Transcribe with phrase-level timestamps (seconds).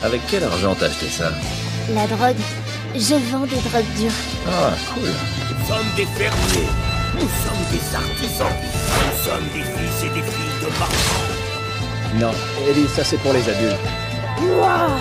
[0.00, 1.32] Avec quel argent t'as acheté ça
[1.92, 2.36] La drogue.
[2.94, 4.12] Je vends des drogues dures.
[4.46, 5.08] Ah, cool.
[5.08, 6.68] Nous sommes des fermiers.
[7.14, 8.46] Nous sommes des artisans.
[8.94, 12.14] Nous sommes des fils et des filles de marchands.
[12.14, 12.30] Non,
[12.70, 13.74] Ellie, ça c'est pour les adultes.
[14.40, 15.00] Waouh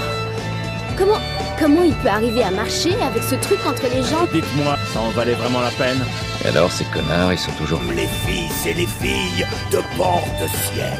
[0.98, 1.20] Comment,
[1.59, 5.09] comment il peut arriver à marcher avec ce truc entre les jambes Dites-moi, ça en
[5.11, 6.04] valait vraiment la peine?
[6.43, 7.82] Et alors, ces connards, ils sont toujours...
[7.95, 10.98] Les fils et les filles de bord de ciel.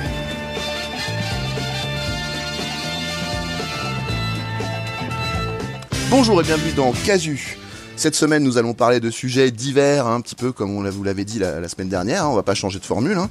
[6.10, 7.58] Bonjour et bienvenue dans Casu.
[7.96, 11.04] Cette semaine, nous allons parler de sujets divers, hein, un petit peu comme on vous
[11.04, 12.26] l'avez dit la, la semaine dernière.
[12.26, 13.18] hein, on va pas changer de formule.
[13.18, 13.30] hein.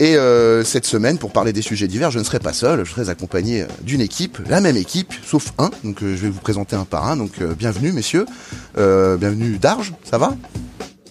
[0.00, 2.84] Et euh, cette semaine, pour parler des sujets divers, je ne serai pas seul.
[2.84, 5.70] Je serai accompagné d'une équipe, la même équipe, sauf un.
[5.84, 7.16] Donc, euh, je vais vous présenter un par un.
[7.16, 8.24] Donc, euh, bienvenue, messieurs.
[8.78, 9.92] Euh, bienvenue, Darge.
[10.04, 10.34] Ça va?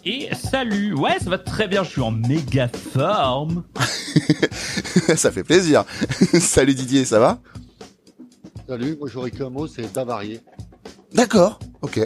[0.04, 3.64] Et salut Ouais, ça va très bien, je suis en méga forme
[5.16, 5.84] Ça fait plaisir.
[6.40, 7.40] Salut Didier, ça va?
[8.68, 10.40] Salut, moi j'aurais qu'un mot, c'est d'avarier.
[11.14, 11.60] D'accord.
[11.82, 12.00] Ok.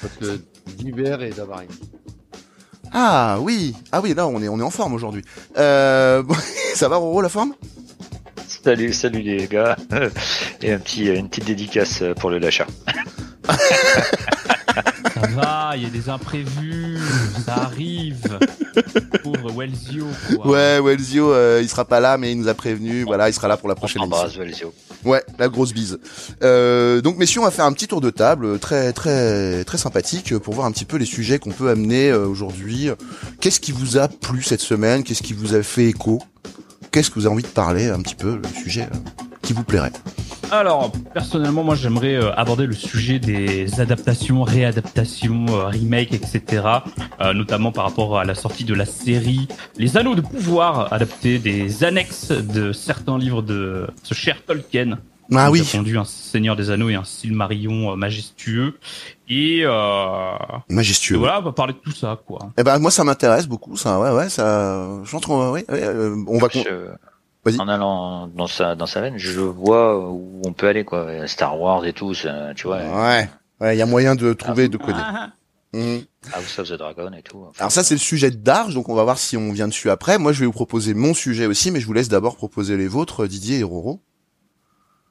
[0.00, 0.40] Parce que
[0.76, 1.68] d'hiver et d'avarier.
[2.92, 3.74] Ah oui.
[3.92, 4.14] Ah oui.
[4.14, 5.22] Là, on est on est en forme aujourd'hui.
[5.56, 6.22] Euh,
[6.74, 7.54] ça va, Roro, la forme?
[8.64, 9.76] Salut, salut les gars.
[10.62, 12.66] Et un petit, une petite dédicace pour le lâcha.
[15.14, 16.98] Ça va, il y a des imprévus,
[17.44, 18.38] ça arrive
[19.22, 19.50] Pauvre
[20.36, 20.46] quoi.
[20.46, 23.04] Ouais, Welzio, euh, il sera pas là, mais il nous a prévenu.
[23.04, 24.18] Voilà, il sera là pour la prochaine On émission.
[24.22, 24.74] embrasse Valzio.
[25.04, 25.98] Ouais, la grosse bise.
[26.42, 29.78] Euh, donc messieurs, on va faire un petit tour de table euh, très très très
[29.78, 32.90] sympathique euh, pour voir un petit peu les sujets qu'on peut amener aujourd'hui.
[33.40, 35.04] Qu'est-ce qui vous a plu cette semaine?
[35.04, 36.20] Qu'est-ce qui vous a fait écho?
[36.90, 38.88] Qu'est-ce que vous avez envie de parler un petit peu le sujet
[39.42, 39.92] qui vous plairait
[40.50, 46.62] Alors, personnellement, moi j'aimerais euh, aborder le sujet des adaptations, réadaptations, euh, remakes, etc.
[47.20, 51.38] euh, notamment par rapport à la sortie de la série Les Anneaux de Pouvoir, adapté
[51.38, 54.98] des annexes de certains livres de ce cher Tolkien.
[55.34, 58.78] Ah qui oui, a fondu un Seigneur des Anneaux et un Silmarillion euh, majestueux.
[59.28, 60.32] Et, euh,
[60.70, 61.18] et majestueux.
[61.18, 62.50] voilà, on va parler de tout ça, quoi.
[62.56, 64.00] Eh ben moi ça m'intéresse beaucoup, ça.
[64.00, 64.88] Ouais ouais, ça.
[65.04, 65.30] J'entre.
[65.30, 66.48] Ouais, ouais, euh, on va.
[66.50, 66.60] Je-.
[67.46, 71.26] En allant dans sa, dans sa veine, je vois où on peut aller, quoi.
[71.26, 72.78] Star Wars et tout, ça, tu vois.
[72.78, 73.28] Ouais.
[73.60, 75.00] Ouais, il y a moyen de trouver, de coder.
[75.00, 75.32] Ah.
[76.32, 77.44] House of the Dragon et tout.
[77.48, 79.68] Enfin, Alors ça c'est le sujet de Darge, donc on va voir si on vient
[79.68, 80.18] dessus après.
[80.18, 82.88] Moi je vais vous proposer mon sujet aussi, mais je vous laisse d'abord proposer les
[82.88, 84.00] vôtres, Didier et Roro.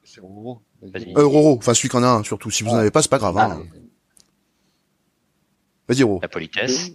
[0.04, 0.62] C'est Roro.
[0.82, 1.12] Vas-y.
[1.16, 2.50] Euh, Roro, enfin celui qu'on a un surtout.
[2.50, 3.38] Si vous en avez pas, c'est pas grave.
[3.38, 3.62] Hein.
[5.88, 6.18] Vas-y Roro.
[6.20, 6.90] la politesse.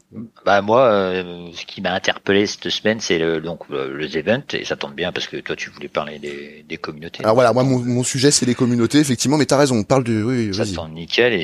[0.46, 4.44] Bah moi, euh, ce qui m'a interpellé cette semaine, c'est le, donc le, le event
[4.54, 7.24] et ça tombe bien parce que toi tu voulais parler des, des communautés.
[7.24, 10.04] Alors voilà, moi mon, mon sujet c'est les communautés, effectivement, mais t'as raison, on parle
[10.04, 10.22] de...
[10.22, 11.40] Oui, oui, ça tombe nickel et,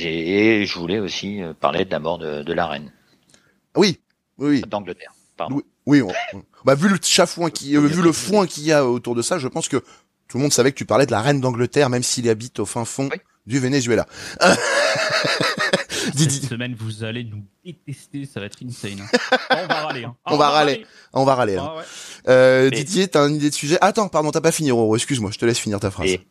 [0.62, 2.92] et je voulais aussi euh, parler de la mort de, de la reine
[3.76, 4.00] Oui,
[4.38, 4.62] oui, oui.
[4.68, 5.12] d'Angleterre.
[5.36, 5.56] Pardon.
[5.56, 8.72] Oui, oui on- on- bah, vu le chafouin qui, euh, vu le foin qu'il y
[8.74, 9.78] a autour de ça, je pense que
[10.28, 12.66] tout le monde savait que tu parlais de la reine d'Angleterre, même s'il habite au
[12.68, 13.18] fin fond Oui.
[13.48, 14.06] du Venezuela.
[16.06, 19.00] Cette Didi, semaine, vous allez nous détester, ça va être insane.
[19.02, 19.38] hein.
[19.64, 20.04] on va râler.
[20.06, 20.16] Hein.
[20.26, 20.86] On va râler.
[21.14, 21.56] on va râler.
[21.56, 21.74] Là.
[21.74, 21.84] Ah ouais.
[22.28, 23.78] Euh, Mais- Didier, t'as une idée de sujet?
[23.82, 24.96] Attends, pardon, t'as pas fini, Roro.
[24.96, 26.10] Excuse-moi, je te laisse finir ta phrase.
[26.10, 26.22] Et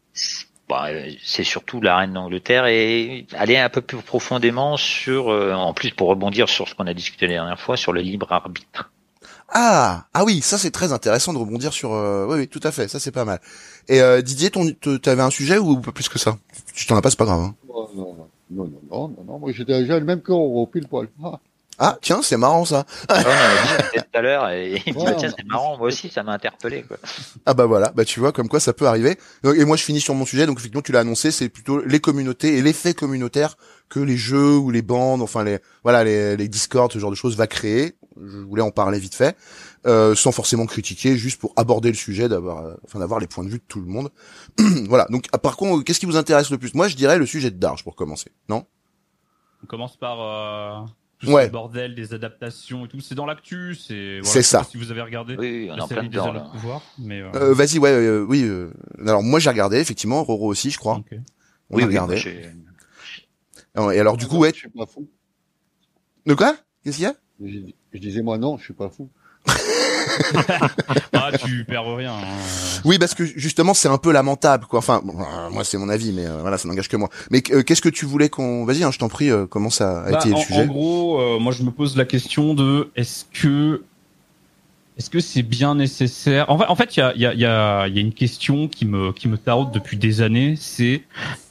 [0.68, 5.52] bah, euh, c'est surtout la reine d'Angleterre et aller un peu plus profondément sur, euh,
[5.54, 8.30] en plus pour rebondir sur ce qu'on a discuté la dernière fois, sur le libre
[8.32, 8.90] arbitre.
[9.50, 11.94] Ah, ah oui, ça c'est très intéressant de rebondir sur.
[11.94, 12.26] Euh...
[12.28, 13.40] Oui, oui, tout à fait, ça c'est pas mal.
[13.88, 14.70] Et euh, Didier, ton,
[15.02, 16.36] t'avais un sujet ou pas plus que ça?
[16.74, 17.40] Tu t'en as pas, c'est pas grave.
[17.40, 17.54] Hein.
[18.50, 21.08] Non, non, non, non, non, moi j'étais déjà le même que Roro, pile poil.
[21.22, 21.38] Ah,
[21.78, 22.86] Ah, tiens, c'est marrant ça.
[23.08, 25.30] Ah, on en a dit tout à l'heure et il me dit, Ouais, bah, tiens,
[25.36, 26.96] c'est marrant, moi aussi, ça m'a interpellé, quoi.
[27.46, 29.18] Ah bah voilà, bah tu vois comme quoi ça peut arriver.
[29.44, 32.00] Et moi je finis sur mon sujet, donc effectivement tu l'as annoncé, c'est plutôt les
[32.00, 33.56] communautés et l'effet communautaire
[33.88, 37.16] que les jeux ou les bandes, enfin les voilà les, les Discord, ce genre de
[37.16, 37.94] choses va créer.
[38.26, 39.36] Je voulais en parler vite fait,
[39.86, 43.44] euh, sans forcément critiquer, juste pour aborder le sujet, d'avoir, euh, enfin d'avoir les points
[43.44, 44.10] de vue de tout le monde.
[44.88, 45.06] voilà.
[45.10, 46.74] Donc ah, par contre, qu'est-ce qui vous intéresse le plus?
[46.74, 48.30] Moi je dirais le sujet de Darge pour commencer.
[48.48, 48.66] Non?
[49.62, 50.86] On commence par euh,
[51.18, 51.46] tout Ouais.
[51.46, 53.00] ce bordel des adaptations et tout.
[53.00, 53.74] C'est dans l'actu.
[53.74, 54.20] C'est.
[54.20, 54.64] Voilà, C'est ça.
[54.64, 55.36] Si vous avez regardé.
[55.36, 56.48] Oui, oui, on en plein dedans, là.
[56.52, 57.20] pouvoir, mais.
[57.20, 58.42] euh, euh, Vas-y, ouais, euh, oui.
[58.44, 58.72] euh,
[59.04, 60.96] alors moi j'ai regardé effectivement, Roro aussi, je crois.
[60.96, 61.06] ok.
[61.70, 62.16] On oui, a oui, regardé.
[62.16, 62.50] j'ai-
[63.94, 64.50] Et alors du coup, ouais.
[64.54, 65.08] Je suis pas fou.
[66.26, 66.56] De quoi?
[66.84, 67.14] Qu'est-ce qu'il y a?
[67.92, 69.08] Je, disais moi non, je suis pas fou.
[71.12, 72.12] Ah, tu perds rien.
[72.12, 72.80] hein.
[72.84, 74.80] Oui, parce que justement, c'est un peu lamentable, quoi.
[74.80, 77.08] Enfin, bon, euh, moi, c'est mon avis, mais euh, voilà, ça n'engage que moi.
[77.30, 78.64] Mais euh, qu'est-ce que tu voulais qu'on...
[78.64, 80.66] Vas-y, hein, je t'en prie, euh, comment ça a Bah, été en, le sujet en
[80.66, 83.82] gros, euh, moi je me pose la question de est-ce que
[84.96, 86.50] est-ce que c'est bien nécessaire?
[86.50, 87.98] En fait, en fait, il y a, il y, a, il y, a, il y
[87.98, 90.54] a une question qui me qui me taraude depuis des années.
[90.58, 91.02] C'est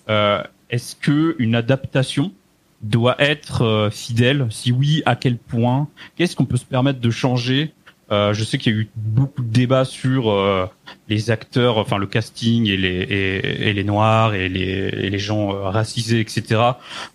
[0.10, 2.34] euh, est-ce que une adaptation
[2.82, 5.88] doit être euh, fidèle Si oui, à quel point?
[6.16, 7.74] Qu'est-ce qu'on peut se permettre de changer?
[8.10, 10.66] Euh, je sais qu'il y a eu beaucoup de débats sur euh,
[11.10, 15.20] les acteurs, enfin le casting et les et, et les noirs et les et les
[15.20, 16.62] gens euh, racisés, etc.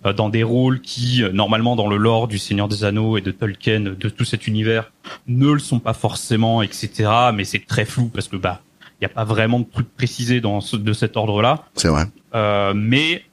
[0.05, 3.31] euh, dans des rôles qui normalement dans le lore du Seigneur des Anneaux et de
[3.31, 4.93] Tolkien, de tout cet univers,
[5.29, 7.11] ne le sont pas forcément, etc.
[7.32, 8.61] Mais c'est très flou parce que bah
[9.03, 11.65] il y a pas vraiment de trucs précisés dans ce, de cet ordre-là.
[11.75, 12.05] C'est vrai.
[12.37, 13.25] Euh, mais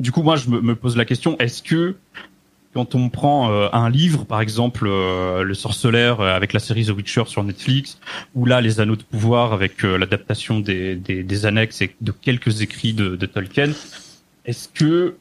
[0.00, 1.96] du coup, moi, je me, me pose la question est-ce que
[2.72, 6.86] quand on prend euh, un livre, par exemple, euh, Le Sorceleur euh, avec la série
[6.86, 7.98] The Witcher sur Netflix,
[8.34, 12.12] ou là Les Anneaux de Pouvoir avec euh, l'adaptation des, des, des annexes et de
[12.12, 13.72] quelques écrits de, de Tolkien,
[14.44, 15.16] est-ce que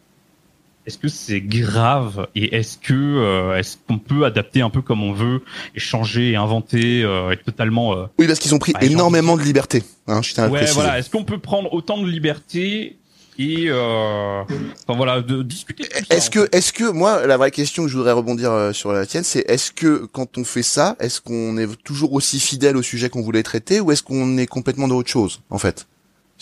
[0.89, 5.03] est-ce que c'est grave et est-ce que euh, est-ce qu'on peut adapter un peu comme
[5.03, 5.43] on veut
[5.75, 9.43] et changer et inventer euh, et totalement euh, Oui, parce qu'ils ont pris énormément de
[9.43, 9.83] liberté.
[10.07, 12.97] Hein, je tiens à le ouais voilà est-ce qu'on peut prendre autant de liberté
[13.39, 17.89] et euh, enfin voilà de discuter Est-ce que, est-ce que, moi, la vraie question que
[17.89, 21.21] je voudrais rebondir euh, sur la tienne, c'est est-ce que quand on fait ça, est-ce
[21.21, 24.87] qu'on est toujours aussi fidèle au sujet qu'on voulait traiter, ou est-ce qu'on est complètement
[24.89, 25.87] dans autre chose, en fait?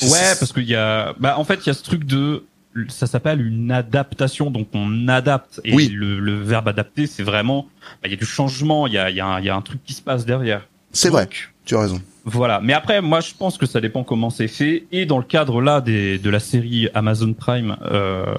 [0.01, 2.44] Ouais, parce qu'il y a, bah en fait il y a ce truc de,
[2.89, 5.61] ça s'appelle une adaptation, donc on adapte.
[5.65, 5.89] Et Oui.
[5.89, 7.67] le, le verbe adapter, c'est vraiment,
[8.01, 9.61] bah, il y a du changement, il y a, il y a, y a un
[9.61, 10.67] truc qui se passe derrière.
[10.91, 11.29] c'est vrai.
[11.67, 12.01] Tu as raison.
[12.25, 12.59] Voilà.
[12.63, 14.85] Mais après, moi, je pense que ça dépend comment c'est fait.
[14.91, 18.33] Et dans le cadre là des, de la série Amazon Prime, euh,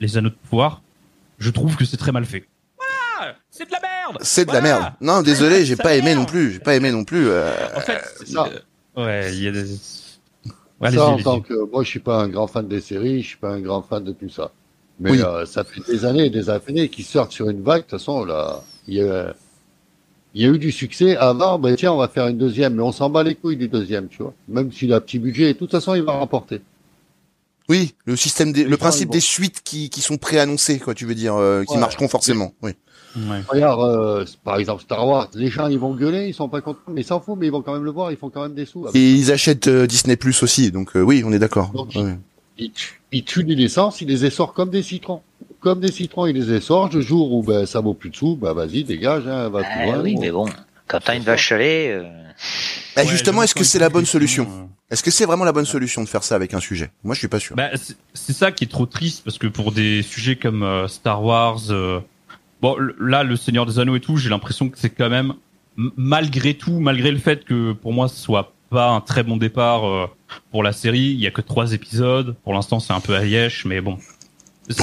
[0.00, 0.82] Les Anneaux de Pouvoir,
[1.38, 2.44] je trouve que c'est très mal fait.
[3.50, 4.18] C'est de la merde.
[4.22, 4.92] C'est de la merde.
[5.00, 6.20] Non, désolé, j'ai pas aimé merde.
[6.20, 6.52] non plus.
[6.52, 7.28] J'ai pas aimé non plus.
[7.28, 8.48] euh, En fait, c'est ça.
[8.96, 9.64] euh, ouais, il y a des.
[10.80, 13.28] Ouais, ça, en tant que moi, je suis pas un grand fan des séries, je
[13.28, 14.52] suis pas un grand fan de tout ça.
[15.00, 15.22] Mais Oui.
[15.22, 17.78] euh, ça fait des années et des années qu'ils sortent sur une vague.
[17.78, 19.34] De toute façon, là, il y a,
[20.34, 21.16] il y a eu du succès.
[21.16, 23.68] Avant, ben tiens, on va faire une deuxième, mais on s'en bat les couilles du
[23.68, 24.34] deuxième, tu vois.
[24.48, 26.60] Même s'il a petit budget, de toute façon, il va remporter.
[27.68, 31.14] Oui, le système des, le principe des suites qui, qui sont préannoncées, quoi, tu veux
[31.14, 31.80] dire, euh, qui Ouais.
[31.80, 32.54] marcheront forcément.
[32.62, 32.70] Oui.
[33.16, 33.42] Ouais.
[33.48, 36.78] Regarde, euh, par exemple, Star Wars, les gens, ils vont gueuler, ils sont pas contents,
[36.88, 38.54] mais ils s'en foutent, mais ils vont quand même le voir, ils font quand même
[38.54, 38.86] des sous.
[38.94, 41.70] Et ils achètent euh, Disney Plus aussi, donc euh, oui, on est d'accord.
[41.72, 42.16] Donc, Ouais.
[42.58, 42.72] Ils,
[43.12, 45.20] ils tuent les licences, ils les essorent comme des citrons.
[45.60, 46.90] Comme des citrons, ils les essorent.
[46.92, 49.84] Le jour où ben, ça vaut plus de sous, ben vas-y, dégage, hein, va Ah
[49.84, 50.02] loin.
[50.02, 50.46] oui, mais bon,
[50.86, 52.02] quand t'as une vache euh,
[52.94, 55.52] Bah, Ouais, justement, est-ce que c'est la bonne solution euh, Est-ce que c'est vraiment la
[55.52, 56.90] bonne solution de faire ça avec un sujet?
[57.02, 57.56] Moi, je suis pas sûr.
[57.56, 57.70] Bah,
[58.14, 61.58] c'est- ça qui est trop triste parce que pour des sujets comme euh, Star Wars,
[61.70, 61.98] euh,
[62.62, 65.34] bon là le Seigneur des Anneaux et tout, j'ai l'impression que c'est quand même
[65.76, 69.86] malgré tout, malgré le fait que pour moi ce soit pas un très bon départ
[69.88, 70.06] euh,
[70.50, 72.36] pour la série, il y a que trois épisodes.
[72.44, 73.98] Pour l'instant, c'est un peu à Liège, mais bon.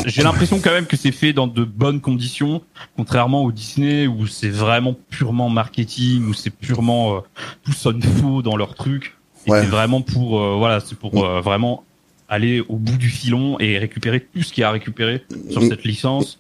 [0.06, 2.62] J'ai l'impression quand même que c'est fait dans de bonnes conditions,
[2.96, 7.20] contrairement au Disney où c'est vraiment purement marketing, où c'est purement euh,
[7.64, 9.16] tout sonne faux dans leur truc.
[9.48, 9.62] Et Ouais.
[9.62, 11.84] c'est vraiment pour euh, voilà, c'est pour euh, vraiment
[12.30, 15.62] aller au bout du filon et récupérer tout ce qu'il y a à récupérer sur
[15.62, 15.70] Mm.
[15.70, 16.40] cette licence.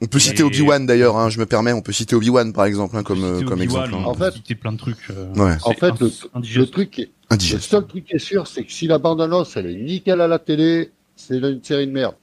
[0.00, 2.64] On peut citer Et- Obi-Wan d'ailleurs, hein, je me permets, on peut citer Obi-Wan par
[2.64, 3.90] exemple, hein, comme, comme exemple.
[3.94, 4.04] on hein.
[4.06, 4.96] En peut fait- citer plein de trucs.
[5.10, 5.56] euh, Ouais.
[5.64, 6.70] En c'est fait, le, indigeste.
[6.72, 7.70] truc, est- le Indigeste.
[7.70, 10.38] seul truc qui est sûr, c'est que si la bande-annonce, elle est nickel à la
[10.38, 12.14] télé, c'est une série de merde.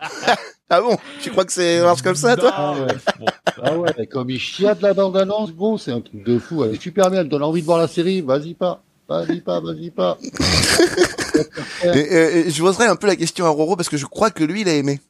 [0.70, 0.96] Ah bon?
[1.20, 2.52] Tu crois que c'est marche comme ça, toi?
[2.58, 3.26] Non, mais bon,
[3.62, 4.40] Ah ouais, et comme il
[4.80, 6.64] la bande-annonce, gros, c'est un truc de fou.
[6.64, 8.22] Elle est super bien, elle donne envie de voir la série.
[8.22, 10.18] Vas-y pas, vas-y pas, vas-y pas.
[11.94, 14.30] et, et- et je poserais un peu la question à Roro parce que je crois
[14.30, 15.00] que lui, il a aimé.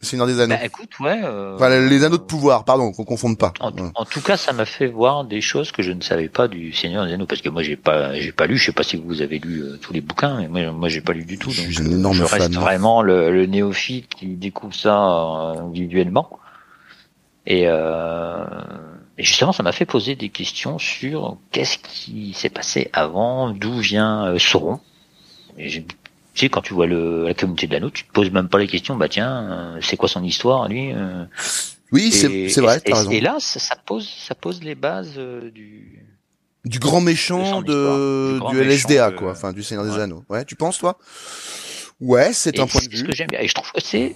[0.00, 0.54] Le Seigneur des Anneaux.
[0.56, 1.20] bah écoute, ouais.
[1.24, 3.52] euh, Enfin, les anneaux de pouvoir, pardon, qu'on confonde pas.
[3.60, 3.90] En, Ouais.
[3.94, 6.72] en tout cas, ça m'a fait voir des choses que je ne savais pas du
[6.72, 8.56] Seigneur des Anneaux, parce que moi j'ai pas, j'ai pas lu.
[8.56, 11.02] Je sais pas si vous avez lu euh, tous les bouquins, mais moi, moi j'ai
[11.02, 11.50] pas lu du tout.
[11.50, 14.96] Je donc, suis un euh, énorme je reste vraiment le, le néophyte qui découvre ça
[14.96, 16.30] euh, individuellement.
[17.46, 18.44] Et, euh,
[19.18, 23.78] et justement, ça m'a fait poser des questions sur qu'est-ce qui s'est passé avant, d'où
[23.80, 24.80] vient euh, Sauron.
[25.58, 25.86] Et j'ai-
[26.34, 28.58] tu sais, quand tu vois le, la communauté de l'anneau, tu te poses même pas
[28.58, 28.96] les questions.
[28.96, 31.24] Bah tiens, euh, c'est quoi son histoire, lui euh,
[31.92, 33.10] Oui, c'est vrai, et, t'as raison.
[33.10, 36.06] et là, ça, ça pose, ça pose les bases euh, du.
[36.64, 39.32] Du grand méchant de, du grand du méchant LSDA, de- quoi.
[39.32, 39.98] Enfin, du Seigneur des.
[40.00, 40.24] Anneaux.
[40.28, 40.98] Ouais, tu penses, toi?
[42.00, 43.08] Ouais, c'est un point de c'est ce vue.
[43.08, 43.40] que j'aime bien.
[43.40, 44.14] Et je trouve que c'est,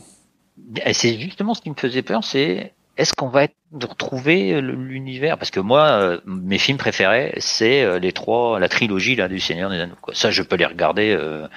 [0.85, 4.61] et c'est justement ce qui me faisait peur, c'est est-ce qu'on va être, de retrouver
[4.61, 5.37] l'univers?
[5.37, 9.41] Parce que moi, euh, mes films préférés, c'est euh, les trois, la trilogie là du
[9.41, 9.97] Seigneur des Anneaux.
[10.01, 10.15] Quoi.
[10.15, 11.49] Ça, je peux les regarder euh,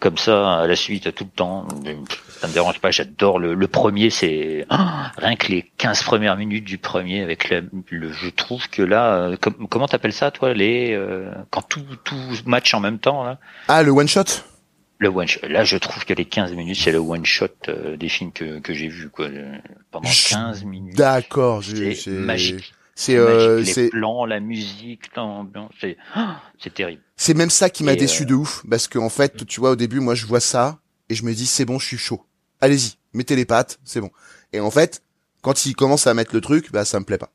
[0.00, 1.68] comme ça à la suite tout le temps.
[2.40, 2.90] Ça me dérange pas.
[2.90, 4.10] J'adore le, le premier.
[4.10, 8.10] C'est ah, rien que les 15 premières minutes du premier avec la- le.
[8.12, 12.16] Je trouve que là, euh, com- comment t'appelles ça, toi, les euh, quand tout tout
[12.46, 13.38] match en même temps là?
[13.68, 14.24] Ah, le one shot?
[14.98, 15.40] Le one shot.
[15.48, 18.58] Là, je trouve que les 15 minutes, c'est le one shot euh, des films que,
[18.58, 19.28] que j'ai vus quoi.
[19.28, 19.46] Le-
[19.90, 20.96] Pendant Je suis 15 minutes.
[20.96, 22.72] D'accord, j'ai- magique.
[23.00, 23.60] C'est C'est euh.
[23.60, 25.96] Les c'est plans, la musique, l'ambiance, c'est
[26.62, 27.00] c'est terrible.
[27.16, 29.58] c'est même ça qui m'a Et, déçu euh, de ouf parce que en fait, tu
[29.60, 30.78] vois, au début, moi, je vois ça
[31.08, 32.22] et je me dis c'est bon, je suis chaud.
[32.60, 34.10] Allez-y, mettez les pattes, c'est bon.
[34.52, 35.02] Et en fait,
[35.40, 37.30] quand il commence à mettre le truc, bah ça me plaît pas.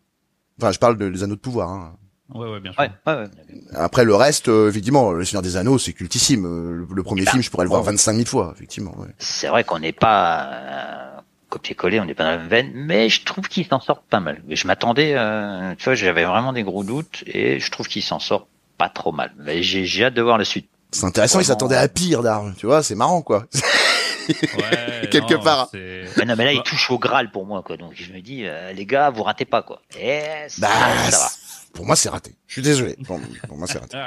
[0.62, 1.70] Enfin, je parle de les Anneaux de pouvoir.
[1.70, 1.98] Hein.
[2.34, 2.82] Ouais, ouais, bien sûr.
[2.82, 3.30] Ouais, ouais, ouais.
[3.74, 6.46] Après le reste, euh, effectivement, le Seigneur des Anneaux, c'est cultissime.
[6.46, 7.88] Euh, Le, le premier Bah, film, je pourrais le voir bon.
[7.92, 8.96] 25 000 fois, effectivement.
[9.00, 9.08] Ouais.
[9.20, 11.22] C'est vrai qu'on n'est pas euh,
[11.56, 14.20] copier-coller, on n'est pas dans la même veine, mais je trouve qu'il s'en sort pas
[14.20, 14.42] mal.
[14.48, 18.04] Mais je m'attendais, euh, tu vois, j'avais vraiment des gros doutes et je trouve qu'il
[18.04, 18.48] s'en sort
[18.78, 19.32] pas trop mal.
[19.40, 20.68] Mais j'ai j'ai hâte de voir la suite.
[20.92, 21.60] C'est intéressant, ils Vraiment.
[21.60, 22.54] s'attendaient à pire, Darge.
[22.58, 23.46] Tu vois, c'est marrant, quoi.
[24.28, 25.70] Ouais, Quelque non, part.
[25.74, 26.64] Mais non, mais là, il Bah.
[26.66, 27.78] touche au Graal pour moi, quoi.
[27.78, 29.82] Donc je me dis, euh, les gars, vous ratez pas, quoi.
[30.00, 31.30] Et ça, Bah, ça va.
[31.74, 32.36] pour moi, c'est raté.
[32.48, 32.98] Je suis désolé.
[33.06, 33.98] Pour, pour moi, c'est raté.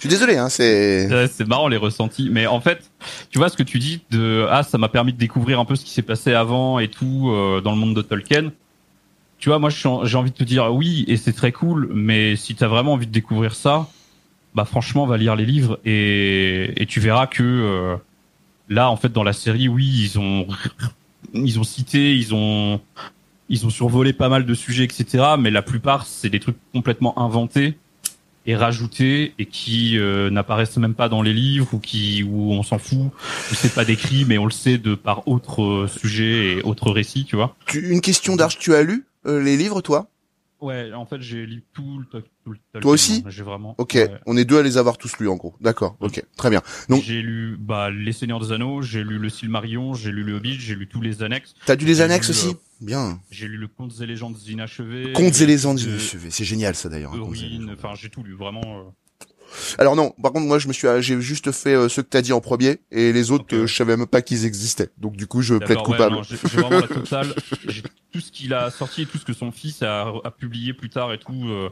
[0.00, 0.48] Je suis désolé, hein.
[0.48, 1.28] C'est.
[1.28, 2.90] C'est marrant les ressentis, mais en fait,
[3.28, 5.76] tu vois ce que tu dis de ah ça m'a permis de découvrir un peu
[5.76, 8.50] ce qui s'est passé avant et tout euh, dans le monde de Tolkien.
[9.38, 12.54] Tu vois, moi j'ai envie de te dire oui et c'est très cool, mais si
[12.54, 13.88] t'as vraiment envie de découvrir ça,
[14.54, 17.96] bah franchement va lire les livres et et tu verras que euh,
[18.70, 20.46] là en fait dans la série oui ils ont
[21.34, 22.80] ils ont cité ils ont
[23.50, 27.18] ils ont survolé pas mal de sujets etc mais la plupart c'est des trucs complètement
[27.18, 27.76] inventés
[28.46, 32.62] et rajoutés et qui euh, n'apparaissent même pas dans les livres ou qui où on
[32.62, 36.52] s'en fout où c'est pas décrit mais on le sait de par autres euh, sujets
[36.56, 38.58] et autres récits tu vois Tu- une question, Darge.
[38.58, 40.08] Tu as lu euh, les livres, toi?
[40.60, 43.24] Ouais en fait j'ai lu tout le, tout le Toi aussi?
[43.28, 43.92] J'ai vraiment Ok.
[43.94, 44.10] ouais.
[44.26, 45.54] On est deux à les avoir tous lus, en gros.
[45.60, 45.96] D'accord.
[46.00, 46.22] Ok.
[46.36, 46.60] Très bien.
[46.88, 50.34] Donc- j'ai lu bah les Seigneurs des Anneaux j'ai lu le Silmarillion j'ai lu le
[50.36, 52.48] Hobbit j'ai lu tous les annexes T'as lu les annexes lu, aussi?
[52.48, 53.20] euh, Bien.
[53.30, 56.30] j'ai lu le Contes et légendes inachevés Contes et légendes de inachevées.
[56.30, 57.12] C'est génial, ça, d'ailleurs.
[57.72, 58.82] enfin j'ai tout lu vraiment euh,
[59.78, 62.22] Alors non, par contre moi je me suis j'ai juste fait euh, ceux que t'as
[62.22, 64.90] dit en premier et les autres Ok, euh, je savais même pas qu'ils existaient.
[64.98, 66.14] Donc du coup je plaide ouais, coupable.
[66.16, 67.34] non, j'ai j'ai vraiment la totale.
[67.68, 67.82] J'ai
[68.12, 70.88] tout ce qu'il a sorti et tout ce que son fils a, a publié plus
[70.90, 71.68] tard et tout euh,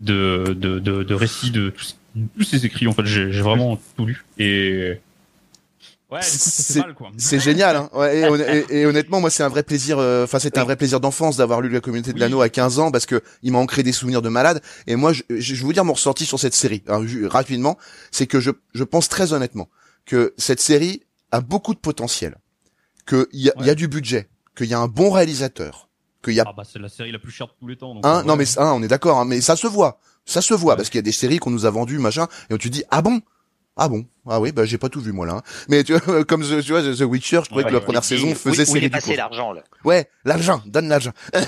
[0.00, 1.98] de, de, de, de récits de tous,
[2.36, 2.86] tous ses écrits.
[2.86, 4.24] En fait, j'ai j'ai vraiment tout lu.
[4.38, 5.00] Et
[6.10, 7.90] ouais, C'est- génial hein.
[7.92, 10.76] Ouais, et, et- et honnêtement moi c'est un vrai plaisir euh, enfin c'était un vrai
[10.76, 12.20] plaisir d'enfance d'avoir lu la communauté de Oui.
[12.20, 15.12] l'anneau à 15 ans parce que il m'a ancré des souvenirs de malade et moi
[15.12, 17.76] je, je vais vous dire mon ressenti sur cette série hein, rapidement,
[18.10, 19.68] c'est que je je pense très honnêtement
[20.06, 22.36] que cette série a beaucoup de potentiel.
[23.04, 25.88] Que il y y a du budget, qu'il y a un bon réalisateur,
[26.22, 27.94] qu'il y a Ah bah c'est la série la plus chère de tous les temps.
[27.94, 30.40] Donc, Hein, euh, non mais hein, on est d'accord, hein, mais ça se voit, ça
[30.42, 30.76] se voit Ouais.
[30.76, 32.84] parce qu'il y a des séries qu'on nous a vendues machin et où tu dis
[32.90, 33.20] ah bon,
[33.78, 35.34] ah bon, ah oui bah j'ai pas tout vu moi là.
[35.34, 35.42] hein.
[35.68, 38.04] Mais tu vois comme The- tu vois The Witcher, je trouvais Ouais, que la première
[38.04, 39.62] saison faisait où il série passé l'argent, là.
[39.84, 41.12] Ouais, l'argent, donne l'argent.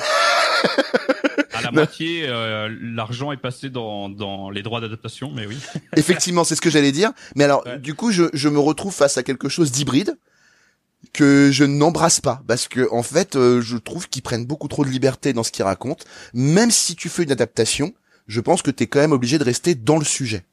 [1.53, 5.59] À la moitié, euh, l'argent est passé dans, dans les droits d'adaptation, mais oui.
[5.97, 7.13] Effectivement, c'est ce que j'allais dire.
[7.37, 7.79] Mais alors Ouais.
[7.79, 10.17] du coup je je me retrouve face à quelque chose d'hybride
[11.13, 14.85] que je n'embrasse pas parce que en fait euh, je trouve qu'ils prennent beaucoup trop
[14.85, 16.05] de liberté dans ce qu'ils racontent.
[16.35, 17.93] Même si tu fais une adaptation,
[18.27, 20.45] je pense que t'es quand même obligé de rester dans le sujet.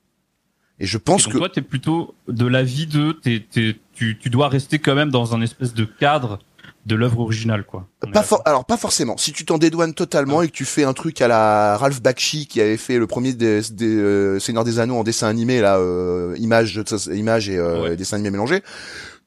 [0.80, 4.30] Et je pense donc que toi, t'es plutôt de l'avis de, t'es, t'es, tu, tu
[4.30, 6.40] dois rester quand même dans un espèce de cadre
[6.86, 7.88] de l'œuvre originale, quoi.
[8.14, 9.18] Pas for- alors pas forcément.
[9.18, 10.46] Si tu t'en dédouanes totalement Ah.
[10.46, 13.34] et que tu fais un truc à la Ralph Bakshi qui avait fait le premier
[13.34, 16.80] des, des euh, Seigneur des Anneaux en dessin animé là, euh, image,
[17.14, 17.96] image et euh, Ouais.
[17.98, 18.62] dessin animé mélangé,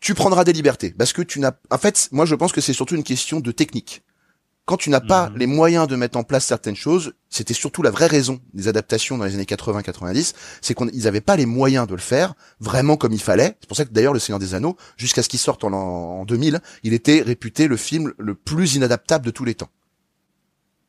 [0.00, 1.52] tu prendras des libertés parce que tu n'as.
[1.70, 4.02] En fait, moi je pense que c'est surtout une question de technique.
[4.70, 5.36] Quand tu n'as pas Mhm.
[5.38, 9.18] les moyens de mettre en place certaines choses, c'était surtout la vraie raison des adaptations
[9.18, 13.12] dans les années 80-90, c'est qu'ils n'avaient pas les moyens de le faire vraiment comme
[13.12, 13.56] il fallait.
[13.60, 16.24] C'est pour ça que d'ailleurs le Seigneur des Anneaux, jusqu'à ce qu'il sorte en, en
[16.24, 19.70] 2000, il était réputé le film le plus inadaptable de tous les temps.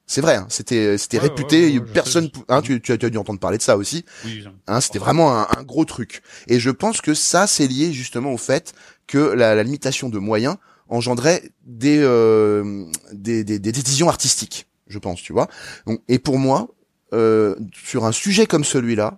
[0.07, 2.97] C'est vrai, hein, c'était c'était Ouais, réputé, ouais, ouais, je personne, hein, tu, tu as
[2.97, 4.03] dû entendre parler de ça aussi.
[4.25, 4.43] Oui.
[4.67, 6.21] Hein, c'était vraiment un, un gros truc.
[6.47, 8.73] Et je pense que ça, c'est lié justement au fait
[9.07, 10.57] que la, la limitation de moyens
[10.91, 15.47] engendrait des, euh, des, des, des décisions artistiques, je pense, tu vois.
[15.87, 16.67] Donc, et pour moi,
[17.13, 19.17] euh, sur un sujet comme celui-là,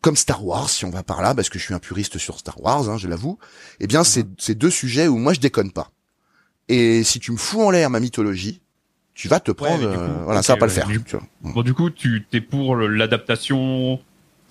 [0.00, 2.38] comme Star Wars, si on va par là, parce que je suis un puriste sur
[2.38, 3.38] Star Wars, hein, je l'avoue,
[3.80, 5.90] eh bien, c'est c'est deux sujets où moi je déconne pas.
[6.68, 8.60] Et si tu me fous en l'air ma mythologie,
[9.14, 10.86] tu vas te prendre, euh, voilà, ça va pas le faire.
[10.88, 11.26] du- tu vois.
[11.40, 14.00] Bon, du coup, tu t'es pour l'adaptation,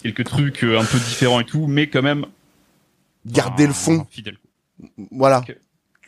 [0.02, 2.26] quelques trucs euh, un peu différents et tout, mais quand même.
[3.26, 4.38] Garder le fond, Fidèle.
[5.12, 5.44] voilà.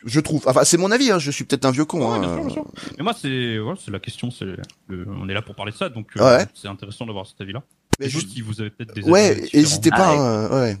[0.06, 0.42] Je trouve.
[0.46, 1.10] Enfin, c'est mon avis.
[1.10, 1.98] Hein, je suis peut-être un vieux con.
[2.00, 2.20] Ouais, hein.
[2.20, 2.64] bien sûr, bien sûr.
[2.96, 4.44] Mais moi, c'est, ouais, c'est la question, c'est,
[4.88, 6.46] le- on est là pour parler de ça, donc euh, Ouais.
[6.54, 7.62] c'est intéressant d'avoir cet avis-là.
[8.00, 9.62] Mais juste si vous avez peut-être des Ouais, avis différents.
[9.62, 9.96] hésitez pas.
[9.98, 10.76] Ah, hein, ouais.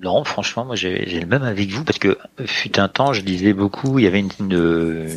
[0.00, 2.08] Non, franchement, moi j'ai j'ai le même avis que vous parce que
[2.40, 3.98] euh, fut un temps, je lisais beaucoup.
[4.00, 5.08] Il y avait une, une, euh,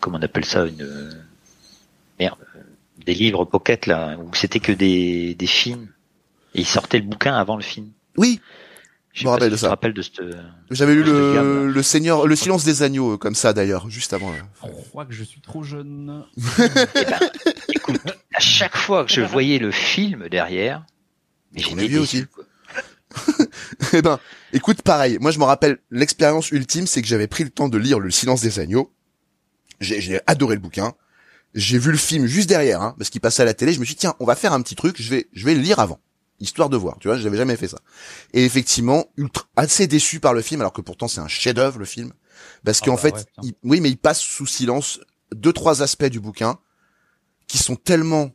[0.00, 1.12] comment on appelle ça, une euh,
[2.18, 2.60] merde, euh,
[3.04, 5.88] des livres pocket là où c'était que des des films
[6.54, 7.88] et ils sortaient le bouquin avant le film.
[8.16, 8.40] Oui,
[9.16, 9.66] Je me rappelle si de ça.
[9.66, 10.20] te rappelles de cette.
[10.70, 14.30] j'avais lu le, le Seigneur, le Silence des agneaux euh, comme ça d'ailleurs, juste avant.
[14.30, 14.38] là.
[14.62, 16.22] Je crois que je suis trop jeune.
[17.74, 17.96] Écoute,
[18.34, 20.84] à chaque fois que je voyais le film derrière,
[21.54, 22.24] j'étais déçu, aussi.
[23.94, 24.18] Eh ben,
[24.52, 25.16] écoute, pareil.
[25.18, 28.10] Moi, je me rappelle l'expérience ultime, c'est que j'avais pris le temps de lire le
[28.10, 28.92] Silence des agneaux.
[29.80, 30.92] J'ai j'ai adoré le bouquin.
[31.54, 33.72] j'ai vu le film juste derrière, hein, parce qu'il passait à la télé.
[33.72, 35.00] Je me suis dit tiens, on va faire un petit truc.
[35.00, 36.00] Je vais, je vais le lire avant,
[36.40, 36.96] histoire de voir.
[37.00, 37.78] Tu vois, j'avais jamais fait ça.
[38.32, 41.84] Et effectivement, ultra, assez déçu par le film, alors que pourtant c'est un chef-d'œuvre le
[41.84, 42.12] film,
[42.64, 43.42] parce Ah qu'en bah fait, ouais, putain.
[43.42, 45.00] il- oui, mais il passe sous silence
[45.34, 46.58] deux trois aspects du bouquin
[47.46, 48.30] qui sont tellement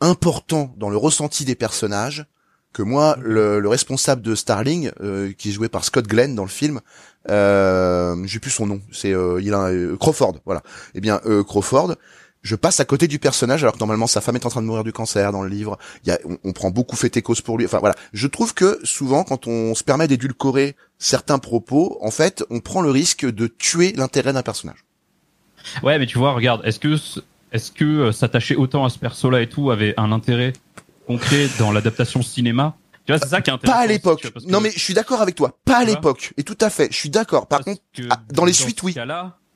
[0.00, 2.26] importants dans le ressenti des personnages
[2.72, 6.44] que moi, le, le responsable de Starling, euh, qui est joué par Scott Glenn dans
[6.44, 6.80] le film,
[7.28, 10.62] euh, j'ai plus son nom, c'est euh, il a euh, Crawford, voilà.
[10.94, 11.96] Eh bien, euh, Crawford,
[12.42, 14.66] je passe à côté du personnage alors que normalement sa femme est en train de
[14.66, 15.78] mourir du cancer dans le livre.
[16.06, 17.66] Y a, on, on prend beaucoup fait et cause pour lui.
[17.66, 22.44] Enfin voilà, je trouve que souvent quand on se permet d'édulcorer certains propos, en fait,
[22.50, 24.84] on prend le risque de tuer l'intérêt d'un personnage.
[25.82, 27.20] Ouais, mais tu vois, regarde, est-ce que ce-
[27.52, 30.52] est-ce que euh, s'attacher autant à ce perso-là et tout avait un intérêt
[31.06, 32.76] concret dans l'adaptation cinéma?
[33.06, 33.78] Tu vois, c'est ça qui est intéressant.
[33.78, 34.26] Pas à l'époque.
[34.46, 35.58] Non mais je suis d'accord avec toi.
[35.64, 36.32] Pas à l'époque.
[36.36, 36.88] Et tout à fait.
[36.92, 37.46] Je suis d'accord.
[37.48, 38.94] Par parce contre, ah, dans les suites, oui.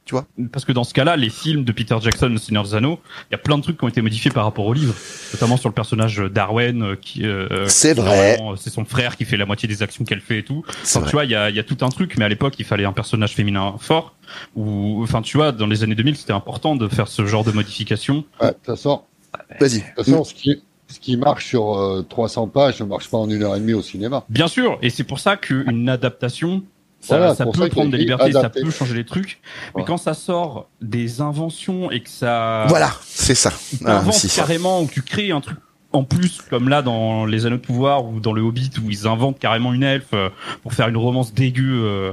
[0.05, 2.75] Tu vois Parce que dans ce cas-là, les films de Peter Jackson, Le Seigneur des
[2.75, 4.95] Anneaux, il y a plein de trucs qui ont été modifiés par rapport au livre,
[5.33, 8.37] notamment sur le personnage d'Arwen, euh, qui euh, C'est qui, vrai.
[8.37, 10.63] normalement, C'est son frère qui fait la moitié des actions qu'elle fait et tout.
[10.83, 11.09] c'est Enfin, vrai.
[11.11, 12.67] tu vois, il y a, il y a tout un truc, mais à l'époque, il
[12.67, 14.15] fallait un personnage féminin fort.
[14.57, 17.53] Ou, enfin, tu vois, dans les années 2000, c'était important de faire ce genre de
[17.53, 18.25] modification.
[18.43, 19.03] Ouais, De toute façon,
[19.59, 19.79] Vas-y.
[19.79, 23.17] de toute façon, ce qui, ce qui marche sur euh, 300 pages ne marche pas
[23.17, 24.25] en une heure et demie au cinéma.
[24.29, 26.63] Bien sûr, et c'est pour ça qu'une adaptation,
[27.05, 28.61] ça, Voilà, ça pour peut ça prendre des libertés, adapté.
[28.61, 29.41] ça peut changer les trucs.
[29.75, 29.87] Mais Ouais.
[29.87, 33.53] quand ça sort des inventions et que ça Voilà, c'est ça.
[33.85, 34.03] Ah,
[34.35, 35.59] carrément ou tu crées un truc
[35.93, 39.07] en plus, comme là dans les Anneaux de Pouvoir ou dans le Hobbit où ils
[39.07, 40.29] inventent carrément une elfe euh,
[40.63, 42.13] pour faire une romance dégueu euh,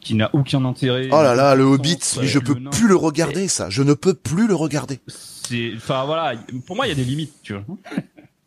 [0.00, 1.08] qui n'a aucun intérêt.
[1.12, 2.70] Oh là là, le Hobbit, mais je euh, peux nain.
[2.70, 3.70] plus le regarder, ça.
[3.70, 4.98] Je ne peux plus le regarder.
[5.06, 6.34] C'est, enfin voilà,
[6.66, 7.62] pour moi il y a des limites, tu vois.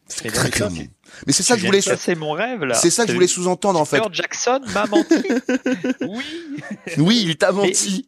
[0.08, 0.82] Très clairement.
[1.26, 2.76] Mais c'est ça que je voulais, c'est mon rêve, là.
[2.76, 3.98] c'est ça que je voulais sous-entendre, en fait.
[4.00, 5.16] Peter Jackson m'a menti.
[6.02, 6.24] oui,
[6.98, 8.08] Oui, il t'a menti.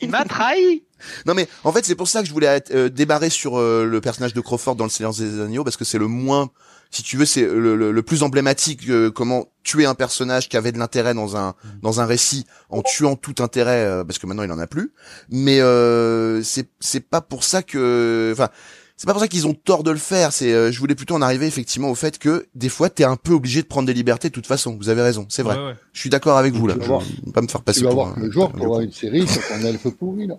[0.00, 0.84] il m'a trahi.
[1.26, 4.00] Non mais en fait c'est pour ça que je voulais euh, débarrer sur euh, le
[4.00, 6.50] personnage de Crawford dans le Silence des Agneaux parce que c'est le moins
[6.90, 10.56] si tu veux c'est le, le- le plus emblématique euh, comment tuer un personnage qui
[10.56, 14.26] avait de l'intérêt dans un dans un récit en tuant tout intérêt euh, parce que
[14.26, 14.92] maintenant il en a plus
[15.28, 18.48] mais euh, c'est c'est pas pour ça que enfin
[18.96, 21.14] c'est pas pour ça qu'ils ont tort de le faire c'est euh, je voulais plutôt
[21.14, 23.94] en arriver effectivement au fait que des fois t'es un peu obligé de prendre des
[23.94, 25.74] libertés de toute façon vous avez raison c'est vrai Ouais, ouais.
[25.92, 27.00] je suis d'accord avec vous là Tu vas je voir.
[27.26, 28.92] vais pas me faire passer Tu vas pour voir un- le jour, tu auras une
[28.92, 30.36] série sur ton elfe pourri, là.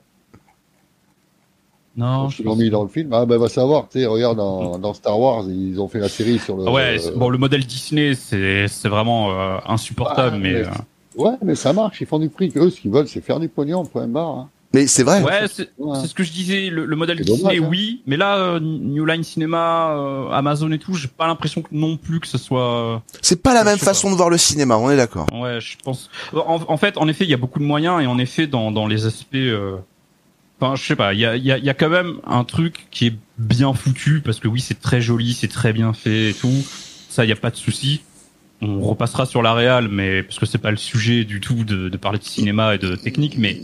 [1.97, 3.13] Non, je ils l'ont pense- mis dans le film.
[3.13, 6.09] Ah, ben, va savoir, tu sais, regarde, dans, dans Star Wars, ils ont fait la
[6.09, 6.65] série sur le.
[6.67, 10.53] Ah ouais, euh, c'est- bon le modèle Disney c'est c'est vraiment euh, insupportable, Ah, mais
[10.53, 10.71] mais- euh,
[11.17, 12.57] Ouais, mais ça marche, ils font du fric.
[12.57, 14.37] Eux, ce qu'ils veulent, c'est faire du pognon, point barre.
[14.37, 14.49] Hein.
[14.75, 15.97] Mais c'est vrai ouais, c'est Ouais.
[16.01, 16.69] c'est ce que je disais.
[16.69, 17.67] Le, le modèle Disney, dommage, hein.
[17.69, 21.69] oui, mais là euh, New Line Cinema, euh, Amazon et tout, j'ai pas l'impression que
[21.71, 23.01] non plus que ce soit.
[23.21, 26.09] c'est pas la même façon de voir le cinéma on est d'accord Ouais, je pense.
[26.33, 28.71] En, en fait, en effet, il y a beaucoup de moyens et en effet, dans,
[28.71, 29.35] dans les aspects.
[29.35, 29.77] euh,
[30.61, 31.13] Enfin, je sais pas.
[31.13, 33.13] Il y a, il y, a, il y a quand même un truc qui est
[33.37, 36.63] bien foutu parce que oui, c'est très joli, c'est très bien fait et tout.
[37.09, 38.01] Ça, il y a pas de souci.
[38.61, 41.89] On repassera sur la réal, mais parce que c'est pas le sujet du tout de,
[41.89, 43.61] de parler de cinéma et de technique, mais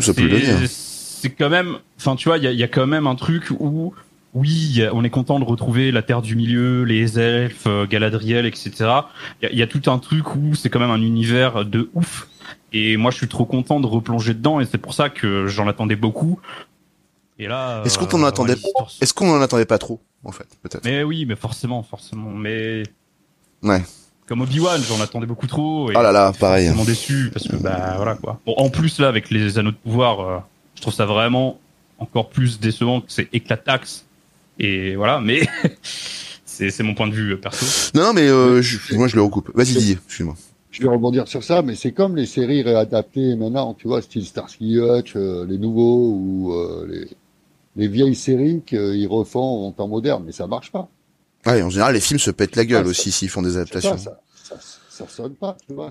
[0.00, 1.76] ça peut le dire c'est quand même.
[1.98, 3.92] Enfin, tu vois, il y a, y a quand même un truc où
[4.32, 8.70] oui, on est content de retrouver la Terre du Milieu, les elfes, euh, Galadriel, etc.
[9.42, 12.28] Il y y a tout un truc où c'est quand même un univers de ouf.
[12.72, 15.66] Et moi, je suis trop content de replonger dedans, et c'est pour ça que j'en
[15.66, 16.38] attendais beaucoup.
[17.38, 20.30] Et là, Est-ce qu'on euh, t'en attendait- ouais, Est-ce qu'on en attendait pas trop, en
[20.32, 20.84] fait, peut-être?
[20.84, 22.30] Mais oui, mais forcément, forcément.
[22.30, 22.84] Mais
[23.62, 23.82] Ouais.
[24.30, 25.90] Comme Obi-Wan, j'en attendais beaucoup trop.
[25.90, 26.66] Et Oh là là, pareil.
[26.68, 28.38] forcément déçu parce que bah voilà quoi.
[28.46, 30.38] Bon, en plus là, avec les anneaux de pouvoir, euh,
[30.76, 31.58] je trouve ça vraiment
[31.98, 34.06] encore plus décevant que c'est éclataxe.
[34.60, 35.40] Et voilà, mais
[36.44, 37.66] c'est c'est mon point de vue euh, perso.
[37.94, 39.50] Non, non, mais euh, je- moi je le recoupe.
[39.52, 40.36] Vas-y, Didier, excuse-moi.
[40.70, 44.24] Je vais rebondir sur ça, mais c'est comme les séries réadaptées maintenant, tu vois, style
[44.24, 47.08] Starsky Hutch, euh, les nouveaux ou euh, les,
[47.74, 50.88] les vieilles séries qu'ils refont en temps moderne, mais ça marche pas.
[51.46, 53.96] Ouais, en général, les films se pètent la gueule Ah, aussi s'ils font des adaptations.
[53.96, 55.90] Ça, ça, ça, ça sonne pas, tu vois.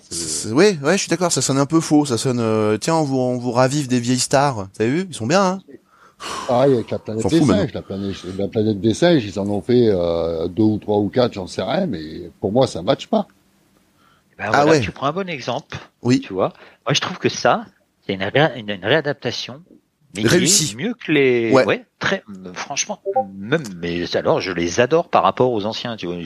[0.53, 2.05] Ouais, ouais, je suis d'accord, ça sonne un peu faux.
[2.05, 4.55] Ça sonne, euh, tiens, on vous, on vous ravive des vieilles stars.
[4.55, 5.07] Vous avez vu?
[5.09, 5.62] Ils sont bien, hein
[6.47, 7.73] Pareil avec la planète des singes.
[7.73, 11.07] La planète, la planète des singes, ils en ont fait euh, deux ou trois ou
[11.09, 13.27] quatre, j'en sais rien, mais pour moi, ça matche pas.
[14.38, 14.81] Ben Ah voilà, ouais.
[14.81, 15.77] Tu prends un bon exemple.
[16.01, 16.19] Oui.
[16.21, 16.53] Tu vois.
[16.85, 17.65] Moi, je trouve que ça,
[18.05, 19.62] c'est une, ré- une, une réadaptation.
[20.15, 21.52] Mais est mieux que les.
[21.52, 21.86] Ouais.
[22.00, 22.24] très.
[22.54, 23.02] Franchement,
[23.38, 23.63] même.
[23.80, 25.95] Mais alors, je les adore par rapport aux anciens.
[25.98, 26.17] Tu vois.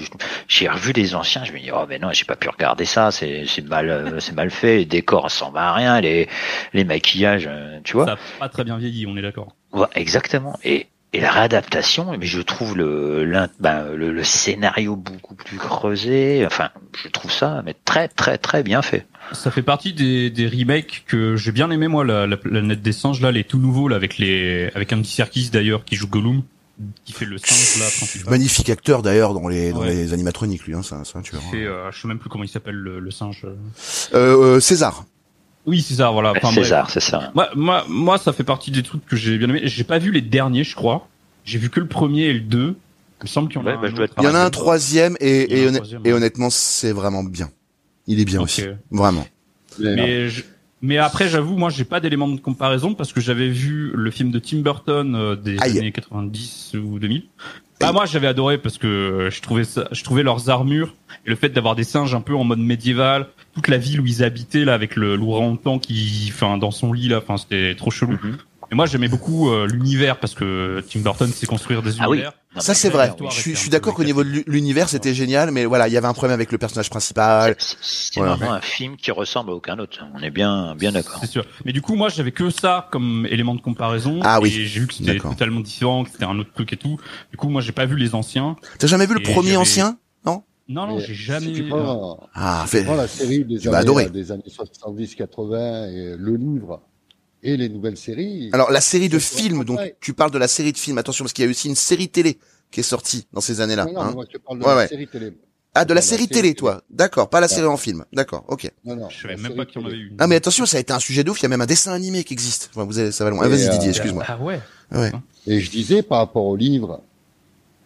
[0.48, 1.43] J'ai revu les anciens.
[1.43, 3.12] Je me dis, oh ben non, j'ai pas pu regarder ça.
[3.12, 4.78] C'est c'est mal, euh, c'est mal fait.
[4.78, 6.00] Les décors, ça va à rien.
[6.00, 6.30] Les
[6.74, 8.06] les maquillages, euh, tu vois.
[8.06, 9.54] Ça a pas très bien vieilli, on est d'accord.
[9.74, 10.58] Ouais, exactement.
[10.63, 13.23] Et et la réadaptation, mais je trouve le,
[13.60, 16.43] ben, le, le scénario beaucoup plus creusé.
[16.45, 16.69] Enfin,
[17.04, 19.06] je trouve ça mais très très très bien fait.
[19.32, 22.91] Ça fait partie des, des remakes que j'ai bien aimé moi, la, la planète des
[22.91, 26.41] singes là, les tout nouveaux là avec les avec Andy Serkis d'ailleurs qui joue Gollum,
[27.06, 28.32] qui fait le singe là principal.
[28.32, 29.93] Magnifique acteur d'ailleurs dans les dans Ouais.
[29.93, 31.41] les animatroniques lui, hein, un, un Qui tueur.
[31.52, 33.45] fait, euh, je sais même plus comment il s'appelle le, le singe.
[33.45, 35.06] Euh, euh, César.
[35.65, 36.34] Oui, c'est ça, voilà.
[36.36, 36.52] Enfin.
[36.52, 37.32] César, c'est ça.
[37.36, 39.62] Moi, moi, moi, ça fait partie des trucs que j'ai bien aimé.
[39.63, 41.08] J'ai pas vu les derniers, je crois.
[41.45, 42.76] J'ai vu que le premier et le deux.
[43.21, 44.28] Il me semble qu'il y en a bah, un je dois autre être Il y
[44.28, 46.17] en a un troisième et, et, un honn- troisième, et ouais.
[46.17, 47.49] honnêtement c'est vraiment bien.
[48.08, 49.26] Il est bien aussi, vraiment.
[49.80, 50.43] Mais, Mais, je-
[50.82, 54.30] mais après, j'avoue, moi, j'ai pas d'éléments de comparaison parce que j'avais vu le film
[54.32, 55.78] de Tim Burton euh, des Aïe.
[55.80, 57.23] années 90 ou 2000.
[57.80, 60.93] Bah, moi, j'avais adoré parce que euh, je trouvais ça, je trouvais leurs armures
[61.26, 64.06] et le fait d'avoir des singes un peu en mode médiéval, toute la ville où
[64.06, 67.92] ils habitaient là avec le l'ourang-outan qui, enfin, dans son lit là, enfin, c'était trop
[67.92, 68.13] chelou.
[68.24, 68.38] Mhm.
[68.72, 72.18] Et moi, j'aimais beaucoup euh, l'univers parce que Tim Burton sait construire des Ah oui.
[72.18, 72.32] univers.
[72.56, 73.13] Non, Ça c'est vrai.
[73.30, 75.98] Je suis, suis d'accord qu'au niveau de l'u- l'univers c'était génial, mais voilà, il y
[75.98, 77.56] avait un problème avec le personnage principal.
[77.60, 78.36] C'est- Voilà.
[78.36, 80.00] vraiment un film qui ressemble à aucun autre.
[80.16, 81.18] On est bien, bien d'accord.
[81.22, 81.46] C'est sûr.
[81.66, 84.20] Mais du coup, moi, j'avais que ça comme élément de comparaison.
[84.24, 84.50] Ah oui.
[84.50, 86.98] Et j'ai vu que c'était totalement différent, que c'était un autre truc et tout.
[87.32, 88.56] Du coup, moi, j'ai pas vu les anciens.
[88.80, 89.98] T'as jamais vu le premier ancien?
[90.26, 91.47] Non, non, mais j'ai jamais.
[91.47, 94.06] Si tu prends, Ah, si tu prends la série des années, adorer.
[94.06, 96.82] euh, des années 70-80 et le livre
[97.41, 98.49] et les nouvelles séries.
[98.54, 100.97] Alors la série de films, donc tu parles de la série de films.
[100.97, 102.39] Attention parce qu'il y a aussi une série télé
[102.71, 103.86] qui est sortie dans ces années-là.
[103.86, 104.12] non, non, hein.
[104.13, 104.88] moi, je parle de Ouais, la ouais.
[104.88, 105.34] série télé.
[105.76, 106.54] Ah, de la la série série télé, télé.
[106.56, 106.82] toi.
[106.91, 107.54] D'accord, pas la Ouais.
[107.54, 108.06] série en film.
[108.13, 108.71] D'accord, ok.
[108.86, 109.10] Non, non.
[109.10, 110.15] Je savais même pas qu'il y en avait une.
[110.19, 111.39] Ah mais attention, ça a été un sujet de ouf.
[111.39, 112.69] Il y a même un dessin animé qui existe.
[112.76, 113.39] Enfin, vous avez, ça va loin.
[113.43, 114.23] Ah, vas-y euh, Didier, excuse-moi.
[114.28, 114.60] Ah ouais.
[114.91, 115.12] Ouais.
[115.47, 117.02] Et je disais par rapport au livre,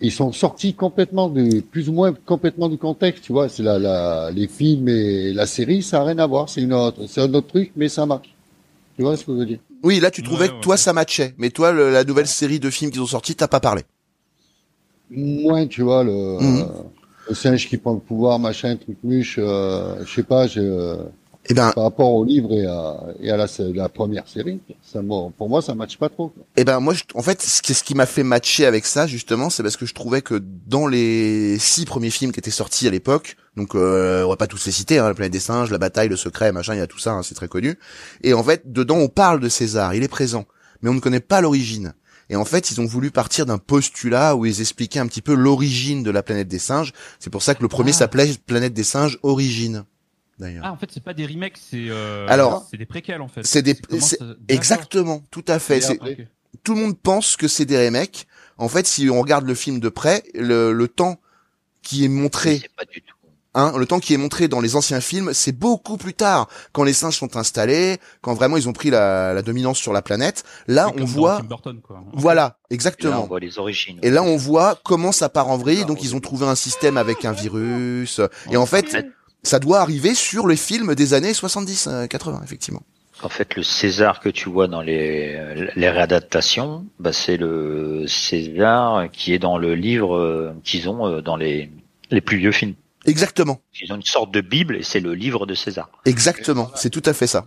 [0.01, 3.49] ils sont sortis complètement du, plus ou moins complètement du contexte, tu vois.
[3.49, 6.49] C'est la, la, les films et la série, ça a rien à voir.
[6.49, 8.33] C'est une autre, c'est un autre truc, mais ça marche.
[8.97, 9.59] Tu vois ce que je veux dire?
[9.83, 12.27] Oui, là tu trouvais Ouais, que ouais, toi ça matchait, mais toi le- la nouvelle
[12.27, 13.83] série de films qu'ils ont sorti, t'as pas parlé.
[15.09, 16.59] Moins, tu vois, le, Mhm.
[16.59, 16.83] euh,
[17.29, 19.37] le singe qui prend le pouvoir, machin, truc muche.
[19.39, 20.97] Euh, je sais pas, je, euh,
[21.49, 25.01] Eh ben, par rapport au livre et à, et à la, la première série, ça,
[25.01, 26.27] m'a- pour moi, ça matche pas trop.
[26.29, 26.43] quoi.
[26.57, 29.07] eh ben moi, je- en fait, ce qui, ce qui m'a fait matcher avec ça
[29.07, 32.87] justement, c'est parce que je trouvais que dans les six premiers films qui étaient sortis
[32.87, 35.71] à l'époque, donc euh, on va pas tous les citer, hein, la planète des singes,
[35.71, 37.79] la bataille, le secret, machin, il y a tout ça, hein, c'est très connu.
[38.23, 40.45] Et en fait, dedans, on parle de César, il est présent,
[40.81, 41.93] mais on ne connaît pas l'origine.
[42.29, 45.33] Et en fait, ils ont voulu partir d'un postulat où ils expliquaient un petit peu
[45.33, 46.91] l'origine de la planète des singes.
[47.19, 47.99] C'est pour ça que le premier Ah.
[47.99, 49.85] s'appelait Planète des singes Origine.
[50.39, 50.63] D'ailleurs.
[50.65, 51.87] Ah, en fait, c'est pas des remakes, c'est.
[51.89, 53.45] Euh, Alors, c'est des préquels en fait.
[53.45, 54.35] c'est des- ça- D'accord.
[54.49, 55.81] Exactement, tout à fait.
[55.81, 55.99] C'est-
[56.63, 58.27] tout le monde pense que c'est des remakes.
[58.57, 61.17] En fait, si on regarde le film de près, le, le temps
[61.81, 63.15] qui est montré, C'est pas du tout.
[63.53, 66.83] hein, le temps qui est montré dans les anciens films, c'est beaucoup plus tard, quand
[66.83, 70.43] les singes sont installés, quand vraiment ils ont pris la, la dominance sur la planète.
[70.67, 72.03] Là, on voit, Tim Burton, quoi.
[72.13, 73.25] voilà, Et là, on exactement.
[73.25, 73.99] voit les origines.
[74.03, 75.81] Et là, on voit comment ça part en vrille.
[75.83, 78.19] Ah, Donc, ils ont trouvé un système avec un virus.
[78.51, 78.95] Et en fait-
[79.47, 82.81] ça doit arriver sur les films des années 70, euh, 80, effectivement.
[83.23, 85.39] En fait, le César que tu vois dans les,
[85.75, 91.21] les réadaptations, bah, c'est le César qui est dans le livre euh, qu'ils ont euh,
[91.21, 91.71] dans les,
[92.11, 92.75] les plus vieux films.
[93.05, 95.89] Exactement, Ils ont une sorte de Bible et c'est le livre de César.
[96.05, 96.69] exactement.
[96.75, 97.45] C'est tout à fait ça.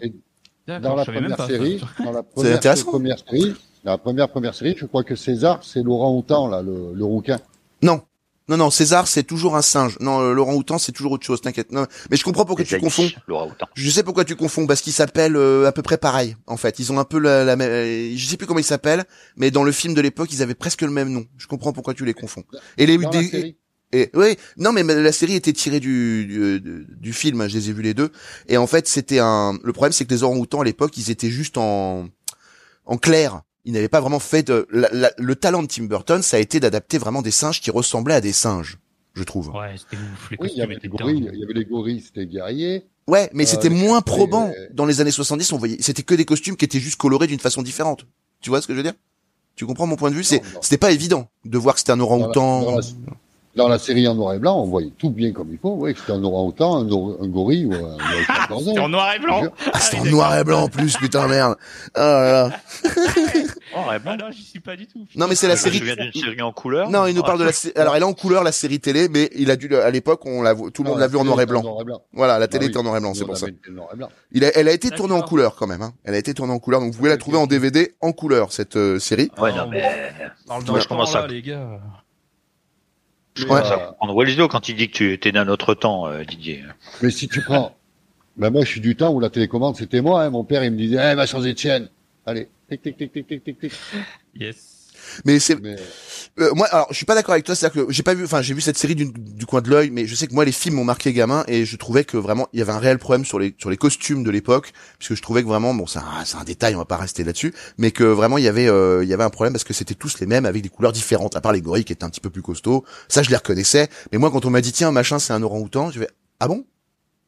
[0.66, 5.04] Dans la première pas série, dans la première série, la première première série, je crois
[5.04, 7.38] que César, c'est Laurent Houtan, là, le, le rouquin.
[7.82, 8.00] Non.
[8.50, 9.96] Non, non, César, c'est toujours un singe.
[10.00, 11.70] Non, euh, Laurent Houtan, c'est toujours autre chose, t'inquiète.
[11.70, 13.08] Non, mais je comprends pourquoi Les tu confonds.
[13.28, 13.66] Houtan.
[13.74, 16.80] Je sais pourquoi tu confonds, parce qu'ils s'appellent euh, à peu près pareil, en fait.
[16.80, 17.70] Ils ont un peu la, la même...
[17.70, 19.04] euh, Je sais plus comment ils s'appellent,
[19.36, 21.24] mais dans le film de l'époque, ils avaient presque le même nom.
[21.38, 22.42] Je comprends pourquoi tu les confonds.
[22.76, 22.98] Et les...
[22.98, 23.56] Dans des- la série.
[23.92, 27.56] Et, oui, non, mais la série était tirée du, du, du- du film, hein, je
[27.56, 28.10] les ai vus les deux.
[28.48, 29.58] Et en fait, c'était un.
[29.64, 32.08] Le problème, c'est que les orang-outans à l'époque, ils étaient juste en
[32.84, 33.42] en clair.
[33.64, 34.66] Ils n'avaient pas vraiment fait de.
[34.70, 37.70] la- la- le talent de Tim Burton, ça a été d'adapter vraiment des singes qui
[37.70, 38.78] ressemblaient à des singes,
[39.14, 39.50] je trouve.
[39.50, 40.30] Ouais, c'était ouf.
[40.30, 41.30] Les Oui, il y avait les gorilles, dingues.
[41.34, 42.86] il y avait les gorilles, c'était guerrier.
[43.06, 44.48] Ouais, mais Euh, c'était moins probant.
[44.48, 47.26] euh, Dans les années 70, on voyait, c'était que des costumes qui étaient juste colorés
[47.26, 48.06] d'une façon différente.
[48.40, 48.94] Tu vois ce que je veux dire?
[49.56, 50.24] Tu comprends mon point de vue?
[50.24, 52.62] C'est, c'était pas évident de voir que c'était un Dans la, orang-outan.
[52.62, 52.82] dans la-
[53.56, 55.74] dans la série en noir et blanc, on voyait tout bien comme il faut.
[55.78, 58.66] Oui, que c'était un orang-outan, un, or- un gorille ou un, chimpanzé.
[58.70, 59.42] C'était en noir et blanc.
[59.72, 61.56] Ah, c'était en noir et blanc en plus, putain merde.
[61.94, 62.50] Ah là là.
[63.72, 65.06] Oh, ouais, Ah non, j'y suis pas du tout.
[65.14, 65.78] Non, mais c'est la série.
[65.78, 66.90] d'une série en couleur.
[66.90, 67.52] Non, il nous parle de la.
[67.52, 69.90] sé- Alors, elle est en couleur la série télé, mais il a dû le- à
[69.92, 71.62] l'époque, on l'a, vu- tout le monde Non, l'a vu en série noir et blanc.
[71.62, 72.02] noir et blanc.
[72.12, 72.70] Voilà, la Bah télé oui.
[72.70, 73.44] était en noir et blanc, c'est pour ça.
[73.46, 74.08] avait été noir et blanc.
[74.32, 75.82] Il a- elle a été tournée en couleur quand même.
[75.82, 75.92] Hein.
[76.02, 78.50] Elle a été tournée en couleur, donc vous pouvez la trouver en DVD en couleur
[78.52, 79.30] cette euh, série.
[79.40, 79.84] Ouais, non, mais
[80.88, 81.78] commence à- là, les gars.
[83.40, 85.74] Je Mais, commence euh, à comprendre Waldo quand il dit que tu étais d'un autre
[85.74, 86.64] temps, euh, Didier.
[87.02, 87.76] Mais si tu prends,
[88.36, 90.24] ben moi je suis du temps où la télécommande c'était moi.
[90.24, 90.30] Hein.
[90.30, 91.88] Mon père il me disait, eh, va changer de chaîne.
[92.26, 93.72] Allez, tic tic tic tic tic tic tic.
[94.34, 94.79] Yes.
[95.24, 95.76] Mais c'est Mais
[96.40, 98.42] euh, moi alors je suis pas d'accord avec toi, c'est-à-dire que j'ai pas vu enfin
[98.42, 100.52] j'ai vu cette série du, du coin de l'œil mais je sais que moi les
[100.52, 103.24] films m'ont marqué gamin et je trouvais que vraiment il y avait un réel problème
[103.24, 106.40] sur les sur les costumes de l'époque puisque je trouvais que vraiment bon c'est un,
[106.40, 109.08] un détail, on va pas rester là-dessus, mais que vraiment il y avait euh, il
[109.08, 111.40] y avait un problème parce que c'était tous les mêmes avec des couleurs différentes à
[111.40, 112.84] part les gorilles qui étaient un petit peu plus costauds.
[113.08, 115.90] Ça je les reconnaissais, mais moi quand on m'a dit tiens machin c'est un orang-outan,
[115.90, 116.08] je vais
[116.38, 116.64] ah bon?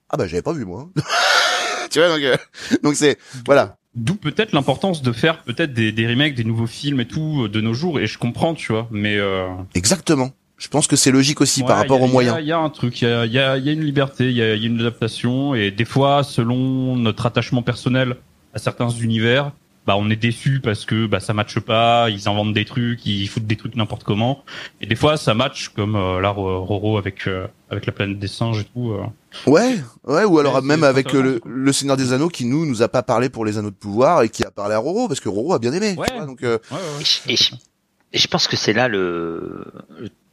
[0.09, 0.89] Ah bah j'avais pas vu moi.
[1.91, 2.37] tu vois donc euh,
[2.83, 3.77] donc c'est voilà.
[3.95, 7.49] D'où peut-être l'importance de faire peut-être des, des remakes, des nouveaux films et tout euh,
[7.49, 8.01] de nos jours.
[8.01, 8.89] Et je comprends, tu vois.
[8.91, 10.31] Mais euh, Exactement.
[10.57, 12.37] Je pense que c'est logique aussi par rapport a- aux moyens.
[12.41, 13.85] Il y, y a un truc, il y a, il y a- y a une
[13.85, 15.55] liberté, il y a, il y a une adaptation.
[15.55, 18.17] Et des fois, selon notre attachement personnel
[18.55, 19.53] à certains univers,
[19.87, 23.27] bah on est déçu parce que bah ça matche pas, ils inventent des trucs, ils
[23.27, 24.45] foutent des trucs n'importe comment.
[24.81, 28.19] Et des fois, ça match comme euh, là Ro- Roro avec euh, avec la planète
[28.19, 28.93] des singes et tout.
[28.93, 29.05] euh.
[29.51, 32.65] Ouais, ouais, ou alors Ouais, même avec euh, le, le Seigneur des Anneaux qui nous
[32.67, 35.09] nous a pas parlé pour les Anneaux de pouvoir et qui a parlé à Roro
[35.09, 35.95] parce que Roro a bien aimé.
[35.95, 36.13] tu Ouais.
[36.17, 37.03] vois, donc euh, Ouais, ouais, ouais.
[37.33, 37.55] Et je,
[38.13, 39.65] et je- pense que c'est là le,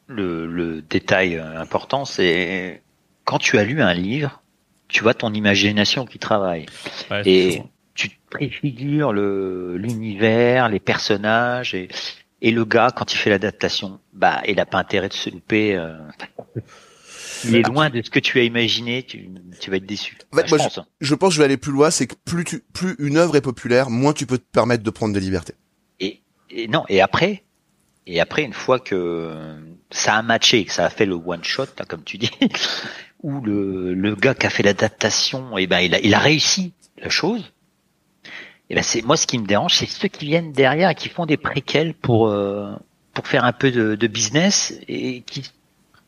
[0.07, 2.81] le, le détail euh, important, c'est
[3.25, 4.41] quand tu as lu un livre,
[4.89, 6.65] tu vois ton imagination qui travaille.
[7.09, 7.63] Ouais, c'est Et
[8.29, 11.87] préfigures le l'univers, les personnages et,
[12.41, 15.75] et le gars quand il fait l'adaptation, bah il a pas intérêt de se louper.
[15.75, 15.97] euh.
[17.45, 19.29] Il est loin de ce que tu as imaginé, tu,
[19.61, 20.17] tu vas être déçu.
[20.33, 20.79] En fait, Bah, je moi, pense.
[20.99, 23.35] je pense que je vais aller plus loin, c'est que plus tu, plus une œuvre
[23.37, 25.53] est populaire, moins tu peux te permettre de prendre des libertés.
[26.01, 27.43] Et, et non, et après,
[28.07, 29.55] et après une fois que
[29.89, 32.31] ça a matché, que ça a fait le one shot, là, comme tu dis,
[33.23, 36.73] où le, le gars qui a fait l'adaptation, et ben il a, il a réussi
[37.01, 37.53] la chose.
[38.69, 41.09] Et ben c'est moi ce qui me dérange, c'est ceux qui viennent derrière et qui
[41.09, 42.71] font des préquels pour euh,
[43.13, 45.49] pour faire un peu de, de business et qui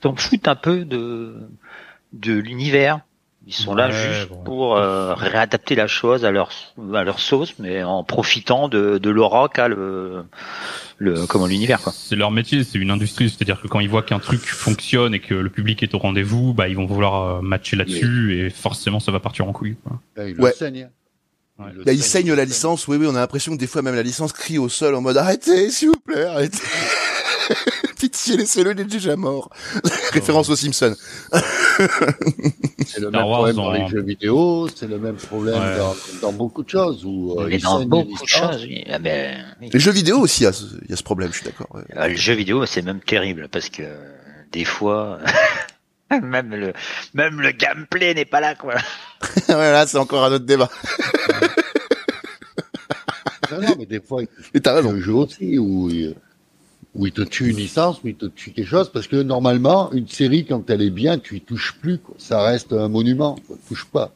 [0.04, 1.36] s'en foutent un peu de
[2.14, 3.02] de l'univers.
[3.48, 4.44] Ils sont là juste bon.
[4.44, 6.52] pour euh, réadapter la chose à leur
[6.94, 10.26] à leur sauce, mais en profitant de, de l'aura qu'a le
[11.00, 11.92] le comment l'univers quoi.
[11.92, 15.20] C'est leur métier, c'est une industrie, c'est-à-dire que quand ils voient qu'un truc fonctionne et
[15.20, 19.00] que le public est au rendez-vous, bah ils vont vouloir euh, matcher là-dessus et forcément
[19.00, 19.78] ça va partir en couille.
[19.84, 20.00] Quoi.
[20.18, 20.34] Ouais.
[20.38, 20.90] le saigne.
[21.66, 21.72] Ouais.
[21.74, 23.96] le Là, il saigne, la licence, oui, oui, on a l'impression que des fois même
[23.96, 26.58] la licence crie au sol en mode arrêtez, s'il vous plaît, arrêtez.
[28.00, 29.50] Pitié, laissez-le, il est déjà mort.
[30.12, 30.96] Référence aux Simpsons.
[32.88, 35.78] C'est le même problème dans les jeux vidéo, c'est le même problème Ouais.
[35.78, 38.84] dans, dans beaucoup de choses où euh, mais dans beaucoup les de choses, oui.
[38.90, 39.70] Ah ben, oui.
[39.72, 41.46] Les jeux vidéo aussi, il y a ce, il y a ce problème, je suis
[41.46, 41.68] d'accord.
[41.74, 41.84] ouais.
[41.96, 43.84] Euh, Le jeu vidéo, c'est même terrible parce que
[44.52, 45.20] des fois,
[46.12, 46.74] même le
[47.14, 48.76] même le gameplay n'est pas là quoi.
[49.50, 50.70] ouais, là, c'est encore un autre débat.
[53.52, 54.22] Non, non, mais des fois,
[54.54, 54.92] Et t'as raison.
[54.92, 56.16] un jeu aussi où, il-
[56.96, 59.92] où il te tue une licence, où il te tue quelque chose, parce que normalement,
[59.94, 62.16] une série, quand elle est bien, tu y touches plus, quoi.
[62.18, 63.58] Ça reste un monument, quoi.
[63.68, 64.12] Touche pas.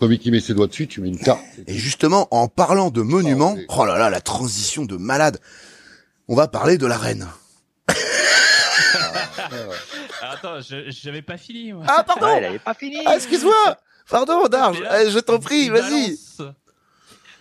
[0.00, 1.40] Celui qui met ses doigts dessus, tu mets une carte.
[1.66, 3.66] Et justement, en parlant de monuments, Oh, oui.
[3.68, 5.38] oh là là, la transition de malade.
[6.28, 7.26] On va parler de la reine.
[10.22, 11.72] Attends, j'avais pas fini.
[11.72, 11.84] Moi.
[11.88, 12.98] Ah, pardon Ouais, elle avait pas fini.
[13.04, 13.76] Ah, excuse-moi
[14.08, 15.80] Pardon, Darge, Mais là, Eh, je t'en prie, vas-y
[16.38, 16.42] balance.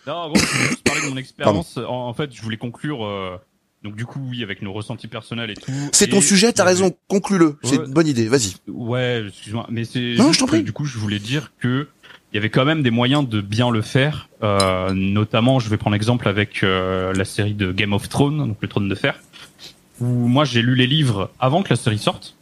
[0.07, 1.77] Non, en gros, je parler de mon expérience.
[1.77, 3.05] En, en fait, je voulais conclure.
[3.05, 3.37] euh,
[3.83, 5.71] donc du coup, oui, avec nos ressentis personnels et tout.
[5.93, 7.57] C'est ton sujet, t'as raison, conclue-le.
[7.63, 8.55] C'est une bonne idée, vas-y.
[8.67, 10.63] Ouais, excuse-moi, mais c'est Non, je t'en prie.
[10.63, 11.87] Du coup, je voulais dire que
[12.31, 14.29] il y avait quand même des moyens de bien le faire.
[14.43, 18.57] Euh, notamment, je vais prendre exemple avec euh, la série de Game of Thrones, donc
[18.61, 19.17] le Trône de Fer,
[20.01, 22.35] où moi j'ai lu les livres avant que la série sorte.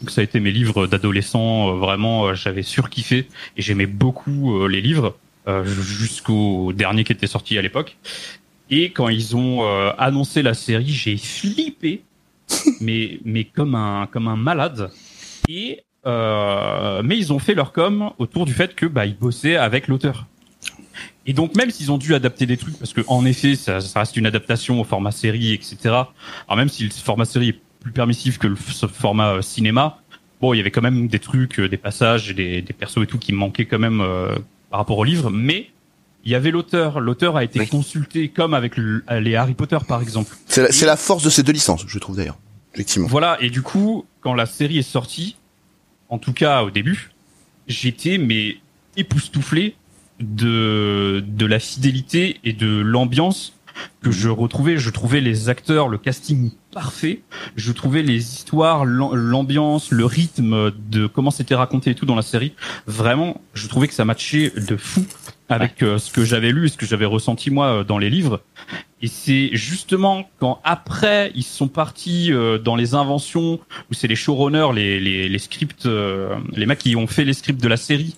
[0.00, 4.58] Donc ça a été mes livres d'adolescent, euh, vraiment, euh, j'avais surkiffé et j'aimais beaucoup
[4.58, 5.16] euh, les livres
[5.64, 7.96] jusqu'au dernier qui était sorti à l'époque.
[8.70, 12.02] Et quand ils ont euh, annoncé la série, j'ai flippé,
[12.80, 14.90] mais mais comme un comme un malade.
[15.48, 19.56] Et euh, mais ils ont fait leur com autour du fait que bah ils bossaient
[19.56, 20.26] avec l'auteur.
[21.26, 24.00] Et donc même s'ils ont dû adapter des trucs parce que en effet ça, ça
[24.00, 25.76] reste une adaptation au format série etc.
[25.84, 29.98] Alors même si le format série est plus permissif que le format euh, cinéma,
[30.40, 33.06] bon il y avait quand même des trucs, euh, des passages, des, des persos et
[33.06, 34.34] tout qui manquaient quand même euh,
[34.70, 35.70] par rapport au livre, mais
[36.24, 37.00] il y avait l'auteur.
[37.00, 37.68] L'auteur a été Oui.
[37.68, 40.34] consulté comme avec le- les Harry Potter par exemple.
[40.46, 42.38] C'est la, c'est la force de ces deux licences, je trouve d'ailleurs.
[42.74, 43.08] Effectivement.
[43.08, 45.36] Voilà, et du coup, quand la série est sortie,
[46.10, 47.10] en tout cas au début,
[47.68, 48.56] j'étais mais
[48.96, 49.76] époustouflé
[50.20, 53.52] de de la fidélité et de l'ambiance
[54.02, 54.78] que je retrouvais.
[54.78, 57.20] Je trouvais les acteurs, le casting parfait.
[57.56, 62.14] Je trouvais les histoires, l'am- l'ambiance, le rythme de comment c'était raconté et tout dans
[62.14, 62.52] la série.
[62.86, 65.04] Vraiment, je trouvais que ça matchait de fou
[65.48, 68.10] avec euh, ce que j'avais lu et ce que j'avais ressenti moi euh, dans les
[68.10, 68.40] livres.
[69.00, 73.60] Et c'est justement quand après ils sont partis euh, dans les inventions
[73.90, 75.86] où c'est les showrunners, les, les, les scripts,
[76.52, 78.16] les mecs qui ont fait les scripts de la série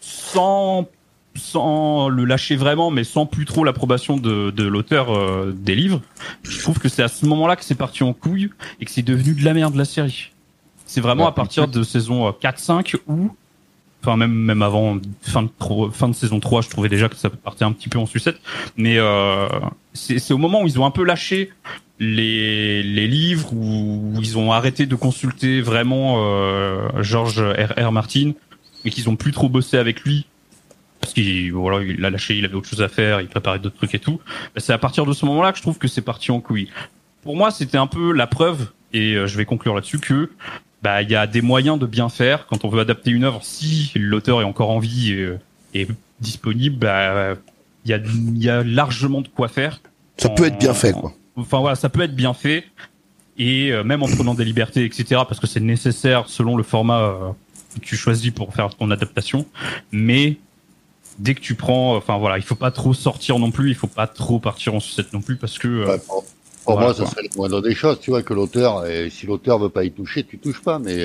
[0.00, 0.88] sans
[1.34, 6.00] sans le lâcher vraiment, mais sans plus trop l'approbation de, de l'auteur euh, des livres,
[6.42, 9.02] je trouve que c'est à ce moment-là que c'est parti en couille et que c'est
[9.02, 10.32] devenu de la merde la série.
[10.86, 11.28] C'est vraiment Ouais.
[11.30, 13.30] à partir de saison euh, 4-5 où,
[14.02, 15.48] enfin même même avant fin de
[15.92, 18.38] fin de saison 3, je trouvais déjà que ça partait un petit peu en sucette.
[18.76, 19.48] Mais euh,
[19.94, 21.50] c'est au moment où ils ont un peu lâché
[21.98, 27.72] les les livres où, où ils ont arrêté de consulter vraiment euh, George R.
[27.88, 27.92] R.
[27.92, 28.32] Martin
[28.84, 30.26] et qu'ils ont plus trop bossé avec lui
[31.02, 33.76] parce qu'il voilà il a lâché il avait autre chose à faire il préparait d'autres
[33.76, 34.20] trucs et tout
[34.56, 36.70] c'est à partir de ce moment là que je trouve que c'est parti en couille
[37.22, 40.30] pour moi c'était un peu la preuve et euh, je vais conclure là-dessus que
[40.82, 43.40] bah il y a des moyens de bien faire quand on veut adapter une œuvre
[43.42, 45.28] si l'auteur est encore en vie et,
[45.74, 45.88] et
[46.20, 47.34] disponible bah
[47.84, 49.80] il y a il y a largement de quoi faire
[50.16, 51.12] Ça peut être bien fait, quoi.
[51.36, 52.64] enfin voilà, ça peut être bien fait
[53.38, 55.22] et euh, même en prenant des libertés, etc.
[55.26, 57.30] Parce que c'est nécessaire selon le format euh,
[57.74, 59.46] que tu choisis pour faire ton adaptation.
[59.90, 60.36] Mais
[61.18, 63.86] dès que tu prends, enfin voilà, il faut pas trop sortir non plus, il faut
[63.86, 66.24] pas trop partir en sucette non plus parce que euh, Ouais, pour
[66.64, 67.10] pour Voilà, moi, ça quoi.
[67.12, 69.90] serait le moindre des choses, tu vois, que l'auteur, et si l'auteur veut pas y
[69.90, 71.04] toucher, tu touches pas, mais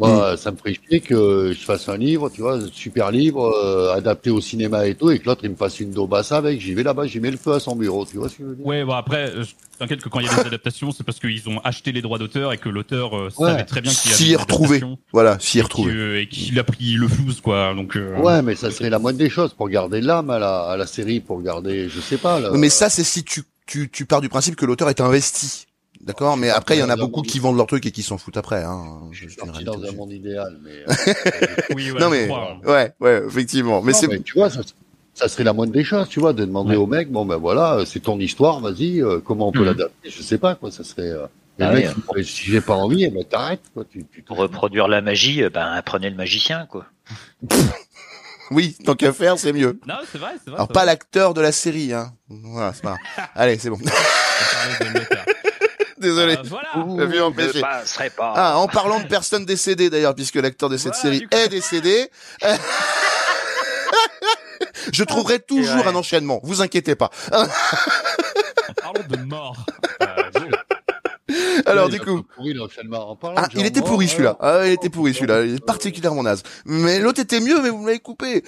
[0.00, 3.44] euh, moi, ça me ferait chier que je fasse un livre, tu vois, super livre,
[3.52, 6.60] euh, adapté au cinéma et tout, et que l'autre, il me fasse une daubasse avec,
[6.60, 8.48] j'y vais là-bas, j'y mets le feu à son bureau, tu vois ce que je
[8.50, 9.44] veux dire ouais, bon après, euh,
[9.78, 12.18] t'inquiète que quand il y a des adaptations, c'est parce qu'ils ont acheté les droits
[12.18, 13.50] d'auteur et que l'auteur euh, Ouais.
[13.50, 15.92] savait très bien qu'il avait S'y adaptation Voilà, s'y est et retrouvé.
[15.92, 17.74] qu'il- et qu'il a pris le flouze quoi.
[17.74, 20.60] Donc euh, Ouais, mais ça serait la moindre des choses pour garder l'âme à la,
[20.62, 22.50] à la série, pour garder, je sais pas, là.
[22.54, 25.66] Mais ça, c'est si tu, tu, tu pars du principe que l'auteur est investi.
[26.08, 28.16] D'accord, mais après il y en a beaucoup qui vendent leur truc et qui s'en
[28.18, 28.64] foutent après.
[28.64, 29.02] Hein.
[29.12, 30.86] je suis Je- parti dans un de monde idéal, mais, euh,
[31.76, 32.28] oui, ouais, Non mais
[32.66, 33.82] ouais, ouais, effectivement.
[33.82, 34.60] Mais non, c'est mais tu vois, ça,
[35.14, 36.76] ça serait la moindre des choses, tu vois, de demander Ouais.
[36.76, 39.64] au mec, bon ben voilà, c'est ton histoire, vas-y, euh, comment on peut Mhm.
[39.66, 41.10] l'adapter, je sais pas quoi, ça serait.
[41.10, 41.26] Euh,
[41.60, 42.22] Ah mec, ouais.
[42.22, 45.50] si j'ai pas envie, eh ben t'arrêtes quoi, tu, tu Pour reproduire la magie, euh,
[45.50, 46.86] ben prenez le magicien quoi.
[48.50, 49.78] oui, tant qu'à faire, c'est mieux.
[49.86, 50.54] Non, c'est vrai, c'est vrai.
[50.56, 52.14] Alors pas l'acteur de la série, hein.
[52.28, 52.96] Voilà, c'est pas.
[53.34, 53.78] Allez, c'est bon.
[53.82, 55.24] On parlait de l'auteur.
[56.00, 56.36] Désolé.
[56.36, 57.06] Euh, voilà.
[57.06, 57.60] Vu empêcher.
[57.60, 58.32] pas.
[58.36, 61.36] Ah, en parlant de personnes décédées d'ailleurs, puisque l'acteur de cette Voilà, série coup.
[61.36, 62.10] est décédé.
[64.92, 65.86] Je trouverai toujours Ouais.
[65.86, 67.10] un enchaînement, vous inquiétez pas.
[67.32, 67.44] En
[68.74, 69.56] parlant de mort.
[70.02, 70.48] euh, bon.
[71.66, 72.24] Alors Ouais, du coup,
[73.36, 74.36] ah, il était pourri euh, celui-là.
[74.40, 76.42] Ah, il était pourri celui-là, il est particulièrement naze.
[76.64, 78.42] Mais l'autre était mieux, mais vous me l'avez coupé.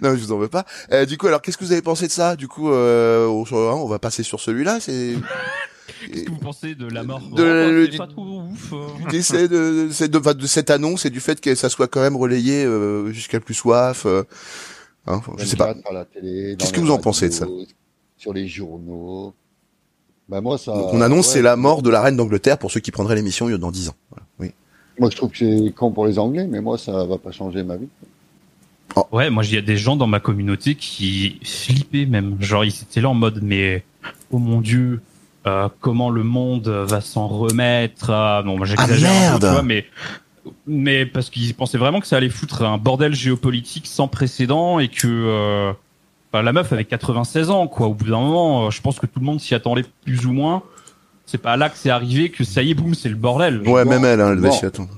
[0.00, 0.64] Mais- non, je vous en veux pas.
[0.92, 3.44] Euh, du coup, alors qu'est-ce que vous avez pensé de ça Du coup, euh, on,
[3.52, 4.78] on va passer sur celui-là.
[4.80, 5.14] C'est
[6.12, 8.40] Qu'est-ce que vous pensez de la mort De- Oh, bah, le- C'est du- pas trop
[8.42, 8.72] ouf.
[9.00, 12.00] du décès de, c'est de, de cette annonce et du fait que ça soit quand
[12.00, 14.04] même relayé euh, jusqu'à plus soif.
[14.06, 14.22] euh,
[15.06, 15.66] hein, je sais pas.
[15.74, 17.46] 24 à la télé, dans Qu'est-ce que vous en pensez de ça
[18.16, 19.32] Sur les journaux.
[20.28, 20.72] Ben moi, ça.
[20.72, 23.16] Donc, on annonce ouais, c'est la mort de la reine d'Angleterre pour ceux qui prendraient
[23.16, 23.94] l'émission dans 10 ans.
[24.10, 24.26] Voilà.
[24.38, 24.52] Oui.
[24.98, 27.62] Moi, je trouve que c'est con pour les Anglais, mais moi, ça va pas changer
[27.64, 27.88] ma vie.
[29.10, 32.36] Ouais, moi, il y a des gens dans ma communauté qui flippaient même.
[32.40, 33.84] Genre, ils étaient là en mode, mais
[34.30, 35.00] oh mon dieu,
[35.46, 39.62] euh, comment le monde va s'en remettre ah, Non, moi, j'exagère un peu, tu vois,
[39.62, 39.86] mais
[40.66, 44.88] mais parce qu'ils pensaient vraiment que ça allait foutre un bordel géopolitique sans précédent et
[44.88, 45.72] que euh,
[46.32, 47.86] enfin, la meuf avait 96 ans, quoi.
[47.86, 50.32] Au bout d'un moment, euh, je pense que tout le monde s'y attendait plus ou
[50.32, 50.62] moins.
[51.26, 53.62] C'est pas là que c'est arrivé que ça y est, boum, c'est le bordel.
[53.68, 54.54] Ouais, même elle, hein, elle devait bon.
[54.54, 54.90] s'y attendre.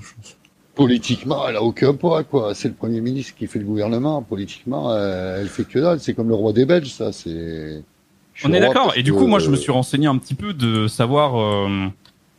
[0.75, 2.53] Politiquement, elle a aucun poids, quoi.
[2.53, 4.21] C'est le Premier ministre qui fait le gouvernement.
[4.21, 5.99] Politiquement, euh, elle fait que dalle.
[5.99, 7.11] C'est comme le roi des Belges, ça.
[7.11, 7.83] C'est.
[8.43, 8.93] On est d'accord.
[8.95, 11.87] Et du coup, moi, je me suis renseigné un petit peu de savoir, euh,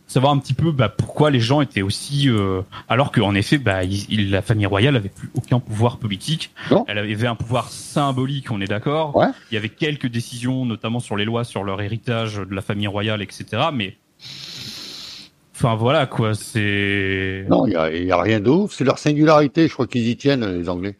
[0.07, 3.83] savoir un petit peu bah, pourquoi les gens étaient aussi, euh, alors qu'en effet, bah,
[3.85, 6.51] il- il- la famille royale avait plus aucun pouvoir politique.
[6.70, 6.85] Non.
[6.88, 9.16] Elle avait un pouvoir symbolique, on est d'accord.
[9.16, 9.27] Ouais.
[9.51, 12.87] Il y avait quelques décisions, notamment sur les lois, sur leur héritage de la famille
[12.87, 13.46] royale, etc.
[13.72, 13.96] Mais,
[15.56, 17.46] enfin voilà quoi, c'est.
[17.48, 18.74] Non, il y a, y a rien de ouf.
[18.76, 19.66] C'est leur singularité.
[19.68, 20.98] Je crois qu'ils y tiennent, les Anglais.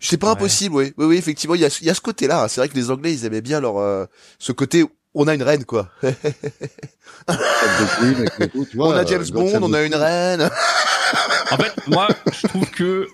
[0.00, 0.32] C'est pas Ouais.
[0.34, 0.92] impossible, oui.
[0.98, 2.46] Oui, oui, effectivement, il y a, il y a ce côté-là.
[2.48, 4.04] C'est vrai que les Anglais, ils aimaient bien leur euh,
[4.38, 4.84] ce côté.
[5.14, 5.88] On a une reine, quoi.
[7.28, 7.32] On
[8.90, 10.50] a euh, James God Bond, on a une reine.
[11.50, 13.06] En fait, moi, je trouve que,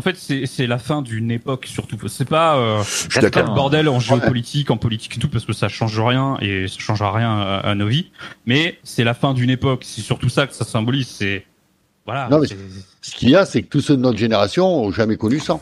[0.00, 1.98] en fait, c'est la fin d'une époque surtout.
[2.08, 2.56] C'est pas.
[2.56, 6.00] Euh, C'est pas le bordel en géopolitique, en politique et tout, parce que ça change
[6.00, 8.10] rien et ça changera rien à, à nos vies.
[8.46, 9.82] Mais c'est la fin d'une époque.
[9.84, 11.06] C'est surtout ça que ça symbolise.
[11.06, 11.44] C'est
[12.06, 12.30] voilà.
[12.30, 12.46] Non, mais
[13.02, 15.60] Ce qu'il y a, c'est que tous ceux de notre génération ont jamais connu ça.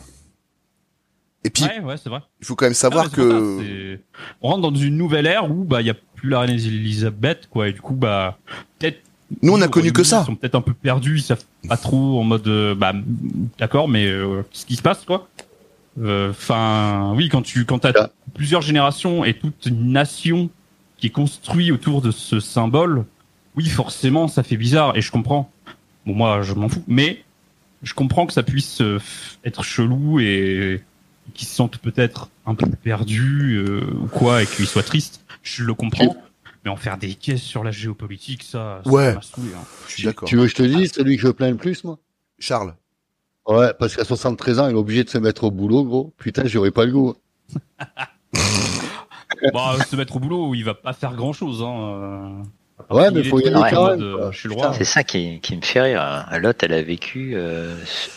[1.43, 2.21] Et puis, ouais, ouais, c'est vrai.
[2.39, 5.81] il faut quand même savoir que ça, on rentre dans une nouvelle ère où bah
[5.81, 8.37] il y a plus la reine Elisabeth quoi et du coup bah
[8.77, 9.01] peut-être
[9.41, 10.21] nous, on a connu que ça.
[10.23, 11.17] Ils sont peut-être un peu perdus.
[11.17, 12.93] Ils savent pas trop en mode euh, bah
[13.57, 15.27] d'accord, mais euh, qu'est-ce qui se passe quoi
[16.01, 20.49] Enfin oui, quand tu quand t'as plusieurs générations et toute une nation
[20.97, 23.03] qui est construite autour de ce symbole,
[23.55, 25.51] oui forcément ça fait bizarre et je comprends.
[26.05, 27.23] Bon moi je m'en fous, mais
[27.83, 28.99] je comprends que ça puisse euh,
[29.45, 30.81] être chelou et
[31.33, 35.21] qu'ils se sentent peut-être un peu perdus euh, ou quoi et qu'ils soient tristes.
[35.43, 36.15] Je le comprends.
[36.65, 39.13] Mais en faire des caisses sur la géopolitique, ça, ça Ouais.
[39.15, 39.63] m'a saoulé, hein.
[39.87, 40.27] Je suis d'accord.
[40.27, 41.97] Tu veux que je te dise, celui que je plains le plus, moi?
[42.37, 42.75] Charles.
[43.47, 46.13] Ouais, parce qu'à 73 ans, il est obligé de se mettre au boulot, gros.
[46.17, 47.15] Putain, j'aurais pas le goût.
[49.53, 51.61] Bah, se mettre au boulot, il va pas faire grand chose.
[51.63, 51.79] Hein.
[51.79, 52.29] euh.
[52.89, 54.01] Ouais, Il mais est faut y aller quand même.
[54.01, 54.31] euh, quoi.
[54.31, 54.73] Je suis le roi.
[54.73, 56.25] C'est ça qui, qui me fait rire.
[56.41, 57.75] Lot, elle a vécu euh,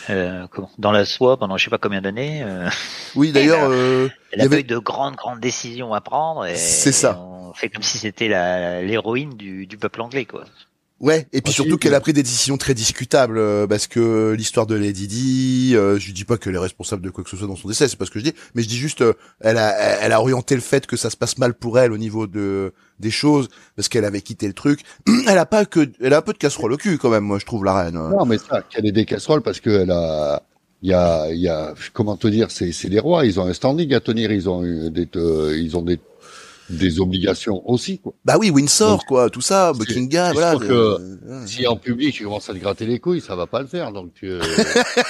[0.09, 0.47] euh,
[0.79, 2.41] dans la soie pendant je sais pas combien d'années.
[2.43, 2.67] euh,
[3.15, 6.45] Oui, d'ailleurs, euh, elle Il a y avait- eu de grandes, grandes décisions à prendre.
[6.45, 7.11] et- C'est ça.
[7.11, 10.43] et On fait comme si c'était la- l'héroïne du, du peuple anglais, quoi.
[10.99, 14.31] ouais, et puis Ah, surtout qu'elle a pris des décisions très discutables, euh, parce que
[14.37, 17.37] l'histoire de Lady Di, euh, je dis pas qu'elle est responsable de quoi que ce
[17.37, 19.13] soit dans son décès, c'est pas ce que je dis, mais je dis juste, euh,
[19.41, 19.69] elle a,
[20.01, 22.73] elle a orienté le fait que ça se passe mal pour elle au niveau de
[22.99, 24.81] des choses, parce qu'elle avait quitté le truc.
[25.27, 27.37] Elle a pas que, elle a un peu de casserole au cul quand même, moi
[27.39, 27.95] je trouve la reine.
[27.95, 30.41] Non, mais ça, qu'elle ait des casseroles parce qu'elle a,
[30.81, 33.45] il y a, il y a, comment te dire, c'est, c'est les rois, ils ont
[33.45, 35.99] un standing à tenir, ils ont eu des, euh, ils ont des,
[36.69, 38.13] des obligations aussi, quoi.
[38.25, 40.51] Bah oui, Windsor, Donc, quoi, tout ça, Buckingham, voilà.
[40.51, 43.35] sûr c'est- que euh, Si en public, tu commences à te gratter les couilles, ça
[43.35, 44.41] va pas le faire, donc, euh,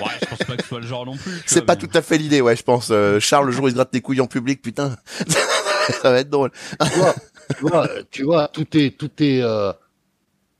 [0.00, 1.32] Ouais, je pense pas que ce soit le genre non plus.
[1.32, 2.88] tu C'est pas mais- tout à fait l'idée, ouais, je pense.
[2.90, 4.96] Euh, Charles, le jour où il se gratte les couilles en public, putain,
[6.02, 6.50] ça va être drôle.
[6.92, 7.14] tu vois,
[7.56, 9.72] tu vois, tu vois, tout est, tout est, euh,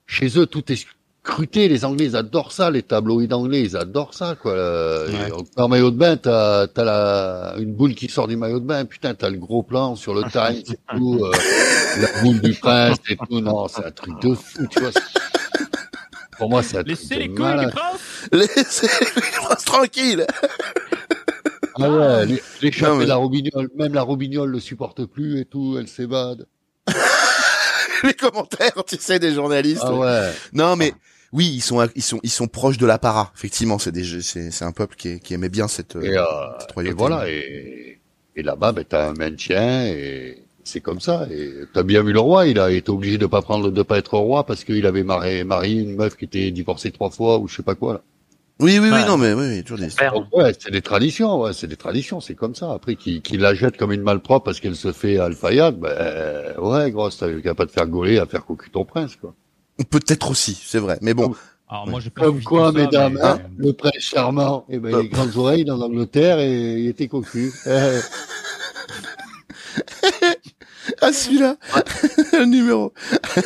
[0.06, 0.86] chez eux, tout est
[1.26, 1.68] scruté.
[1.68, 2.70] Les Anglais, ils adorent ça.
[2.70, 4.52] Les tabloïds anglais, ils adorent ça, quoi.
[4.52, 5.28] Ouais.
[5.28, 8.66] et En maillot de bain, t'as, t'as la, une boule qui sort du maillot de
[8.66, 8.84] bain.
[8.84, 11.30] Putain, t'as le gros plan sur le Times et tout, euh,
[12.00, 13.40] la boule du prince et tout.
[13.40, 14.90] Non, c'est un truc de fou, tu vois.
[16.38, 20.26] Pour moi, c'est un truc Laissez de les couilles du prince Laissez les princes tranquilles.
[21.76, 25.40] Ah ouais, les, les chats mais- et la robignole, même la robignole le supporte plus
[25.40, 26.46] et tout, elle s'évade.
[28.04, 29.82] les commentaires, tu sais, des journalistes.
[29.84, 30.30] Ah ouais.
[30.52, 30.92] Non, mais
[31.34, 33.32] oui, ils sont, ils sont, ils sont proches de l'apparat.
[33.36, 35.96] Effectivement, c'est des, c'est, c'est un peuple qui, qui aimait bien cette.
[35.96, 36.24] Et, euh,
[36.60, 37.98] cette et voilà, et,
[38.36, 41.26] et là-bas, ben, t'as un maintien, et c'est comme ça.
[41.32, 43.98] Et t'as bien vu le roi, il a été obligé de pas prendre, de pas
[43.98, 47.48] être roi parce qu'il avait marié, marié une meuf qui était divorcée trois fois ou
[47.48, 47.94] je sais pas quoi.
[47.94, 48.02] Là.
[48.60, 49.92] Oui, oui, oui, non, mais oui, oui, toujours des.
[50.32, 52.72] Ouais, c'est des traditions, ouais, c'est des traditions, c'est comme ça.
[52.72, 56.92] Après, qu'il qu'il la jette comme une malpropre parce qu'elle se fait alfayade, ben ouais,
[56.92, 59.34] grosse, t'avais qu'à pas te faire gauler à faire cocu ton prince, quoi.
[59.90, 60.98] Peut-être aussi, c'est vrai.
[61.02, 61.34] Mais bon,
[61.68, 64.94] Alors moi, j'ai pas Comme quoi, ça, mesdames, mais- hein, le prince charmant, eh ben,
[64.94, 65.02] Hop.
[65.02, 67.52] les grandes oreilles dans l'Angleterre et il était cocu.
[71.00, 71.56] Ah celui-là,
[72.34, 72.92] le numéro.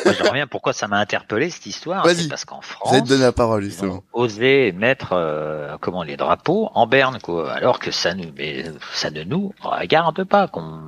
[0.05, 2.05] Moi, je reviens pourquoi ça m'a interpellé cette histoire.
[2.05, 2.23] Vas-y.
[2.23, 4.03] C'est parce qu'en Vous France, donner la parole ils justement.
[4.13, 7.53] ont osé mettre euh, comment les drapeaux en berne, quoi.
[7.53, 10.81] Alors que ça nous, mais ça ne nous regarde pas qu'on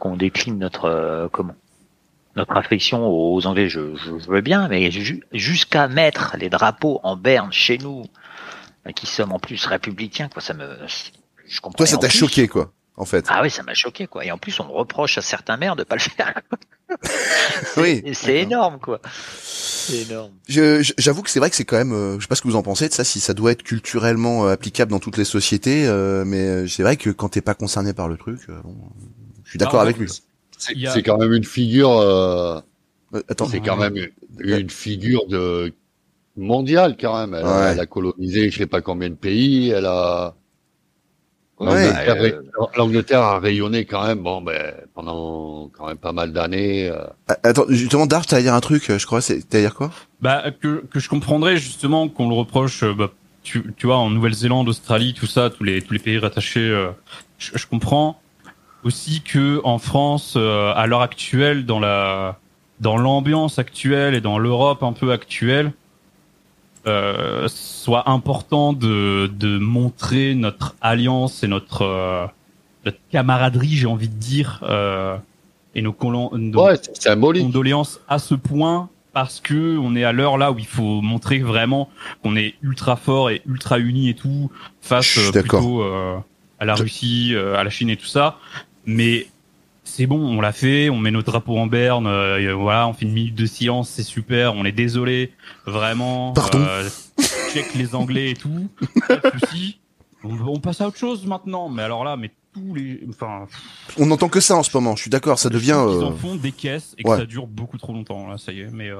[0.00, 1.54] qu'on décline notre euh, comment
[2.36, 3.68] notre affection aux Anglais.
[3.68, 8.04] Je, je veux bien, mais ju- jusqu'à mettre les drapeaux en berne chez nous,
[8.86, 10.42] euh, qui sommes en plus républicains, quoi.
[10.42, 10.66] Ça me,
[11.46, 11.76] je comprends.
[11.78, 13.26] Toi, ça t'a choqué, quoi, en fait.
[13.28, 14.24] Ah oui, ça m'a choqué, quoi.
[14.24, 16.40] Et en plus, on me reproche à certains maires de pas le faire.
[17.76, 18.02] oui.
[18.04, 19.00] Et C'est énorme, quoi.
[19.42, 20.32] C'est énorme.
[20.48, 22.56] J'avoue que c'est vrai que c'est quand même, euh, je sais pas ce que vous
[22.56, 25.86] en pensez de ça, si ça doit être culturellement euh, applicable dans toutes les sociétés,
[25.86, 28.76] euh, mais euh, c'est vrai que quand t'es pas concerné par le truc, euh, bon,
[29.44, 30.08] je suis d'accord avec lui.
[30.70, 32.60] C'est a- quand même une figure, euh,
[33.14, 34.10] Euh, attends, c'est quand même une,
[34.40, 35.72] une figure de
[36.36, 37.34] mondiale quand même.
[37.34, 37.72] Elle, a- Ouais.
[37.72, 39.68] elle a colonisé je sais pas combien de pays.
[39.70, 40.34] Elle a
[41.60, 41.66] Ouais.
[41.68, 44.18] l'Angleterre, Euh, l'Angleterre a rayonné quand même.
[44.20, 46.88] Bon, ben pendant quand même pas mal d'années.
[46.88, 47.04] euh.
[47.28, 49.90] Ah, attends, justement, Dark, t'allais dire un truc, je crois, c'est, t'allais dire quoi?
[50.20, 53.10] Bah que, que je comprendrais justement qu'on le reproche, euh, bah,
[53.44, 56.90] tu, tu vois, en Nouvelle-Zélande, Australie, tout ça, tous les tous les pays rattachés, euh,
[57.38, 58.20] je, je comprends
[58.84, 62.38] aussi que en France, euh, à l'heure actuelle, dans la
[62.80, 65.72] dans l'ambiance actuelle et dans l'Europe un peu actuelle,
[66.86, 72.26] euh, soit important de de montrer notre alliance et notre euh,
[72.84, 75.16] notre camaraderie, j'ai envie de dire, euh,
[75.74, 76.78] et nos, nos Ouais,
[77.40, 81.38] condoléances à ce point parce que on est à l'heure là où il faut montrer
[81.38, 81.90] vraiment
[82.22, 86.16] qu'on est ultra fort et ultra uni et tout face euh, plutôt euh,
[86.58, 88.38] à la Russie, euh, à la Chine et tout ça.
[88.84, 89.26] Mais
[89.84, 93.04] c'est bon, on l'a fait, on met nos drapeaux en berne, euh, voilà, on fait
[93.04, 95.32] une minute de silence, c'est super, on est désolé,
[95.66, 96.32] vraiment.
[96.32, 96.60] Pardon.
[96.60, 96.88] Euh,
[97.52, 98.68] check les Anglais et tout,
[99.08, 99.78] pas de souci.
[100.24, 101.68] On, on passe à autre chose maintenant.
[101.68, 103.46] Mais alors là, mais tous les, enfin,
[103.98, 104.94] On n'entend que ça en ce moment.
[104.96, 105.78] Je suis d'accord, ça devient.
[105.88, 107.16] qu'ils euh, en font des caisses et que ouais.
[107.16, 108.28] ça dure beaucoup trop longtemps.
[108.28, 108.68] Là, ça y est.
[108.70, 108.96] Mais euh,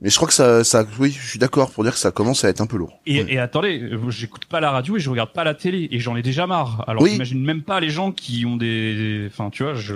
[0.00, 2.44] Mais je crois que ça, ça, oui, je suis d'accord pour dire que ça commence
[2.44, 3.00] à être un peu lourd.
[3.06, 3.32] et, Ouais.
[3.34, 6.14] et attendez, euh, j'écoute pas la radio et je regarde pas la télé et j'en
[6.16, 6.84] ai déjà marre.
[6.86, 7.10] Alors Oui.
[7.12, 9.94] j'imagine même pas les gens qui ont des, enfin, tu vois, je.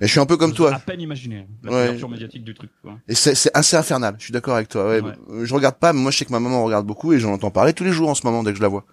[0.00, 0.74] Et je suis un peu comme toi.
[0.74, 1.84] À peine imaginer la Ouais.
[1.86, 2.70] couverture médiatique du truc.
[2.82, 2.98] Quoi.
[3.08, 4.14] Et c'est assez infernal.
[4.18, 4.88] Je suis d'accord avec toi.
[4.88, 5.00] Ouais.
[5.44, 7.50] Je regarde pas, mais moi je sais que ma maman regarde beaucoup et j'en entends
[7.50, 8.84] parler tous les jours en ce moment dès que je la vois.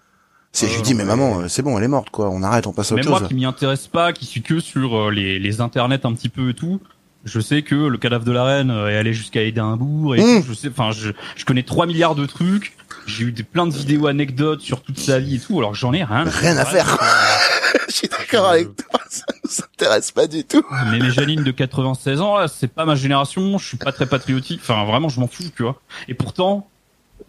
[0.56, 2.30] C'est, je lui dis, mais maman, euh, c'est bon, elle est morte, quoi.
[2.30, 3.28] On arrête, on passe à Même autre moi chose.
[3.28, 6.48] qui m'y intéresse pas, qui suis que sur euh, les, les internets un petit peu
[6.48, 6.80] et tout,
[7.24, 10.40] je sais que le cadavre de la reine euh, est allé jusqu'à Édimbourg et Mmh.
[10.40, 12.74] tout, je sais, enfin, je, je connais 3 milliards de trucs,
[13.06, 15.76] j'ai eu des, plein de vidéos anecdotes sur toute sa vie et tout, alors que
[15.76, 16.24] j'en ai rien.
[16.24, 16.96] Rien à faire,
[17.88, 19.00] je suis d'accord avec toi.
[19.10, 20.64] Ça nous intéresse pas du tout.
[20.90, 24.06] Mais mes Janine de 96 ans, là, c'est pas ma génération, je suis pas très
[24.06, 25.80] patriotique, enfin, vraiment, je m'en fous, tu vois.
[26.08, 26.66] Et pourtant,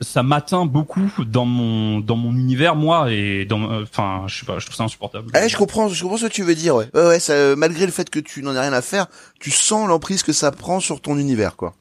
[0.01, 4.45] ça m'atteint beaucoup dans mon, dans mon univers, moi, et dans, euh, enfin, je sais
[4.45, 5.31] pas, je trouve ça insupportable.
[5.35, 6.87] Eh, je comprends, je comprends ce que tu veux dire, ouais.
[6.93, 9.07] Ouais, ouais, ça, euh, malgré le fait que tu n'en aies rien à faire,
[9.39, 11.73] tu sens l'emprise que ça prend sur ton univers, quoi.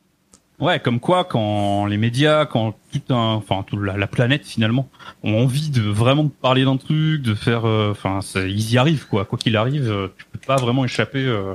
[0.59, 4.89] Ouais, comme quoi, quand les médias, quand tout un, enfin, toute la, la planète finalement,
[5.23, 9.27] ont envie de vraiment parler d'un truc, de faire, euh, enfin, ils y arrivent quoi.
[9.27, 11.23] Quoi qu'il arrive, euh, tu peux pas vraiment échapper.
[11.27, 11.53] euh,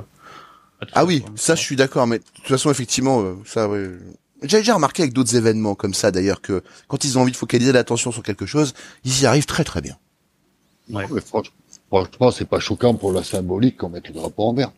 [0.80, 1.30] à tout Ah oui, quoi.
[1.34, 3.88] ça, je suis d'accord, mais de toute façon, effectivement, euh, ça, ouais.
[4.42, 7.36] J'ai déjà remarqué avec d'autres événements comme ça, d'ailleurs, que quand ils ont envie de
[7.36, 8.74] focaliser l'attention sur quelque chose,
[9.04, 9.96] ils y arrivent très très bien.
[10.90, 11.06] Ouais.
[11.10, 11.54] Mais franchement,
[11.88, 14.72] franchement, c'est pas choquant pour la symbolique qu'on mette le drapeau en vert.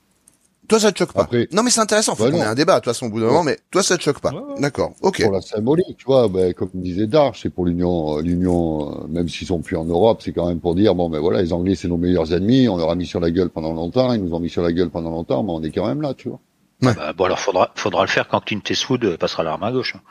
[0.67, 2.15] Toi, ça te choque pas Après- Non, mais c'est intéressant.
[2.15, 2.47] Faut Bah qu'on ait non.
[2.51, 3.33] un débat, de toute façon, au bout d'un Ouais.
[3.33, 4.31] moment, mais toi, ça te choque pas.
[4.33, 4.61] Ouais, ouais.
[4.61, 4.95] D'accord.
[5.03, 5.23] Ok.
[5.23, 9.07] Pour la symbolique, tu vois, ben, comme disait Darche, c'est pour l'Union, euh, l'Union, euh,
[9.09, 11.53] même s'ils sont plus en Europe, c'est quand même pour dire, bon, ben voilà, les
[11.53, 14.23] Anglais, c'est nos meilleurs ennemis, on leur a mis sur la gueule pendant longtemps, ils
[14.25, 16.31] nous ont mis sur la gueule pendant longtemps, mais on est quand même là, tu
[16.31, 16.41] vois.
[16.81, 19.95] Bah, bon, alors faudra, faudra le faire quand Clint Eastwood passera l'arme à gauche.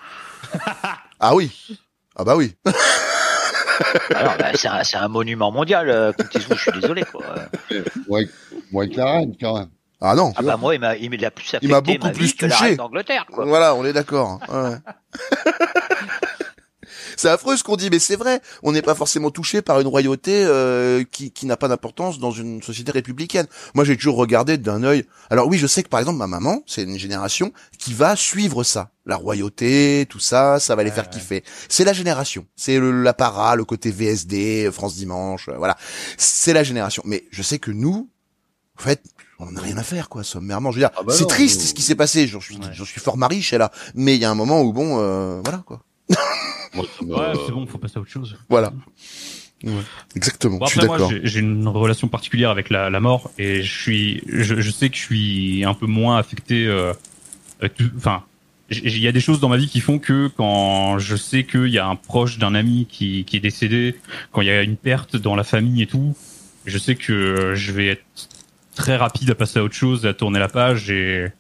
[1.26, 1.80] Ah oui.
[2.18, 2.54] Ah bah oui.
[4.14, 7.22] Alors, bah, c'est un, c'est un monument mondial, euh, Clint Eastwood, je suis désolé, quoi.
[7.70, 9.70] Que la reine, quand même.
[10.02, 10.34] Ah non.
[10.36, 12.36] Ah bah, moi, il m'a, il m'a plus affecté Il m'a beaucoup ma plus vie
[12.36, 12.66] que la touché.
[12.66, 13.46] reine d'Angleterre, quoi.
[13.46, 14.42] Voilà, on est d'accord.
[14.50, 14.76] Ouais.
[17.18, 18.42] c'est affreux ce qu'on dit, mais c'est vrai.
[18.64, 22.32] On n'est pas forcément touché par une royauté euh, qui, qui n'a pas d'importance dans
[22.32, 23.48] une société républicaine.
[23.74, 25.06] Moi, j'ai toujours regardé d'un œil.
[25.30, 28.64] Alors oui, je sais que par exemple, ma maman, c'est une génération qui va suivre
[28.64, 31.44] ça, la royauté, tout ça, ça va les faire kiffer.
[31.70, 32.46] C'est la génération.
[32.56, 35.78] C'est l'apparat, le côté VSD, France Dimanche, euh, voilà.
[36.18, 37.04] C'est la génération.
[37.06, 38.10] Mais je sais que nous,
[38.80, 39.02] en fait,
[39.40, 40.72] on n'a rien à faire, quoi, sommairement.
[40.72, 42.28] Je veux dire, Ah bah c'est triste ce qui s'est passé.
[42.28, 42.62] J'en suis, Ouais.
[42.72, 43.72] j'en suis fort mariche, là.
[43.94, 45.82] Mais il y a un moment où, bon, euh, voilà, quoi.
[46.10, 48.38] Moi, ça me- Ouais, c'est bon, faut passer à autre chose.
[48.50, 48.74] Voilà.
[50.16, 50.58] Exactement.
[50.58, 51.14] Bon, je suis après, moi, d'accord.
[51.24, 54.96] j'ai une relation particulière avec la, la mort et je suis, je, je sais que
[54.98, 56.66] je suis un peu moins affecté.
[56.68, 56.94] euh,
[57.62, 58.24] avec tout- Enfin,
[58.70, 61.68] il y a des choses dans ma vie qui font que quand je sais qu'il
[61.68, 63.96] y a un proche d'un ami qui, qui est décédé,
[64.32, 66.14] quand il y a une perte dans la famille et tout,
[66.66, 68.04] je sais que je vais être
[68.76, 71.32] très rapide à passer à autre chose, à tourner la page et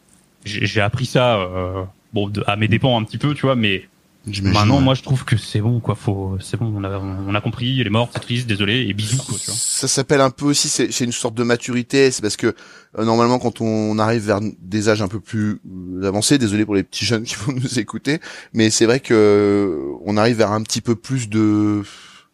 [0.45, 1.39] j'ai j'ai appris ça.
[1.39, 1.83] euh,
[2.13, 3.87] bon, à mes dépens un petit peu, tu vois, mais
[4.25, 4.83] Maintenant, ouais.
[4.83, 5.95] moi, je trouve que c'est bon, quoi.
[5.95, 6.73] Faut, c'est bon.
[6.77, 7.81] On a, on a compris.
[7.81, 9.37] Elle est morte, c'est triste, désolé, et bisous, quoi.
[9.37, 9.55] Tu vois.
[9.55, 12.09] Ça s'appelle un peu aussi, c'est c'est une sorte de maturité.
[12.09, 12.55] C'est parce que
[12.97, 16.75] euh, normalement, quand on arrive vers des âges un peu plus euh, avancés, désolé pour
[16.75, 18.19] les petits jeunes qui vont nous écouter,
[18.53, 21.83] mais c'est vrai que euh, on arrive vers un petit peu plus de.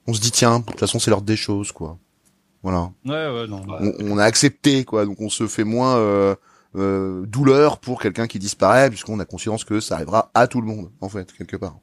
[0.05, 1.97] On se dit tiens, de toute façon, c'est l'ordre des choses, quoi.
[2.61, 2.91] Voilà.
[3.05, 3.63] Ouais, ouais, non.
[3.67, 5.05] On, on a accepté, quoi.
[5.05, 6.35] Donc on se fait moins euh,
[6.75, 10.67] euh, douleur pour quelqu'un qui disparaît, puisqu'on a conscience que ça arrivera à tout le
[10.67, 11.77] monde, en fait, quelque part.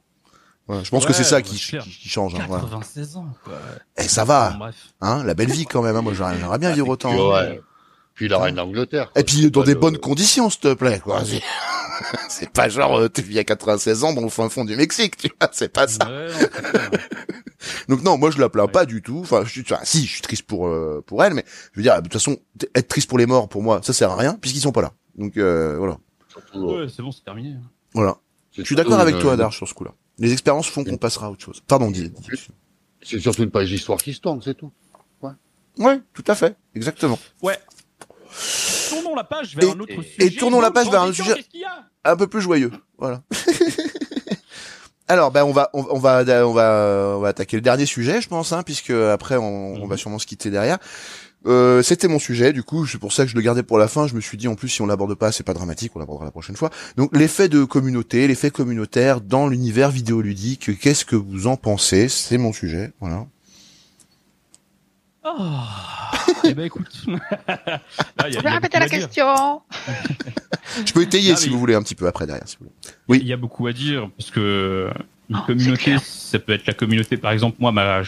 [0.67, 0.83] Voilà.
[0.83, 2.35] Je pense que c'est ça qui, qui, qui change.
[2.35, 2.63] Hein, voilà.
[2.63, 3.53] 96 ans, quoi.
[3.97, 4.75] Et ça va, Bon, bref.
[5.01, 5.95] hein, la belle vie quand même.
[5.95, 6.01] Hein.
[6.01, 7.11] Moi, j'aimerais bien vivre autant.
[7.11, 7.29] Puis, hein.
[7.33, 7.61] ouais.
[8.13, 9.11] Puis la reine d'Angleterre.
[9.15, 10.99] Et puis dans des le- bonnes conditions, s'il te plaît.
[10.99, 11.21] quoi.
[12.29, 15.17] C'est- pas genre euh, tu vis à 96 ans dans le fin fond du Mexique,
[15.17, 15.49] tu vois.
[15.51, 16.07] C'est pas ça.
[16.09, 16.97] Ouais, non.
[17.89, 18.71] Donc non, moi je la plains Ouais.
[18.71, 19.19] pas du tout.
[19.19, 21.43] Enfin, je suis, enfin, si, je suis triste pour euh, pour elle, mais
[21.73, 22.37] je veux dire, de toute façon,
[22.75, 24.93] être triste pour les morts, pour moi, ça sert à rien puisqu'ils sont pas là.
[25.17, 25.97] Donc euh, voilà,
[26.55, 27.55] euh, Ouais, c'est bon, c'est terminé.
[27.93, 28.17] voilà.
[28.53, 29.91] Je suis d'accord avec toi, Darch, sur ce coup-là.
[30.19, 31.61] Les expériences font qu'on passera à autre chose.
[31.67, 32.11] Pardon, dis.
[33.03, 34.71] C'est surtout une page d'histoire qui se tourne, c'est tout.
[35.79, 37.19] Ouais, tout à fait, exactement.
[37.43, 37.55] Ouais.
[38.89, 40.37] Tournons la page vers Et- un autre et sujet.
[40.39, 41.45] tournons la page vers un sujet-
[42.03, 42.71] un peu plus joyeux.
[42.97, 43.21] Voilà.
[45.09, 48.19] Alors, ben on va, on, on va, on va, on va attaquer le dernier sujet,
[48.21, 50.77] je pense, hein, puisque après on, on va sûrement se quitter derrière.
[51.45, 53.87] Euh, C'était mon sujet, du coup, c'est pour ça que je le gardais pour la
[53.87, 54.05] fin.
[54.07, 56.25] Je me suis dit, en plus, si on l'aborde pas, c'est pas dramatique, on l'abordera
[56.25, 56.71] la prochaine fois.
[56.97, 60.77] Donc, l'effet de communauté, l'effet communautaire dans l'univers vidéoludique.
[60.81, 62.09] Qu'est-ce que vous en pensez?
[62.09, 63.25] C'est mon sujet, voilà.
[65.37, 66.11] Ah.
[66.43, 67.05] Eh ben, écoute.
[67.07, 68.89] Là, il y a- il y a beaucoup à dire.
[68.89, 69.61] question.
[70.85, 72.93] Je peux étayer si vous voulez un petit peu après derrière, si vous voulez.
[73.07, 73.19] Oui.
[73.21, 74.89] Il y a beaucoup à dire parce que
[75.29, 77.17] une Oh, communauté, ça peut être la communauté.
[77.17, 78.01] Par exemple, moi, ma,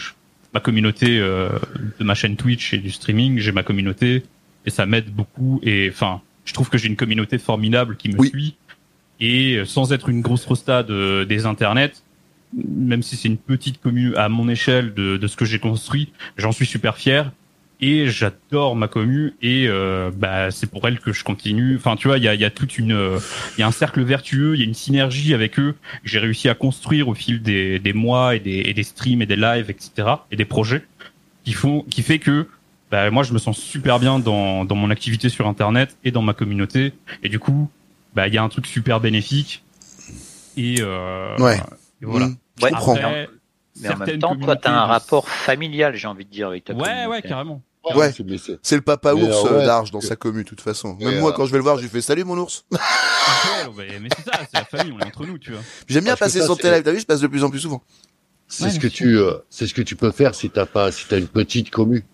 [0.54, 1.50] ma communauté euh,
[1.98, 4.22] de ma chaîne Twitch et du streaming, j'ai ma communauté
[4.64, 5.60] et ça m'aide beaucoup.
[5.62, 8.28] Et enfin, je trouve que j'ai une communauté formidable qui me Oui.
[8.28, 8.56] suit.
[9.20, 11.92] Et euh, sans être une grosse rosta de, des internets,
[12.54, 16.12] même si c'est une petite commune à mon échelle de, de ce que j'ai construit,
[16.36, 17.32] j'en suis super fier.
[17.82, 21.76] Et j'adore ma commu et euh, bah c'est pour elle que je continue.
[21.76, 23.18] Enfin tu vois il y a, il y a toute une euh,
[23.56, 25.72] il y a un cercle vertueux, il y a une synergie avec eux
[26.02, 29.22] que j'ai réussi à construire au fil des, des mois et des, et des streams
[29.22, 30.82] et des lives etc et des projets
[31.42, 32.48] qui font qui fait que
[32.90, 36.20] bah, moi je me sens super bien dans, dans mon activité sur internet et dans
[36.20, 36.92] ma communauté
[37.22, 37.70] et du coup
[38.14, 39.64] bah il y a un truc super bénéfique
[40.58, 41.56] et, euh, Ouais.
[42.02, 42.26] et voilà.
[42.26, 42.94] Mmh, je Ouais, comprends.
[43.80, 46.74] Mais en même temps, toi, t'as un rapport familial, j'ai envie de dire, avec ta
[46.74, 47.62] Ouais, ouais, carrément.
[47.94, 48.12] Ouais.
[48.62, 50.96] c'est- le papa Mais, ours ouais, d'Arge dans sa commu, de toute façon.
[51.00, 52.64] Même moi, quand je vais le voir, je lui fais salut mon ours.
[52.70, 55.60] Mais c'est ça, c'est la famille, on est entre nous, tu vois.
[55.88, 57.82] J'aime bien Parce passer tes lives, t'as vu, je passe de plus en plus souvent.
[58.48, 60.90] C'est Ouais, ce que tu, euh, c'est ce que tu peux faire si t'as pas,
[60.90, 62.04] si t'as une petite commu.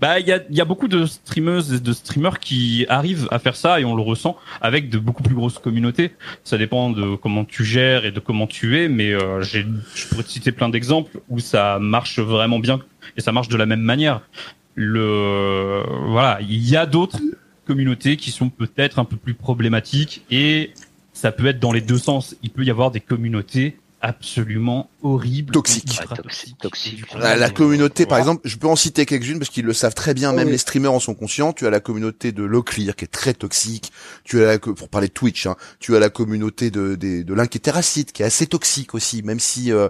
[0.00, 3.38] Bah, il y a, y a beaucoup de streameuses et de streamers qui arrivent à
[3.38, 6.12] faire ça et on le ressent avec de beaucoup plus grosses communautés.
[6.44, 10.08] Ça dépend de comment tu gères et de comment tu es, mais euh, j'ai, je
[10.08, 12.80] pourrais te citer plein d'exemples où ça marche vraiment bien
[13.16, 14.22] et ça marche de la même manière.
[14.74, 17.20] Le, voilà, il y a d'autres
[17.66, 20.72] communautés qui sont peut-être un peu plus problématiques et
[21.12, 22.36] ça peut être dans les deux sens.
[22.42, 26.00] Il peut y avoir des communautés absolument Ouais, toxiques.
[26.86, 29.50] Et du coup, La, la euh, communauté, par exemple, je peux en citer quelques-unes parce
[29.50, 30.52] qu'ils le savent très bien, même Oui.
[30.52, 31.52] les streamers en sont conscients.
[31.52, 33.92] Tu as la communauté de Loclear qui est très toxique.
[34.24, 38.12] Tu as la, pour parler de Twitch, hein, tu as la communauté de de l'Inquétéracite
[38.12, 39.88] qui est assez toxique aussi, même si euh,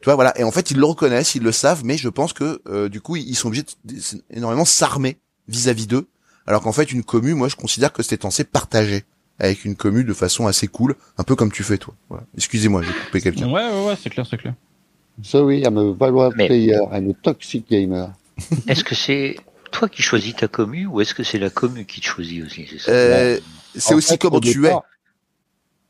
[0.00, 0.38] tu vois voilà.
[0.38, 3.00] Et en fait, ils le reconnaissent, ils le savent, mais je pense que euh, du
[3.00, 4.00] coup, ils sont obligés de, de-
[4.30, 6.08] énormément s'armer vis-à-vis d'eux.
[6.46, 9.04] Alors qu'en fait, une commu, moi, je considère que c'était censé partager
[9.38, 11.94] avec une commu de façon assez cool, un peu comme tu fais toi.
[12.08, 12.24] Voilà.
[12.36, 13.46] Excusez-moi, j'ai coupé quelqu'un.
[13.50, 14.54] Ouais, ouais, ouais, c'est clair, c'est clair.
[15.22, 18.10] Sorry, I'm a Valorant Mais- player, I'm a toxic gamer.
[18.68, 19.36] Est-ce que c'est
[19.72, 22.66] toi qui choisis ta commu ou est-ce que c'est la commu qui te choisit aussi
[22.78, 23.38] c'est Euh,
[23.94, 24.72] aussi fait, comment au tu es.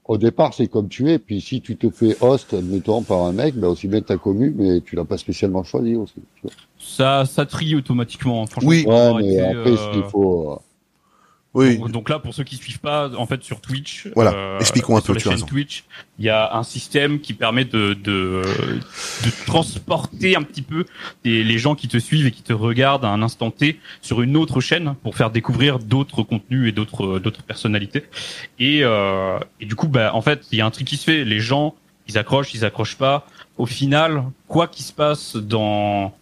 [0.07, 3.33] Au départ, c'est comme tu es, puis si tu te fais host, admettons, par un
[3.33, 6.15] mec, bah aussi bien ta commu, mais tu l'as pas spécialement choisi aussi.
[6.79, 8.43] Ça, ça trie automatiquement.
[8.43, 8.47] hein.
[8.47, 8.85] Franchement, Oui.
[8.87, 10.57] Ouais, mais été, après, euh, il faut, euh,
[11.55, 11.79] Oui.
[11.79, 14.33] Donc, donc là, pour ceux qui suivent pas, en fait, sur Twitch, Voilà.
[14.35, 15.47] euh, Expliquons un sur peu, raison.
[15.47, 15.85] Twitch,
[16.19, 18.43] il y a un système qui permet de, de,
[19.25, 20.85] de transporter un petit peu
[21.25, 24.21] les, les gens qui te suivent et qui te regardent à un instant T sur
[24.23, 28.05] une autre chaîne pour faire découvrir d'autres contenus et d'autres d'autres personnalités.
[28.59, 31.05] Et, euh, et du coup, bah, en fait, il y a un truc qui se
[31.05, 31.25] fait.
[31.25, 31.75] Les gens,
[32.09, 33.27] ils accrochent, ils accrochent pas.
[33.57, 36.15] Au final, quoi qu'il se passe dans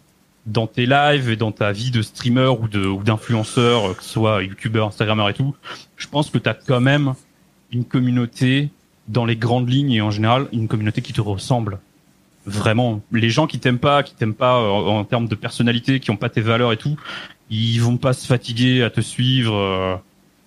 [0.47, 4.03] dans tes lives et dans ta vie de streamer ou de ou d'influenceur, euh, que
[4.03, 5.53] ce soit youtubeur, instagrammeur et tout,
[5.97, 7.13] je pense que tu as quand même
[7.71, 8.69] une communauté
[9.09, 11.79] dans les grandes lignes et en général une communauté qui te ressemble.
[12.45, 16.11] Vraiment, les gens qui t'aiment pas, qui t'aiment pas euh, en, termes de personnalité, qui
[16.11, 16.97] ont pas tes valeurs et tout,
[17.49, 19.53] ils vont pas se fatiguer à te suivre.
[19.53, 19.95] euh,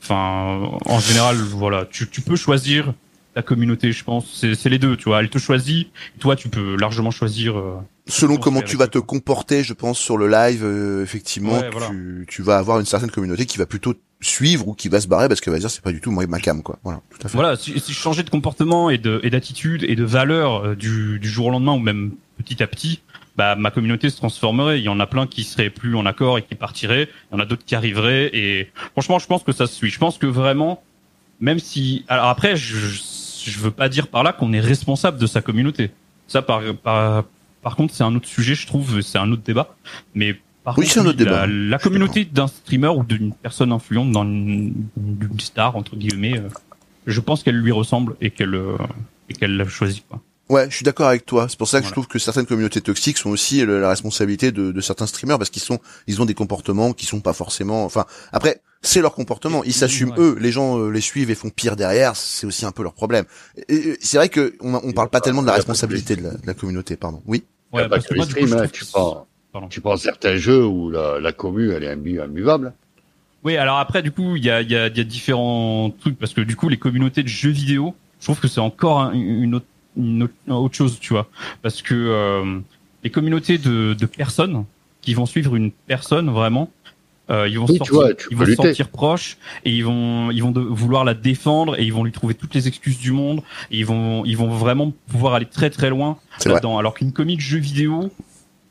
[0.03, 2.94] Enfin, en général, voilà, tu, tu peux choisir
[3.34, 4.44] ta communauté, je pense.
[4.55, 5.20] C'est les deux, tu vois.
[5.20, 7.62] Elle te choisit, toi, tu peux largement choisir.
[8.11, 11.88] Selon comment tu vas te comporter, je pense, sur le live, euh, effectivement, Ouais, voilà.
[11.88, 15.08] tu, tu vas avoir une certaine communauté qui va plutôt suivre ou qui va se
[15.08, 16.78] barrer parce qu'elle va dire c'est pas du tout moi ma cam quoi.
[16.84, 17.38] Voilà, tout à fait.
[17.38, 20.74] Voilà, si, si je changeais de comportement et de et d'attitude et de valeur euh,
[20.76, 23.00] du, du jour au lendemain ou même petit à petit,
[23.36, 24.78] bah ma communauté se transformerait.
[24.78, 27.08] Il y en a plein qui seraient plus en accord et qui partiraient.
[27.30, 28.28] Il y en a d'autres qui arriveraient.
[28.34, 29.88] Et franchement, je pense que ça se suit.
[29.90, 30.82] Je pense que vraiment,
[31.40, 32.76] même si alors après, je
[33.46, 35.90] je veux pas dire par là qu'on est responsable de sa communauté.
[36.28, 37.24] Ça par par
[37.62, 39.00] par contre, c'est un autre sujet, je trouve.
[39.00, 39.74] C'est un autre débat.
[40.14, 41.46] Mais par Oui, contre, un autre débat.
[41.46, 45.76] La, la Je suis communauté d'un streamer ou d'une personne influente dans une, d'une star
[45.76, 46.38] entre guillemets.
[46.38, 46.48] euh,
[47.06, 48.76] je pense qu'elle lui ressemble et qu'elle euh,
[49.28, 50.20] et qu'elle l'a choisi quoi.
[50.50, 51.46] Ouais, je suis d'accord avec toi.
[51.48, 54.50] C'est pour ça que je trouve que certaines communautés toxiques sont aussi le- la responsabilité
[54.50, 57.84] de, de certains streamers parce qu'ils sont, ils ont des comportements qui sont pas forcément.
[57.84, 59.62] Enfin, après, c'est leur comportement.
[59.64, 60.18] Ils s'assument ouais.
[60.20, 60.37] eux.
[60.41, 62.16] Les gens euh, les suivent et font pire derrière.
[62.16, 63.24] C'est aussi un peu leur problème.
[63.68, 66.31] Et, et c'est vrai que on, on parle pas tellement de la responsabilité de la,
[66.31, 66.97] de la communauté.
[66.97, 67.22] Pardon.
[67.26, 67.45] Oui.
[67.72, 69.68] pas parce que moi, coup, streams, hein, tu prends, Pardon.
[69.68, 72.72] tu prends certains jeux où la, la commu, elle est imbu- imbuvable.
[73.43, 75.91] Oui, alors après, du coup, il y a, il y, a, il y a différents
[76.01, 79.01] trucs parce que du coup, les communautés de jeux vidéo, je trouve que c'est encore
[79.01, 79.66] un- une, autre,
[79.97, 81.26] une autre, une autre chose, tu vois,
[81.62, 82.59] parce que euh,
[83.03, 84.64] les communautés de, de personnes
[85.01, 86.70] qui vont suivre une personne vraiment,
[87.31, 90.43] euh, ils vont, Oui, sortir, vois, ils vont se sentir proches et ils vont, ils
[90.43, 93.43] vont de- vouloir la défendre et ils vont lui trouver toutes les excuses du monde
[93.70, 96.18] et ils vont, ils vont vraiment pouvoir aller très très loin
[96.55, 96.78] là-dedans.
[96.78, 98.11] Alors qu'une comique jeu vidéo,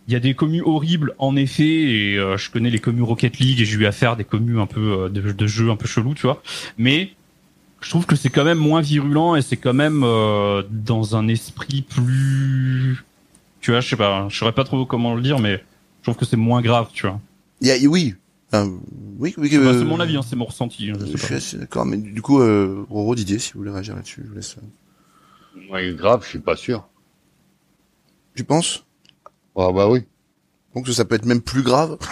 [0.07, 3.39] il y a des communes horribles en effet, et euh, je connais les communes Rocket
[3.39, 5.75] League et j'ai eu affaire à des communes un peu euh, de, de jeux un
[5.75, 6.41] peu chelous, tu vois.
[6.77, 7.11] Mais
[7.81, 11.27] je trouve que c'est quand même moins virulent et c'est quand même euh, dans un
[11.27, 13.05] esprit plus,
[13.61, 15.63] tu vois, je sais pas, je saurais pas trop comment le dire, mais
[16.03, 17.19] trouve que c'est moins grave, tu vois.
[17.61, 18.15] Il y a, oui,
[18.51, 18.71] Enfin,
[19.19, 19.49] oui, oui.
[19.51, 20.89] Bah, euh, c'est mon avis, hein, c'est mon ressenti.
[20.89, 21.35] hein, je Je sais suis pas.
[21.35, 24.35] assez d'accord, mais du coup, euh, Roro Didier, si vous voulez réagir là-dessus, je vous
[24.35, 24.55] laisse.
[24.57, 25.71] euh.
[25.71, 26.87] Ouais, grave, je suis pas sûr.
[28.35, 28.85] Tu penses?
[29.55, 30.01] Ah bah oui.
[30.73, 31.97] Donc ça peut être même plus grave?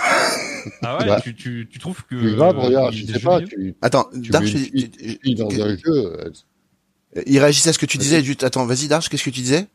[0.81, 3.41] Ah ouais, Bah, tu, tu, tu trouves que Plus grave, euh, regarde, je sais pas,
[3.41, 6.11] tu, Attends, tu Darch, il- fille- une fille dans un jeu,
[7.25, 8.21] il réagissait à ce que tu disais.
[8.43, 9.67] Attends, vas-y, Darch, qu'est-ce que tu disais?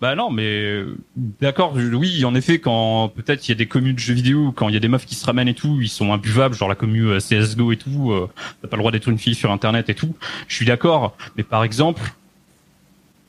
[0.00, 3.96] Bah non, mais euh, d'accord, oui, en effet, quand peut-être il y a des communes
[3.96, 5.90] de jeux vidéo, quand il y a des meufs qui se ramènent et tout, ils
[5.90, 8.30] sont imbuvables, genre la commu euh, CS:GO et tout, euh,
[8.62, 10.16] t'as pas le droit d'être une fille sur Internet et tout.
[10.48, 12.00] Je suis d'accord, mais par exemple,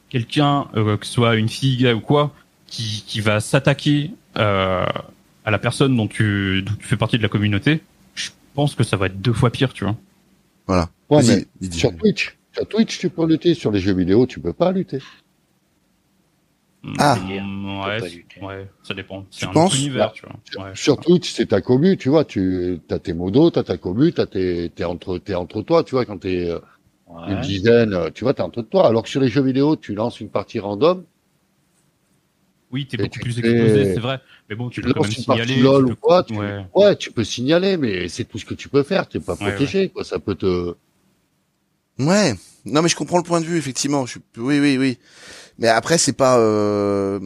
[0.08, 2.34] quelqu'un, euh, que ce soit une fille gars ou quoi,
[2.68, 4.86] qui qui va s'attaquer euh,
[5.44, 7.82] à la personne dont tu dont tu fais partie de la communauté,
[8.16, 9.98] je pense que ça va être deux fois pire, tu vois.
[10.68, 10.90] Voilà.
[11.10, 13.56] Ouais, mais sur Twitch, sur Twitch, tu peux lutter.
[13.56, 15.00] Sur les jeux vidéo, tu peux pas lutter.
[16.98, 17.16] Ah.
[17.16, 19.22] Mm, ouais, ouais, ça dépend.
[19.24, 20.66] Tu C'est un penses autre univers, tu vois.
[20.66, 20.98] Ouais, Sur.
[21.00, 22.26] Twitch, c'est ta commu, tu vois.
[22.26, 25.92] Tu as tes modos, t'as ta commu, t'as tes, t'es entre, t'es entre toi, tu
[25.94, 26.06] vois.
[26.06, 26.60] Quand t'es euh,
[27.28, 28.88] une dizaine, euh, tu vois, t'es entre toi.
[28.88, 31.04] Alors que sur les jeux vidéo, tu lances une partie random.
[32.72, 34.20] Oui, t'es beaucoup plus exposé, c'est vrai.
[34.50, 35.58] Mais bon, tu Tu peux quand même signaler.
[35.60, 36.66] LOL tu ou peux- quoi, tu- Ouais.
[36.74, 39.08] Ouais, tu peux signaler, mais c'est tout ce que tu peux faire.
[39.08, 40.04] T'es pas Ouais, protégé, quoi.
[40.04, 40.74] Ça peut te.
[42.00, 42.34] Ouais.
[42.66, 44.06] Non, mais je comprends le point de vue, effectivement.
[44.06, 44.22] Je suis...
[44.38, 44.98] Oui, oui, oui.
[45.62, 46.38] Mais après, c'est pas.
[46.40, 47.20] Euh...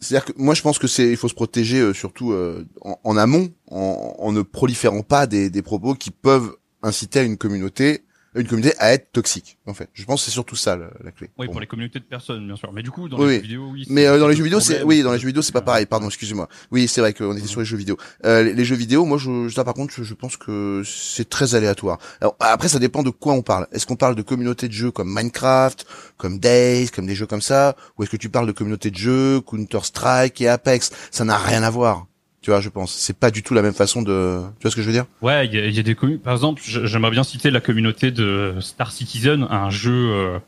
[0.00, 3.16] C'est-à-dire que moi, je pense que c'est, il faut se protéger euh, surtout euh, en,
[3.16, 6.54] amont, en, ne proliférant pas des propos qui peuvent
[6.84, 8.04] inciter à une communauté,
[8.38, 9.58] une communauté à être toxique.
[9.66, 11.28] En fait, je pense que c'est surtout ça la, la clé.
[11.38, 12.72] Oui, pour les communautés de personnes, bien sûr.
[12.72, 13.84] Mais du coup, dans Oui, les jeux vidéo, oui.
[13.90, 15.58] Mais euh, dans les le jeux vidéo, c'est oui, dans les jeux vidéo, c'est pas
[15.58, 15.64] Ouais.
[15.64, 15.86] pareil.
[15.86, 16.48] Pardon, excusez-moi.
[16.70, 17.96] Oui, c'est vrai qu'on était sur les jeux vidéo.
[18.24, 21.28] Euh, les, les jeux vidéo, moi, je, ça, par contre, je, je pense que c'est
[21.28, 21.98] très aléatoire.
[22.20, 23.66] Alors après, ça dépend de quoi on parle.
[23.72, 25.86] Est-ce qu'on parle de communautés de jeux comme Minecraft,
[26.16, 28.96] comme Days, comme des jeux comme ça, ou est-ce que tu parles de communautés de
[28.96, 30.90] jeux Counter Strike et Apex?
[31.10, 32.06] Ça n'a rien à voir.
[32.48, 32.94] Tu vois, je pense.
[32.94, 34.40] C'est pas du tout la même façon de.
[34.58, 35.04] Tu vois ce que je veux dire?
[35.20, 36.18] Ouais, il y a, des communes.
[36.18, 40.38] Par exemple, j'aimerais bien citer la communauté de Star Citizen, un jeu euh,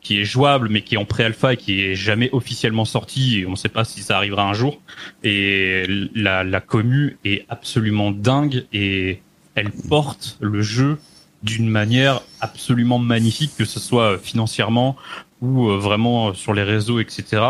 [0.00, 3.44] qui est jouable, mais qui est en pré-alpha et qui est jamais officiellement sorti.
[3.48, 4.80] On ne sait pas si ça arrivera un jour.
[5.24, 9.20] Et la, la commu est absolument dingue et
[9.56, 10.98] elle porte le jeu
[11.42, 14.94] d'une manière absolument magnifique, que ce soit financièrement
[15.42, 17.42] ou euh, vraiment sur les réseaux, etc.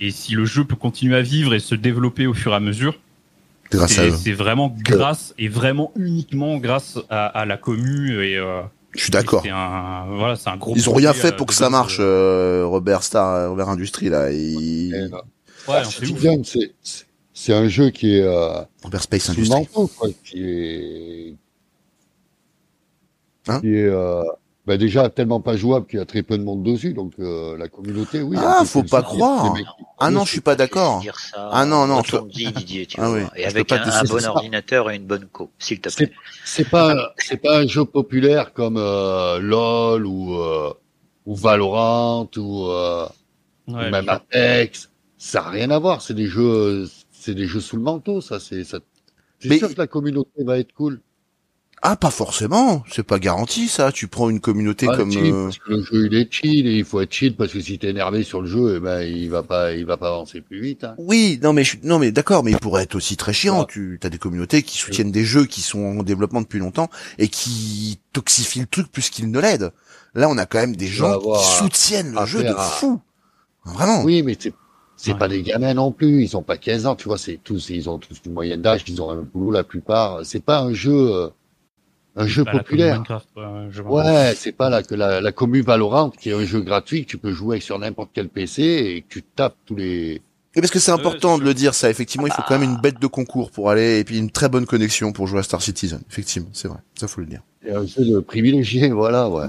[0.00, 2.60] Et si le jeu peut continuer à vivre et se développer au fur et à
[2.60, 2.94] mesure,
[3.72, 4.14] Grâce à c'est eux.
[4.22, 8.62] c'est vraiment grâce et vraiment uniquement grâce à, à la commu et euh,
[8.94, 9.42] Je suis d'accord.
[9.42, 12.62] voilà c'est un gros Ils ont rien fait euh, pour que de ça marche, euh,
[12.62, 14.30] euh, Robert Star, Robert Industrie là.
[14.30, 14.94] Il...
[14.94, 15.08] Euh,
[15.68, 15.82] ouais,
[16.44, 16.74] c'est
[17.34, 19.66] c'est, un jeu qui est, euh, Robert Space Industries.
[19.72, 21.34] quoi, qui est,
[23.48, 23.60] Hein?
[23.60, 24.22] qui est, euh,
[24.64, 27.56] bah déjà tellement pas jouable qu'il y a très peu de monde dessus, donc euh,
[27.58, 28.36] la communauté, oui.
[28.40, 29.54] Ah, faut pas croire.
[29.98, 31.02] Ah non, je suis pas d'accord.
[31.34, 33.18] Ah non, non, dit Didier, tu Ah vois.
[33.18, 36.12] oui, et je avec un, bon ordinateur et une bonne co, s'il te plaît.
[36.44, 40.72] C'est pas, c'est pas un jeu populaire comme euh, LOL ou euh,
[41.26, 43.06] ou Valorant ou, euh,
[43.66, 44.90] ou Ouais, même Apex.
[45.18, 46.02] Ça a rien à voir.
[46.02, 48.20] C'est des jeux, c'est des jeux sous le manteau.
[48.20, 48.78] Ça, c'est ça.
[49.40, 51.00] C'est Mais- sûr que la communauté va être cool.
[51.84, 52.84] Ah, pas forcément.
[52.88, 53.90] C'est pas garanti ça.
[53.90, 55.10] Tu prends une communauté Ah, comme.
[55.10, 57.52] chill, euh, parce que le jeu il est chill et il faut être chill parce
[57.52, 60.08] que si t'es énervé sur le jeu, eh ben il va pas, il va pas
[60.08, 60.84] avancer plus vite.
[60.84, 60.94] Hein.
[60.98, 61.78] Oui, non mais je...
[61.82, 63.64] non mais d'accord, mais il pourrait être aussi très chiant.
[63.64, 67.26] Tu as des communautés qui soutiennent des jeux qui sont en développement depuis longtemps et
[67.26, 69.72] qui toxifient le truc plus qu'ils ne l'aident.
[70.14, 73.00] Là, on a quand même des Tu gens qui soutiennent le jeu de à- fou.
[73.64, 74.02] Vraiment.
[74.04, 74.54] Oui, mais c'est
[74.96, 75.18] c'est Ouais.
[75.18, 76.22] pas des gamins non plus.
[76.22, 77.18] Ils ont pas 15 ans, tu vois.
[77.18, 78.84] C'est tous, ils ont tous une moyenne d'âge.
[78.86, 80.20] Ils ont un boulot la plupart.
[80.24, 81.28] C'est pas un jeu, euh,
[82.16, 82.94] un jeu populaire.
[82.96, 86.60] Minecraft, ouais, je c'est pas la que la, la commu Valorant qui est un jeu
[86.60, 90.20] gratuit que tu peux jouer sur n'importe quel PC et que tu tapes tous les.
[90.54, 91.88] Et parce que c'est important Euh, de le dire, ça.
[91.88, 94.50] Effectivement, il faut quand même une bête de concours pour aller et puis une très
[94.50, 96.00] bonne connexion pour jouer à Star Citizen.
[96.10, 96.78] Effectivement, c'est vrai.
[96.94, 97.40] Ça faut le dire.
[97.64, 99.46] C'est un jeu de privilégié, voilà, ouais.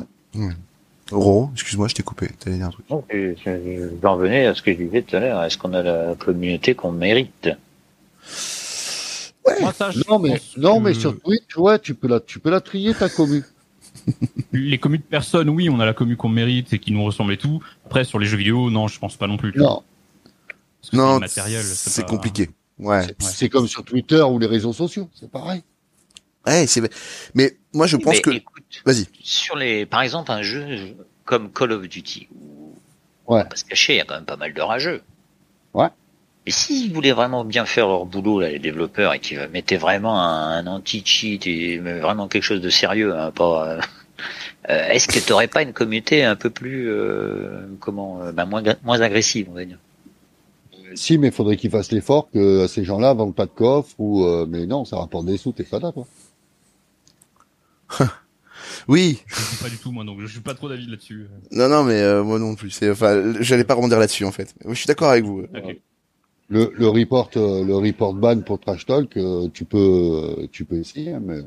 [1.11, 2.29] Roro, excuse-moi, je t'ai coupé.
[2.39, 2.87] T'allais dire un truc.
[2.87, 5.43] Donc, je- venais à ce que je disais tout à l'heure.
[5.43, 7.49] Est-ce qu'on a la communauté qu'on mérite?
[9.61, 12.39] Moi, ça, je Non mais non que mais sur Twitch, ouais, tu peux la tu
[12.39, 13.43] peux la trier ta commu.
[14.53, 17.33] les communes de personnes, oui, on a la commu qu'on mérite et qui nous ressemble
[17.33, 17.61] et tout.
[17.85, 19.51] Après, sur les jeux vidéo, non, je pense pas non plus.
[19.51, 19.59] tu.
[19.59, 19.83] Non,
[20.93, 22.49] Non, c'est pas- compliqué.
[22.79, 23.05] Ouais.
[23.19, 25.61] c'est comme sur Twitter ou les réseaux sociaux, c'est pareil.
[26.45, 26.81] Ouais, c'est.
[27.35, 28.31] Mais moi, je pense Mais que.
[28.85, 29.07] Vas-y.
[29.21, 32.73] sur les, par exemple, un jeu comme Call of Duty, où
[33.27, 33.39] Ouais.
[33.39, 35.01] on va pas se cacher, il y a quand même pas mal de rageux.
[36.45, 40.19] Et s'ils voulaient vraiment bien faire leur boulot, là, les développeurs, et qu'ils mettaient vraiment
[40.21, 43.81] un, un anti-cheat et vraiment quelque chose de sérieux, hein, pas, euh,
[44.69, 48.61] euh, est-ce que t'aurais pas une communauté un peu plus, euh, comment, euh, bah, moins,
[48.83, 49.77] moins agressive, on va dire?
[50.95, 54.25] Si, mais il faudrait qu'ils fassent l'effort que ces gens-là vendent pas de coffre ou,
[54.25, 56.07] euh, mais non, ça rapporte des sous, t'es pas d'accord.
[58.87, 61.27] Oui, Je pas du tout moi donc je suis pas trop d'avis là-dessus.
[61.51, 62.69] non, non, mais euh, moi non plus.
[62.69, 64.53] C'est, enfin, j'allais pas rebondir là-dessus en fait.
[64.67, 65.43] Je suis d'accord avec vous.
[66.53, 70.65] Le, le report, euh, le report ban pour Trash Talk, euh, tu peux, euh, tu
[70.65, 71.39] peux essayer, hein, mais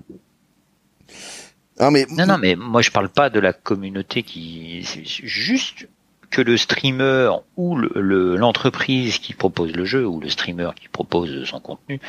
[1.79, 5.89] Ah, mais Non, non, mais moi je parle pas de la communauté qui, c'est juste
[6.31, 10.89] que le streamer ou le- le- l'entreprise qui propose le jeu ou le streamer qui
[10.89, 12.01] propose son contenu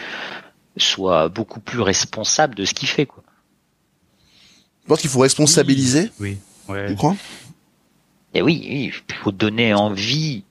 [0.76, 3.24] soit beaucoup plus responsable de ce qu'il fait, quoi.
[4.84, 6.10] je pense qu'il faut responsabiliser?
[6.20, 6.38] Oui.
[6.68, 6.88] Ouais.
[6.88, 7.16] Tu crois?
[8.34, 10.43] Et oui, oui, il faut donner envie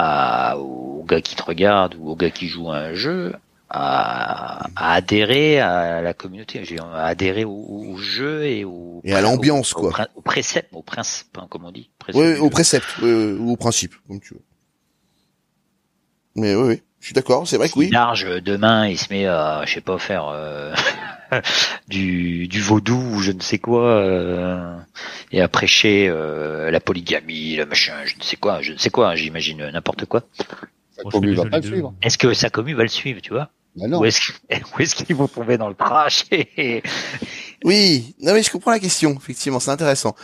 [0.00, 3.34] à, aux gars qui te regardent ou aux gars qui jouent à un jeu
[3.68, 9.20] à, à adhérer à la communauté, à adhérer au, au jeu et au Et à
[9.20, 10.08] l'ambiance, au, quoi.
[10.16, 11.90] Au, au précepte, au principe, hein, comme on dit.
[11.98, 14.42] précepte Oui, au précepte euh, ou au principe, comme tu veux.
[16.34, 17.46] Mais oui, oui, je suis d'accord.
[17.46, 17.90] C'est vrai que oui.
[17.90, 20.74] large demain il se met à je sais pas faire euh,
[21.88, 24.76] du du vaudou ou je ne sais quoi euh,
[25.32, 28.90] et à prêcher euh, la polygamie le machin je ne sais quoi je ne sais
[28.90, 30.22] quoi j'imagine n'importe quoi
[30.96, 31.94] sa commu va pas le suivre.
[32.02, 33.48] est-ce que sa commu va le suivre tu vois?
[33.76, 34.00] Non.
[34.00, 36.24] ou est-ce qu'ils vont tomber dans le trash?
[36.30, 36.82] Et-
[37.64, 39.14] Oui, non mais je comprends la question.
[39.16, 40.16] Effectivement, c'est intéressant.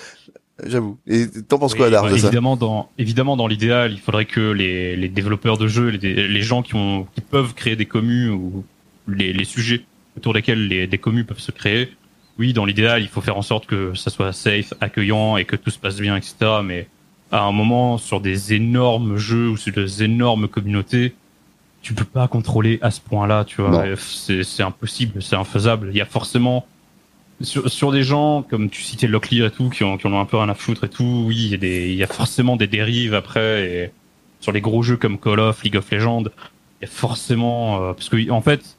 [0.65, 0.99] J'avoue.
[1.07, 2.27] Et t'en penses quoi, Dar, bah, de ça?
[2.29, 6.43] évidemment, dans évidemment dans l'idéal, il faudrait que les, les développeurs de jeux, les, les
[6.43, 8.65] gens qui ont qui peuvent créer des communes ou
[9.07, 9.85] les, les sujets
[10.17, 11.93] autour desquels les, des communes peuvent se créer.
[12.39, 15.57] Oui, dans l'idéal, il faut faire en sorte que ça soit safe, accueillant et que
[15.57, 16.35] tout se passe bien, etc.
[16.63, 16.89] Mais
[17.33, 21.15] à un moment, sur des énormes jeux ou sur des énormes communautés,
[21.83, 23.85] tu peux pas contrôler à ce point-là, tu vois.
[23.97, 25.89] C'est impossible, c'est infaisable.
[25.93, 26.67] Il y a forcément
[27.41, 30.25] sur, sur des gens comme tu citais Locklear et tout qui en, qui ont un
[30.25, 32.57] peu rien à foutre et tout oui il y a des il y a forcément
[32.57, 33.91] des dérives après et
[34.41, 36.25] sur les gros jeux comme Call of League of Legends
[36.81, 38.76] il y a forcément euh, parce que en fait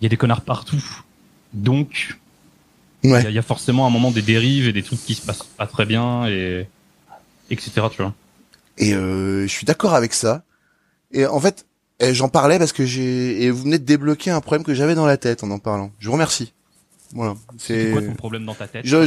[0.00, 0.82] il y a des connards partout
[1.52, 2.16] donc
[3.02, 3.30] il Ouais.
[3.30, 5.66] y, y a forcément un moment des dérives et des trucs qui se passent pas
[5.66, 6.66] très bien et
[7.50, 8.12] etc tu vois
[8.76, 10.42] Et euh, je suis d'accord avec ça.
[11.12, 11.64] Et en fait,
[12.00, 14.94] eh, j'en parlais parce que j'ai et vous venez de débloquer un problème que j'avais
[14.96, 15.90] dans la tête en en parlant.
[16.00, 16.52] Je vous remercie.
[17.14, 17.36] Voilà.
[17.56, 19.06] c'est quoi ton problème dans ta tête je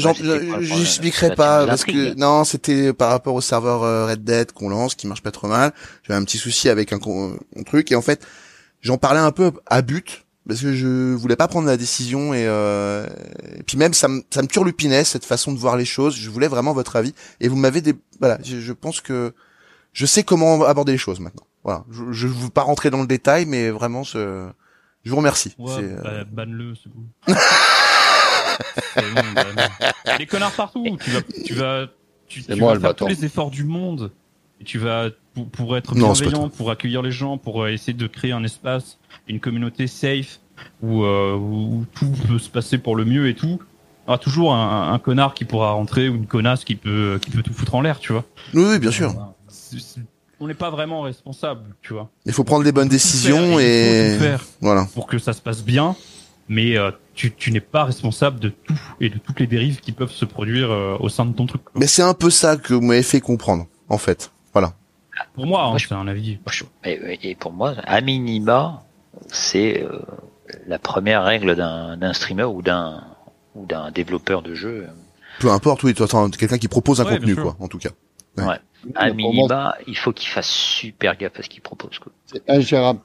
[0.61, 4.95] j'expliquerai pas parce que non, c'était par rapport au serveur euh, Red Dead qu'on lance
[4.95, 5.71] qui marche pas trop mal.
[6.07, 6.99] J'avais un petit souci avec un
[7.65, 8.25] truc et en fait,
[8.81, 12.45] j'en parlais un peu à but parce que je voulais pas prendre la décision et,
[12.47, 13.07] euh,
[13.57, 16.15] et puis même ça me ça me turlupinait cette façon de voir les choses.
[16.15, 19.33] Je voulais vraiment votre avis et vous m'avez des voilà, je, je pense que
[19.93, 21.45] je sais comment aborder les choses maintenant.
[21.63, 24.47] Voilà, je je veux pas rentrer dans le détail mais vraiment ce
[25.03, 25.55] je vous remercie.
[25.57, 27.05] Ouais, C'est, euh, bah, banne-le, c'est bon.
[28.93, 30.17] C'est bon, banne-le.
[30.19, 31.87] Les connards partout, tu vas, tu vas,
[32.27, 34.11] tu, tu moi, vas le faire tous les efforts du monde.
[34.59, 37.93] Et tu vas, pour, pour être Non, bienveillant, pour accueillir les gens, pour euh, essayer
[37.93, 40.39] de créer un espace, une communauté safe,
[40.81, 43.59] où, euh, où tout peut se passer pour le mieux et tout.
[44.03, 47.19] Il y aura toujours un, un connard qui pourra rentrer ou une connasse qui peut,
[47.21, 48.25] qui peut tout foutre en l'air, tu vois.
[48.53, 49.13] oui, oui, bien sûr.
[50.39, 52.09] On n'est pas vraiment responsable, tu vois.
[52.25, 54.87] Il faut prendre les bonnes décisions et tout faire voilà.
[54.93, 55.95] pour que ça se passe bien,
[56.49, 59.91] mais euh, tu, tu n'es pas responsable de tout et de toutes les dérives qui
[59.91, 61.63] peuvent se produire euh, au sein de ton truc.
[61.63, 61.73] quoi.
[61.75, 64.31] Mais c'est un peu ça que vous m'avez fait comprendre, en fait.
[65.33, 66.39] Pour moi, hein, Moi, je- c'est un avis.
[66.83, 68.83] Et, et pour moi, à minima,
[69.27, 69.99] c'est euh,
[70.67, 73.03] la première règle d'un d'un streamer ou d'un
[73.55, 74.87] ou d'un développeur de jeu.
[75.39, 77.89] Peu importe, oui, quelqu'un qui propose un Ouais, contenu, quoi, en tout cas.
[78.37, 78.45] Ouais.
[78.45, 78.57] Ouais.
[78.95, 81.99] À minima, il faut qu'il fasse super gaffe à ce qu'il propose.
[81.99, 82.11] Quoi.
[82.25, 82.99] c'est ingérable.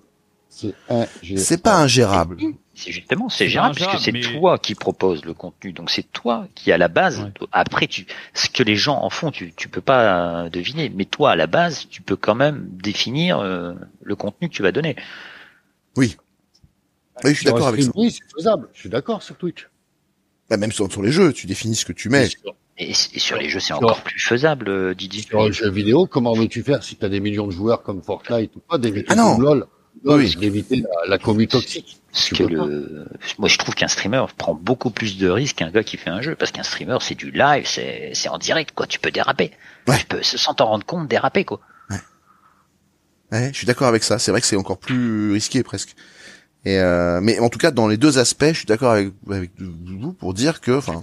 [0.59, 1.38] C'est ingérable.
[1.38, 2.38] C'est pas ingérable.
[2.74, 5.72] C'est justement, c'est gérable puisque c'est mais- toi qui propose le contenu.
[5.72, 7.20] Donc c'est toi qui à la base.
[7.20, 7.46] Ouais.
[7.52, 10.90] Après, tu, ce que les gens en font, tu, tu peux pas euh, deviner.
[10.94, 14.62] Mais toi, à la base, tu peux quand même définir euh, le contenu que tu
[14.62, 14.96] vas donner.
[15.96, 16.16] Oui,
[17.24, 17.90] je suis d'accord avec ça.
[17.94, 18.68] Oui, c'est faisable.
[18.72, 19.68] Je suis d'accord sur Twitch.
[20.48, 22.28] Bah, même sur, sur les jeux, tu définis ce que tu mets.
[22.28, 25.22] Sur, Et, et sur les jeux, c'est encore plus faisable, euh, Didi.
[25.22, 28.54] sur un jeu vidéo, comment veux-tu faire si t'as des millions de joueurs comme Fortnite
[28.57, 29.34] ou pas d'éviter Ah non.
[29.36, 29.66] comme LOL,
[30.05, 30.30] Oui.
[30.30, 32.01] c'est d'éviter la, la commu toxique.
[32.12, 33.07] Ce que le,
[33.38, 36.22] moi je trouve qu'un streamer prend beaucoup plus de risques qu'un gars qui fait un
[36.22, 39.53] jeu, parce qu'un streamer c'est du live, c'est, c'est en direct quoi, tu peux déraper.
[39.86, 39.99] Ouais.
[39.99, 41.61] Tu peux, sans t'en rendre compte, déraper quoi.
[43.32, 44.20] Ouais, je suis d'accord avec ça.
[44.20, 45.97] C'est vrai que c'est encore plus risqué, presque.
[46.64, 49.51] Et euh, mais en tout cas, dans les deux aspects, je suis d'accord avec, avec
[49.59, 51.01] vous pour dire que, enfin,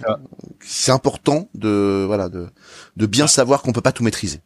[0.60, 2.48] c'est important de, voilà, de,
[2.96, 4.40] de bien savoir qu'on peut pas tout maîtriser.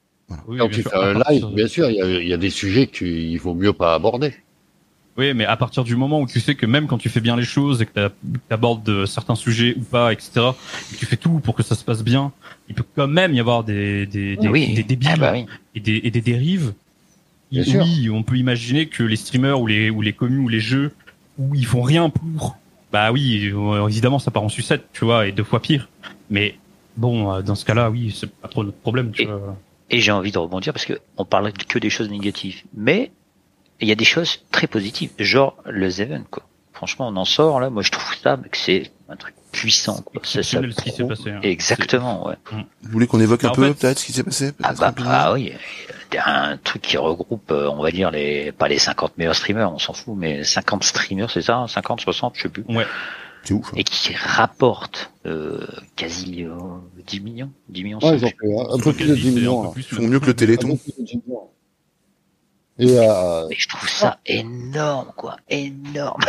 [0.47, 0.91] Oui, Quand tu sûr.
[0.91, 3.39] fais un live, de- bien sûr, il y a, il y a des sujets qu'il
[3.41, 4.35] vaut mieux pas aborder.
[5.17, 7.35] Oui, mais à partir du moment où tu sais que même quand tu fais bien
[7.35, 11.17] les choses et que tu abordes certains sujets ou pas, etc., et que tu fais
[11.17, 12.31] tout pour que ça se passe bien,
[12.69, 14.75] il peut quand même y avoir des, des, des, oui.
[14.75, 15.47] des débiles Ah bah oui.
[15.75, 16.73] et, des, et des dérives.
[17.51, 17.83] Bien sûr.
[17.83, 20.93] oui, on peut imaginer que les streamers ou les ou les communes ou les jeux
[21.39, 22.59] où ils font rien pour,
[22.93, 25.89] bah oui, euh, évidemment ça part en sucette, tu vois, et deux fois pire.
[26.31, 26.57] Mais
[26.99, 29.57] bon, euh, dans ce cas-là, oui, c'est pas trop notre problème, tu Et- vois.
[29.91, 32.63] Et j'ai envie de rebondir parce que on parle que des choses négatives.
[32.75, 33.11] Mais
[33.81, 36.43] il y a des choses très positives, genre le Zeven, quoi.
[36.73, 37.71] Franchement, on en sort là.
[37.71, 40.21] Moi, je trouve ça que c'est un truc puissant, quoi.
[40.25, 41.41] Ça, ça ce qui s'est passé, hein.
[41.43, 42.37] Exactement, ouais.
[42.53, 44.95] Vous voulez qu'on évoque un En peu fait- peut-être ce qui s'est passé Ah bah,
[45.07, 45.53] ah oui,
[46.13, 49.17] il y a un truc qui regroupe, euh, on va dire les, pas les 50
[49.19, 52.65] meilleurs streamers, on s'en fout, mais 50 streamers, c'est ça, 50, 60, je sais plus,
[52.69, 52.87] Ouais.
[53.49, 53.69] C'est ouf.
[53.69, 53.77] hein.
[53.77, 56.51] et qui rapportent euh, quasi euh,
[57.07, 57.99] 10 millions, 10 millions.
[57.99, 59.71] Ouais, cent, ils ont fait un, un peu plus de Quasi, 10 c'est un millions.
[59.71, 60.69] plus, Ils font mieux que le Téléthon.
[60.69, 61.49] Un peu plus de 10 millions.
[62.81, 66.21] Et euh, Et je trouve ça énorme, quoi, énorme.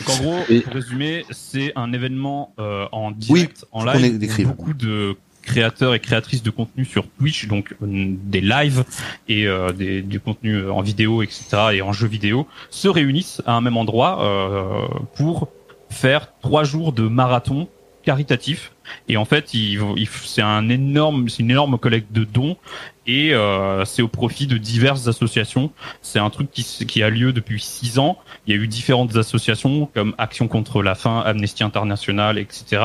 [0.00, 3.92] Donc en gros, Et- pour résumer, c'est un événement euh, en direct, en faut qu'on
[3.98, 7.86] live, où beaucoup de créateurs et créatrices de contenu sur Twitch, donc euh,
[8.24, 8.84] des lives
[9.28, 11.44] et euh, des, du contenu euh, en vidéo, etc.
[11.74, 15.48] et en jeu vidéo, se réunissent à un même endroit euh, pour
[15.94, 17.68] faire trois jours de marathon
[18.04, 18.72] caritatif.
[19.08, 19.46] Et en fait,
[19.78, 22.58] vont- ils- c'est un énorme, c'est une énorme collecte de dons
[23.06, 25.70] et euh, c'est au profit de diverses associations.
[26.02, 28.18] C'est un truc qui, qui a lieu depuis six ans.
[28.46, 32.82] Il y a eu différentes associations comme Action contre la faim, Amnesty International, etc.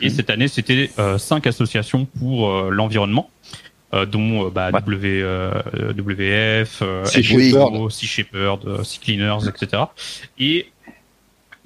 [0.00, 3.28] Et cette année, c'était euh, cinq associations pour euh, l'environnement.
[3.94, 4.80] euh, dont euh, bah, Ouais.
[4.80, 5.50] W, euh,
[5.94, 7.04] WWF, euh,
[7.90, 8.82] Sea Shepherd.
[8.84, 9.82] Sea Cleaners, etc.
[10.38, 10.72] Et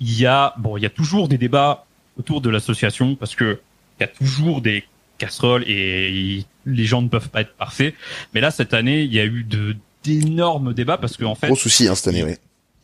[0.01, 1.87] il y a bon, il y a toujours des débats
[2.19, 3.61] autour de l'association parce que
[3.99, 4.85] il y a toujours des
[5.19, 7.95] casseroles et les gens ne peuvent pas être parfaits.
[8.35, 11.57] Mais là, cette année, il y a eu de d'énormes débats parce qu'en fait, Gros
[11.57, 12.35] souci hein, cette année, oui.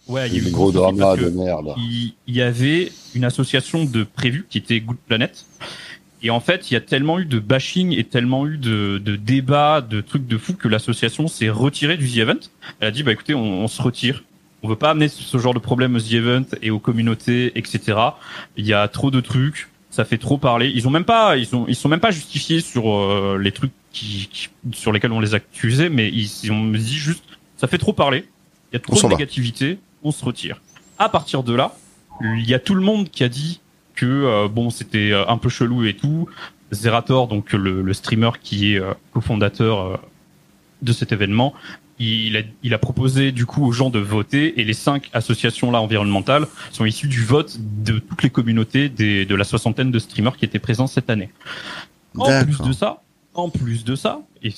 [0.09, 1.75] ouais, il y a eu gros parce de que merde.
[1.77, 5.45] il, il y avait une association de prévus qui était Good Planet.
[6.25, 9.17] Et en fait, il y a tellement eu de bashing et tellement eu de, de
[9.17, 12.39] débats, de trucs de fou que l'association s'est retirée du The Event.
[12.81, 14.23] Elle a dit, bah écoutez, on, on se retire.
[14.63, 17.99] On veut pas amener ce genre de problème au The Event et aux communautés, etc.
[18.57, 20.71] Il y a trop de trucs, ça fait trop parler.
[20.75, 23.73] Ils ont même pas, ils ont, ils sont même pas justifiés sur euh, les trucs
[23.93, 27.25] qui, qui- sur lesquels on les a accusés, mais ils, ils ont dit juste,
[27.57, 28.25] ça fait trop parler.
[28.73, 29.19] Il y a On trop s'en de va.
[29.19, 30.61] négativité, on se retire.
[30.99, 31.75] À partir de là,
[32.23, 33.61] il y a tout le monde qui a dit
[33.97, 36.29] que euh, bon c'était euh, un peu chelou et tout.
[36.71, 39.97] Zerator, donc le, le streamer qui est euh, cofondateur euh,
[40.81, 41.53] de cet événement,
[42.03, 45.71] il a, il a proposé du coup aux gens de voter et les cinq associations
[45.71, 49.99] là environnementales sont issues du vote de toutes les communautés des, de la soixantaine de
[49.99, 51.31] streamers qui étaient présents cette année.
[52.17, 53.03] En plus de ça,
[53.35, 54.53] en plus de ça, et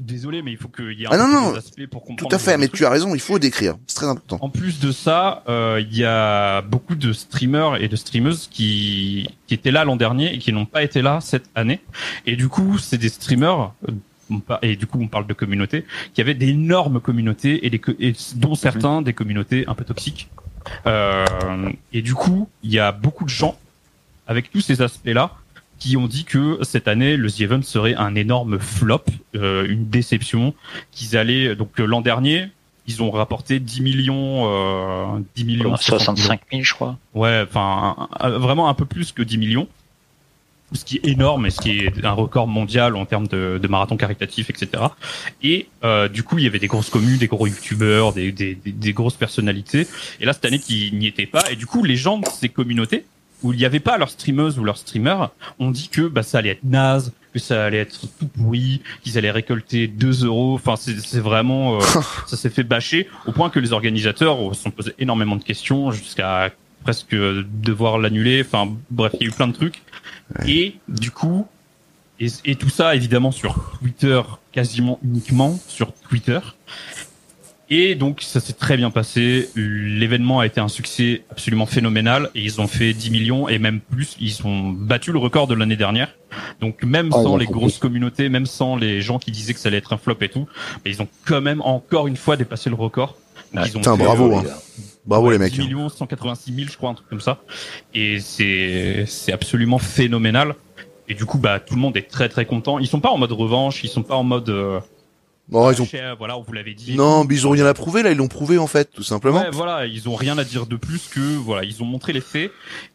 [0.00, 2.28] désolé mais il faut qu'il y ait un Ah non, non, aspects pour comprendre.
[2.28, 2.78] Tout à fait, mais truc.
[2.78, 3.76] tu as raison, il faut décrire.
[3.86, 4.38] C'est très important.
[4.40, 9.28] En plus de ça, euh, il y a beaucoup de streamers et de streameuses qui,
[9.46, 11.80] qui étaient là l'an dernier et qui n'ont pas été là cette année.
[12.26, 13.92] Et du coup, c'est des streamers, euh,
[14.30, 17.78] on par- et du coup on parle de communautés, qui avaient d'énormes communautés et, des,
[17.78, 20.28] co- et dont certains des communautés un peu toxiques.
[20.86, 21.24] Euh,
[21.92, 23.58] et du coup, il y a beaucoup de gens
[24.26, 25.32] avec tous ces aspects-là
[25.78, 29.04] qui ont dit que cette année le The Event serait un énorme flop,
[29.36, 30.52] euh, une déception,
[30.90, 32.48] qu'ils allaient donc euh, l'an dernier
[32.90, 36.96] ils ont rapporté 10 millions, euh, 10 millions, 60 65 000, je crois.
[37.14, 38.08] Ouais, enfin
[38.38, 39.68] vraiment un peu plus que 10 millions,
[40.72, 43.68] ce qui est énorme et ce qui est un record mondial en termes de, de
[43.68, 44.84] marathon caritatif, etc.
[45.42, 48.54] Et euh, du coup, il y avait des grosses communes, des gros youtubeurs, des, des,
[48.54, 49.86] des, des grosses personnalités.
[50.20, 51.50] Et là, cette année, qui n'y étaient pas.
[51.50, 53.04] Et du coup, les gens de ces communautés
[53.42, 56.38] où il n'y avait pas leurs streameuses ou leurs streamers ont dit que bah, ça
[56.38, 60.54] allait être naze, que ça allait être tout pourri, qu'ils allaient récolter 2 euros.
[60.54, 61.80] Enfin, c'est c'est vraiment, euh,
[62.26, 65.92] ça s'est fait bâcher au point que les organisateurs se sont posés énormément de questions
[65.92, 66.50] jusqu'à
[66.82, 68.42] presque devoir l'annuler.
[68.44, 69.82] Enfin, bref, il y a eu plein de trucs.
[70.46, 71.46] Et du coup,
[72.20, 74.20] et, et tout ça évidemment sur Twitter,
[74.52, 76.40] quasiment uniquement sur Twitter.
[77.70, 79.50] Et donc ça s'est très bien passé.
[79.54, 83.80] L'événement a été un succès absolument phénoménal et ils ont fait 10 millions et même
[83.80, 84.16] plus.
[84.20, 86.14] Ils ont battu le record de l'année dernière.
[86.60, 87.80] Donc même Ah, sans les grosses plus.
[87.80, 90.46] communautés, même sans les gens qui disaient que ça allait être un flop et tout,
[90.84, 93.16] mais ils ont quand même encore une fois dépassé le record.
[93.52, 93.68] Donc, Ouais.
[93.70, 94.44] ils ont Putain, fait, bravo, euh, hein.
[95.08, 95.52] Bravo Ouais, les mecs.
[95.52, 97.38] 10 millions 186 000, je crois, un truc comme ça.
[97.94, 100.54] Et c'est c'est absolument phénoménal.
[101.08, 102.78] Et du coup, bah tout le monde est très très content.
[102.78, 104.50] Ils sont pas en mode revanche, ils sont pas en mode.
[104.50, 104.78] Euh,
[105.48, 105.86] Bon, ils ont...
[105.86, 106.94] cher, voilà, on vous l'avait dit.
[106.94, 109.40] Non, mais ils ont rien à prouver là, ils l'ont prouvé en fait, tout simplement.
[109.40, 112.20] Ouais, voilà, ils ont rien à dire de plus que voilà, ils ont montré les
[112.20, 112.50] faits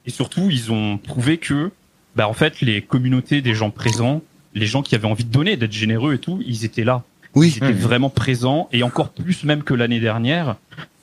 [0.06, 1.72] et surtout ils ont prouvé que
[2.16, 4.22] bah en fait les communautés des gens présents,
[4.54, 7.02] les gens qui avaient envie de donner, d'être généreux et tout, ils étaient là.
[7.34, 7.48] Oui.
[7.48, 10.58] Ils étaient vraiment présents et encore plus même que l'année dernière,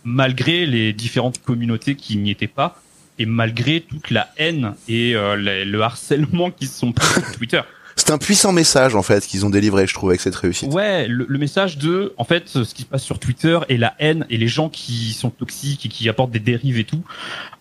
[0.05, 2.81] malgré les différentes communautés qui n'y étaient pas
[3.19, 7.33] et malgré toute la haine et euh, le, le harcèlement qui se sont pris sur
[7.37, 7.61] Twitter.
[7.97, 10.73] C'est un puissant message en fait qu'ils ont délivré, je trouve, avec cette réussite.
[10.73, 13.95] Ouais, le, le message de, en fait, ce qui se passe sur Twitter et la
[13.99, 17.03] haine et les gens qui sont toxiques et qui apportent des dérives et tout,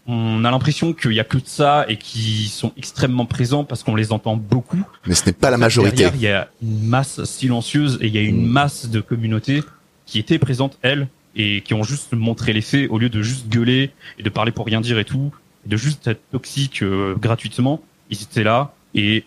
[0.07, 3.83] on a l'impression qu'il y a que de ça et qui sont extrêmement présents parce
[3.83, 4.81] qu'on les entend beaucoup.
[5.05, 5.97] Mais ce n'est pas la majorité.
[5.97, 8.49] Derrière, il y a une masse silencieuse et il y a une Mm.
[8.49, 9.61] masse de communautés
[10.05, 13.47] qui étaient présentes elles et qui ont juste montré les faits au lieu de juste
[13.49, 15.31] gueuler et de parler pour rien dire et tout,
[15.65, 17.81] et de juste être toxiques euh, gratuitement.
[18.09, 19.23] Ils étaient là et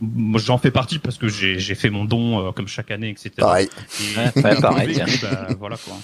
[0.00, 3.08] moi j'en fais partie parce que j'ai j'ai fait mon don euh, comme chaque année,
[3.08, 3.30] etc.
[3.38, 3.68] Pareil.
[4.00, 5.94] Et- Ouais, pareil, et, bah, voilà quoi.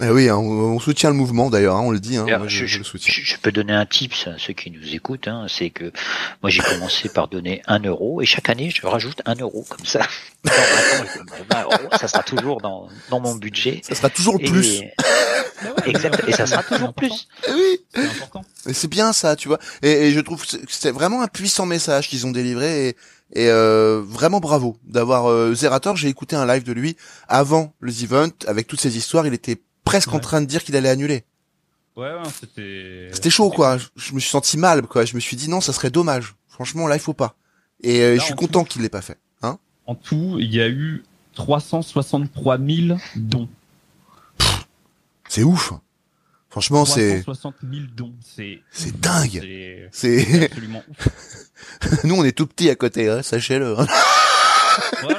[0.00, 2.16] Eh oui, hein, on, on soutient le mouvement d'ailleurs, hein, on le dit.
[2.16, 3.12] Hein, moi, je, je, je le soutiens.
[3.14, 5.92] je- je peux donner un tips à ceux qui nous écoutent, hein, c'est que
[6.42, 9.84] moi j'ai commencé par donner un euro et chaque année je rajoute un euro comme
[9.86, 10.00] ça.
[10.44, 13.80] 20 euros, ça sera toujours dans, dans mon budget.
[13.84, 14.82] Ça sera toujours le Et- plus.
[15.86, 16.24] Exact.
[16.26, 17.28] Et ça sera toujours plus.
[17.46, 18.02] Eh oui.
[18.66, 18.84] C'est.
[18.84, 19.58] Et bien ça, tu vois.
[19.82, 22.96] Et, et je trouve que c'est- c'est vraiment un puissant message qu'ils ont délivré et,
[23.34, 25.96] et euh, vraiment bravo d'avoir euh, Zerator.
[25.96, 26.96] J'ai écouté un live de lui
[27.28, 29.26] avant le event avec toutes ces histoires.
[29.26, 31.24] Il était presque en train de dire qu'il allait annuler.
[31.96, 33.10] Ouais, ouais, c'était.
[33.12, 33.76] C'était chaud quoi.
[33.78, 35.04] Je, je me suis senti mal quoi.
[35.04, 36.34] Je me suis dit non, ça serait dommage.
[36.48, 37.34] Franchement là, il faut pas.
[37.82, 39.18] Et euh, Là, je suis en content qu'il l'ait pas fait.
[39.42, 41.04] Hein En tout, il y a eu
[41.34, 43.48] 363 000 dons.
[45.28, 45.72] C'est ouf.
[46.50, 48.14] Franchement, c'est 360 000 dons.
[48.22, 48.60] C'est.
[48.70, 49.88] c'est dingue.
[49.90, 51.08] C'est absolument ouf.
[52.04, 53.78] nous on est tout petits à côté, hein, sachez-le.
[53.78, 53.86] hein.
[55.02, 55.14] Ouais.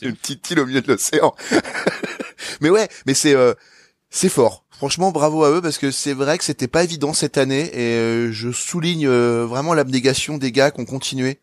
[0.00, 1.34] C'est une petite île au milieu de l'océan.
[2.62, 3.52] Mais ouais, mais c'est euh,
[4.10, 4.64] c'est fort.
[4.70, 7.96] Franchement, bravo à eux parce que c'est vrai que c'était pas évident cette année et
[7.98, 11.38] euh, je souligne euh, vraiment l'abnégation des gars qui ont continué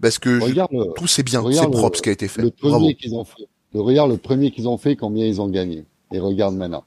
[0.00, 2.28] parce que je- Regarde le, tout c'est bien, c'est le- propre ce qui a été
[2.28, 2.42] fait.
[2.42, 2.76] le Bravo.
[2.78, 3.42] premier qu'ils ont fait.
[3.74, 5.84] Le, regarde le premier qu'ils ont fait, combien ils ont gagné.
[6.12, 6.84] Et regarde maintenant.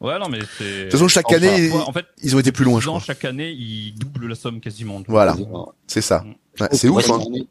[0.00, 0.64] Ouais, non, mais c'est.
[0.64, 2.86] De toute façon, chaque Enfin, année, ouais, en fait, ils ont été plus loin, je
[2.88, 3.00] crois.
[3.00, 5.02] Chaque année, ils doublent la somme quasiment.
[5.08, 5.72] Voilà, Quasiment.
[5.86, 6.20] c'est ça.
[6.20, 6.62] Mm.
[6.62, 7.10] Ouais, c'est ouf.
[7.10, 7.20] Hein.
[7.26, 7.46] année,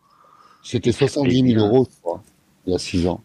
[0.63, 2.23] C'était 70 000 euros, je crois,
[2.65, 3.21] il y a 6 ans.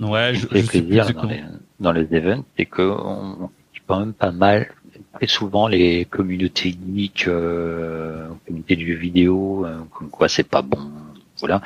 [0.00, 1.28] Ouais, je, Ce qui fait je sais plus plaisir dans exactement.
[1.28, 1.42] les,
[1.80, 3.50] dans les events, c'est que on,
[3.86, 4.72] quand même pas mal,
[5.14, 10.62] très souvent les communautés geeks, euh, communautés du jeu vidéo, euh, comme quoi c'est pas
[10.62, 10.78] bon,
[11.40, 11.60] voilà.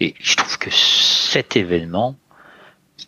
[0.00, 2.16] Et je trouve que cet événement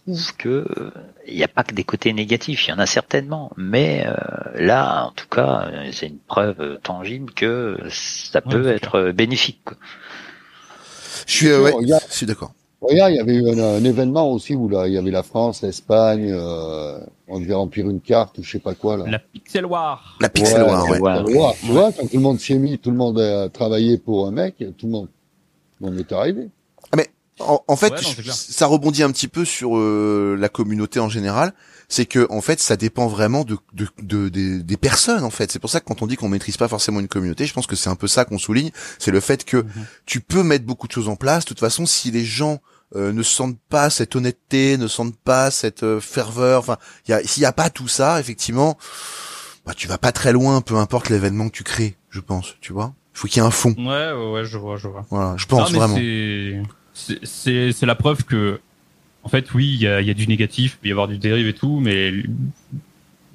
[0.04, 0.48] prouve que
[0.78, 0.90] euh,
[1.26, 4.14] il n'y a pas que des côtés négatifs, il y en a certainement, mais euh,
[4.54, 8.74] là, en tout cas, euh, c'est une preuve euh, tangible que ça Ouais, peut c'est
[8.76, 9.60] être euh, bénéfique.
[9.64, 9.76] quoi.
[11.26, 11.74] Je suis euh, ouais,
[12.08, 12.52] je suis d'accord.
[12.80, 15.22] Regarde, il y avait eu un, un événement aussi où là, il y avait la
[15.22, 19.04] France, l'Espagne, euh, on devait remplir une carte ou je sais pas quoi là.
[19.06, 20.16] La Pixel War.
[20.20, 21.00] La Pixel Ouais, War, ouais.
[21.00, 21.24] ouais.
[21.26, 23.48] Tu vois, tu vois, quand tout le monde s'y est mis, tout le monde a
[23.48, 25.06] travaillé pour un mec, tout le monde,
[25.78, 26.48] tout le monde est arrivé.
[27.42, 31.08] En, en fait, Ouais, non, ça rebondit un petit peu sur euh, la communauté en
[31.08, 31.54] général.
[31.92, 35.24] C'est que en fait, ça dépend vraiment de, de, de- des- des personnes.
[35.24, 37.46] En fait, c'est pour ça que quand on dit qu'on maîtrise pas forcément une communauté,
[37.46, 38.70] je pense que c'est un peu ça qu'on souligne.
[39.00, 39.86] C'est le fait que Mhm.
[40.06, 41.44] tu peux mettre beaucoup de choses en place.
[41.44, 42.60] De toute façon, si les gens
[42.96, 46.76] euh, ne sentent pas cette honnêteté, ne sentent pas cette euh, ferveur, enfin,
[47.06, 48.76] il y a- s'il y a pas tout ça, effectivement,
[49.66, 51.96] bah, tu vas pas très loin, peu importe l'événement que tu crées.
[52.10, 52.92] Je pense, tu vois.
[53.14, 53.74] Il faut qu'il y ait un fond.
[53.78, 55.04] Ouais, ouais, ouais, je vois, je vois.
[55.10, 55.96] Voilà, je pense Non, mais vraiment.
[55.96, 56.62] c'est-
[56.94, 58.60] c'est- C'est c'est la preuve que,
[59.22, 61.08] en fait, oui, il y a, il y a du négatif, il peut y avoir
[61.08, 62.12] du dérive et tout, mais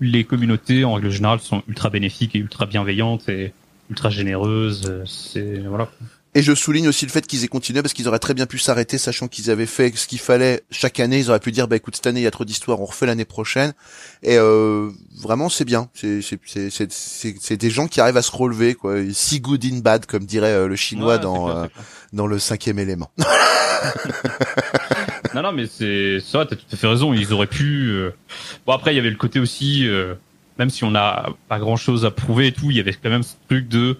[0.02, 3.54] les communautés, en règle générale, sont ultra bénéfiques et ultra bienveillantes et
[3.90, 5.04] ultra généreuses.
[5.06, 5.90] C'est voilà.
[6.38, 8.60] Et je souligne aussi le fait qu'ils aient continué parce qu'ils auraient très bien pu
[8.60, 11.18] s'arrêter, sachant qu'ils avaient fait ce qu'il fallait chaque année.
[11.18, 13.06] Ils auraient pu dire, bah écoute, cette année il y a trop d'histoires, on refait
[13.06, 13.74] l'année prochaine.
[14.22, 15.90] Et euh, vraiment, c'est bien.
[15.94, 18.98] C'est c'est c'est c'est c'est c'est des gens qui arrivent à se relever, quoi.
[19.14, 21.68] Si good in bad, comme dirait euh, le chinois Ouais, dans clair, euh,
[22.12, 23.10] dans le cinquième élément.
[25.36, 27.14] Non, non, mais c'est vrai, t'as tout à fait raison.
[27.14, 27.90] Ils auraient pu.
[27.90, 28.12] euh,
[28.66, 30.16] Bon, après, il y avait le côté aussi, euh,
[30.58, 33.10] même si on n'a pas grand chose à prouver et tout, il y avait quand
[33.10, 33.98] même ce truc de,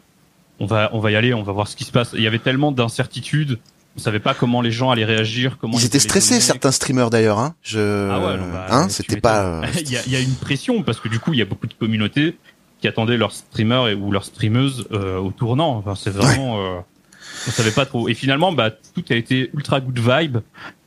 [0.60, 2.12] on va, on va y aller, on va voir ce qui se passe.
[2.14, 3.60] Il y avait tellement d'incertitudes,
[3.98, 6.42] on savait pas comment les gens allaient réagir, comment Ils étaient allaient stressés, donner.
[6.42, 7.40] certains streamers d'ailleurs.
[7.40, 7.56] Hein.
[7.62, 9.22] Je, Ah ouais, non, bah, hein, tu c'était m'étonnes.
[9.22, 9.44] pas.
[9.64, 11.42] euh, il, y a, il y a une pression parce que du coup, il y
[11.42, 12.38] a beaucoup de communautés
[12.82, 15.78] qui attendaient leurs streamers et, ou leurs streameuses euh, au tournant.
[15.78, 16.60] Enfin, c'est vraiment.
[16.60, 16.80] Euh,
[17.48, 18.08] on savait pas trop.
[18.10, 20.38] Et finalement, bah, tout a été ultra good vibe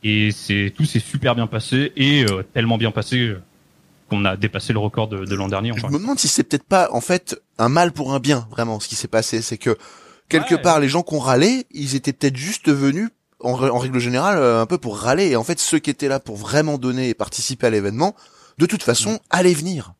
[0.03, 3.41] et c'est tout s'est super bien passé et euh, tellement bien passé euh,
[4.09, 5.71] qu'on a dépassé le record de, de l'an dernier.
[5.75, 5.89] Je Enfin.
[5.93, 8.87] me demande si c'est peut-être pas en fait un mal pour un bien vraiment ce
[8.87, 9.77] qui s'est passé, c'est que
[10.29, 10.61] quelque Ouais.
[10.61, 13.09] part les gens qui ont râlé, ils étaient peut-être juste venus
[13.41, 16.07] en, en règle générale euh, un peu pour râler et en fait ceux qui étaient
[16.09, 18.15] là pour vraiment donner et participer à l'événement,
[18.57, 19.93] de toute façon allaient venir,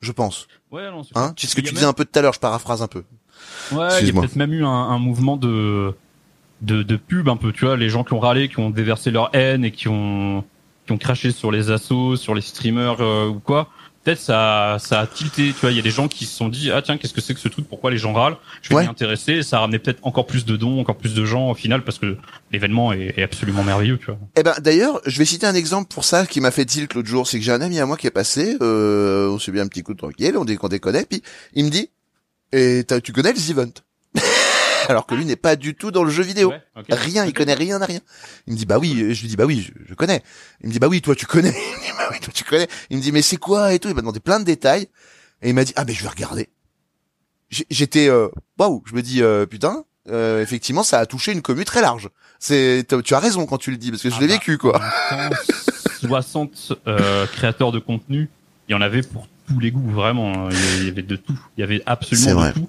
[0.00, 0.46] je pense.
[0.70, 2.40] Ouais, non, c'est Hein, ce que tu même- disais un peu tout à l'heure, je
[2.40, 3.04] paraphrase un peu.
[3.72, 5.94] Ouais, il y a peut-être même eu un, un mouvement de,
[6.62, 9.10] de de pub un peu, tu vois, les gens qui ont râlé, qui ont déversé
[9.10, 10.44] leur haine et qui ont
[10.86, 13.68] qui ont craché sur les assos, sur les streamers euh, ou quoi.
[14.02, 15.52] peut-être ça, ça a tilté.
[15.52, 17.20] Tu vois, il y a des gens qui se sont dit ah tiens qu'est-ce que
[17.20, 18.82] c'est que ce truc Pourquoi les gens râlent Je vais Ouais.
[18.82, 19.34] m'y intéresser.
[19.34, 21.84] Et ça a ramené peut-être encore plus de dons, encore plus de gens au final
[21.84, 22.16] parce que
[22.50, 23.98] l'événement est, est absolument merveilleux.
[23.98, 24.18] Tu vois.
[24.36, 27.08] Eh ben d'ailleurs, je vais citer un exemple pour ça qui m'a fait tilt l'autre
[27.08, 29.62] jour, c'est que j'ai un ami à moi qui est passé, euh, on s'est bien
[29.62, 31.22] un petit coup tranquille, on, dé on déconnait, puis
[31.54, 31.88] il me dit,
[32.52, 33.82] et tu connais les events?
[34.88, 36.50] Alors que lui n'est pas du tout dans le jeu vidéo.
[36.50, 36.62] Ouais.
[36.90, 38.00] Rien, il connaît rien à rien.
[38.46, 40.22] Il me dit bah oui, je lui dis bah oui, je, je connais.
[40.62, 41.50] Il me dit bah oui, toi tu connais.
[41.54, 42.68] Il me dit bah oui, toi tu connais.
[42.90, 43.88] Il me dit mais c'est quoi et tout.
[43.88, 44.88] Il m'a demandé plein de détails
[45.42, 46.48] et il m'a dit ah ben je vais regarder.
[47.70, 48.28] J'étais euh,
[48.58, 52.08] waouh, je me dis euh, putain, euh, effectivement ça a touché une commu très large.
[52.38, 54.56] C'est tu as raison quand tu le dis parce que je Ah l'ai bah, vécu
[54.56, 54.80] quoi.
[55.10, 55.36] en même temps,
[56.08, 58.30] 60 euh, créateurs de contenu,
[58.68, 60.48] il y en avait pour tous les goûts, vraiment.
[60.80, 61.38] Il y avait de tout.
[61.56, 62.66] Il y avait absolument de tout.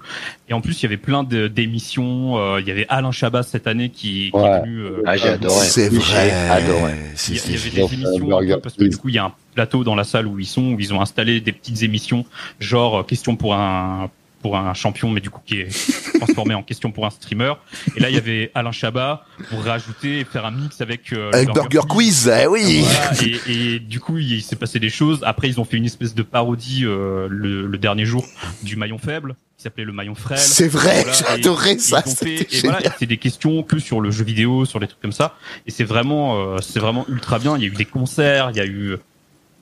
[0.48, 2.36] Et en plus, il y avait plein d'émissions.
[2.38, 4.42] euh, il y avait Alain Chabat cette année qui, qui Ouais.
[4.48, 4.78] est venu.
[4.80, 5.66] euh, Ah, j'ai adoré.
[5.66, 6.00] C'est vrai.
[6.02, 6.92] j'ai adoré.
[7.14, 9.84] C'est- il y, avait des émissions parce que du coup il y a un plateau
[9.84, 12.24] dans la salle où ils sont où ils ont installé des petites émissions
[12.58, 14.10] genre euh, question pour un
[14.44, 15.68] pour un champion mais du coup qui est
[16.18, 17.54] transformé en question pour un streamer
[17.96, 21.30] et là il y avait Alain Chabat pour rajouter et faire un mix avec euh,
[21.32, 22.82] Avec Burger Quiz, eh oui.
[22.82, 25.20] voilà, et, et du coup, il, s'est passé des choses.
[25.24, 28.24] Après, ils ont fait une espèce de parodie euh, le, le dernier jour
[28.62, 30.38] du maillon faible, qui s'appelait le maillon frêle.
[30.38, 32.02] C'est vrai, Voilà, j'ai adoré ça.
[32.04, 35.36] C'était voilà, c'est des questions que sur le jeu vidéo, sur des trucs comme ça.
[35.66, 37.56] Et c'est vraiment, euh, c'est vraiment ultra bien.
[37.56, 38.96] Il y a eu des concerts, il y a eu,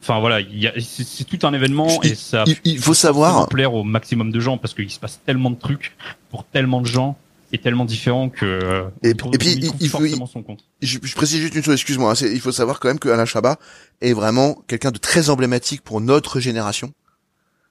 [0.02, 2.44] enfin voilà, il c'est, tout un événement Il- et ça.
[2.46, 5.56] il- il faut savoir- plaire au maximum de gens parce qu'il se passe tellement de
[5.58, 5.96] trucs
[6.30, 7.16] pour tellement de gens
[7.52, 8.44] et tellement différents que.
[8.44, 10.60] euh, Et- puis, il- il faut- son compte.
[10.80, 12.12] Je, je précise juste une chose, excuse-moi.
[12.12, 13.58] hein, il faut savoir quand même que Alain Chabat
[14.00, 16.92] est vraiment quelqu'un de très emblématique pour notre génération.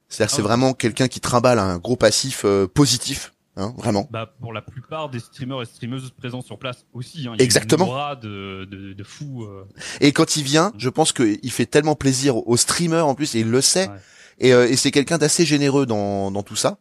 [0.08, 0.48] C'est-à-dire Ah c'est oui.
[0.48, 4.08] vraiment quelqu'un qui trimballe un gros passif euh, positif, hein, vraiment.
[4.12, 7.28] Bah, pour la plupart des streamers et streameuses présents sur place aussi.
[7.28, 7.86] Hein, il y a Exactement.
[7.86, 9.44] Une aura de, de, de fou.
[9.44, 9.64] euh.
[10.00, 13.40] Et quand il vient, je pense qu'il fait tellement plaisir aux streamers en plus, et
[13.42, 13.88] il le sait.
[13.88, 13.96] Ouais.
[14.40, 16.78] Et, euh, et c'est quelqu'un d'assez généreux dans, dans tout ça.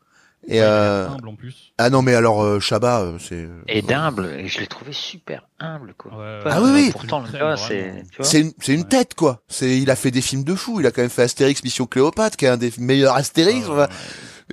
[0.49, 1.75] Et Ouais, euh, humble en plus.
[1.77, 5.47] ah non mais alors euh, Chabat, euh, c'est Et d'humble, et je l'ai trouvé super
[5.59, 6.13] humble, quoi.
[6.17, 6.89] Ouais, Ah oui, oui.
[6.93, 8.25] Pourtant, le gars, c'est, tu vois.
[8.25, 8.89] c'est une, c'est une Ouais.
[8.89, 9.43] tête quoi.
[9.49, 10.81] C'est il a fait des films de fou.
[10.81, 13.67] Il a quand même fait Astérix Mission Cléopâtre, qui est un des meilleurs Astérix.
[13.71, 13.91] Ah.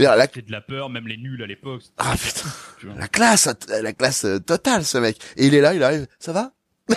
[0.03, 1.82] La, C'était de la peur, même les nuls à l'époque.
[1.98, 2.49] Ah, putain.
[2.98, 3.49] la classe,
[3.82, 5.18] la classe euh, totale ce mec.
[5.38, 6.07] Et il est là, il arrive.
[6.19, 6.52] Ça va?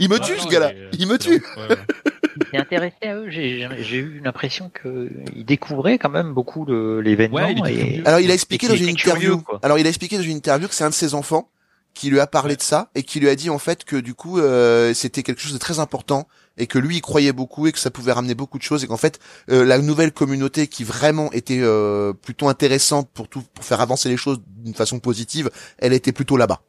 [0.00, 0.72] Il me Ah, tue non, ce gars-là.
[0.74, 1.38] euh, Il me c'est tue.
[1.38, 1.68] vrai.
[1.68, 1.80] Ouais, ouais.
[2.38, 3.30] Il s'est intéressé à eux.
[3.30, 7.36] J'ai, eu l'impression que il découvrait quand même beaucoup de l'événement.
[7.38, 8.02] Ouais, et...
[8.04, 9.58] Alors il a expliqué dans qu'il une curieux, interview.
[9.62, 11.50] Alors il a expliqué dans une interview que c'est un de ses enfants
[11.94, 12.56] qui lui a parlé Ouais.
[12.56, 15.40] de ça et qui lui a dit en fait que du coup euh, c'était quelque
[15.40, 16.28] chose de très important
[16.58, 18.86] et que lui il croyait beaucoup et que ça pouvait ramener beaucoup de choses et
[18.86, 19.18] qu'en fait
[19.50, 24.08] euh, la nouvelle communauté qui vraiment était euh, plutôt intéressante pour tout pour faire avancer
[24.08, 26.62] les choses d'une façon positive, elle était plutôt là-bas.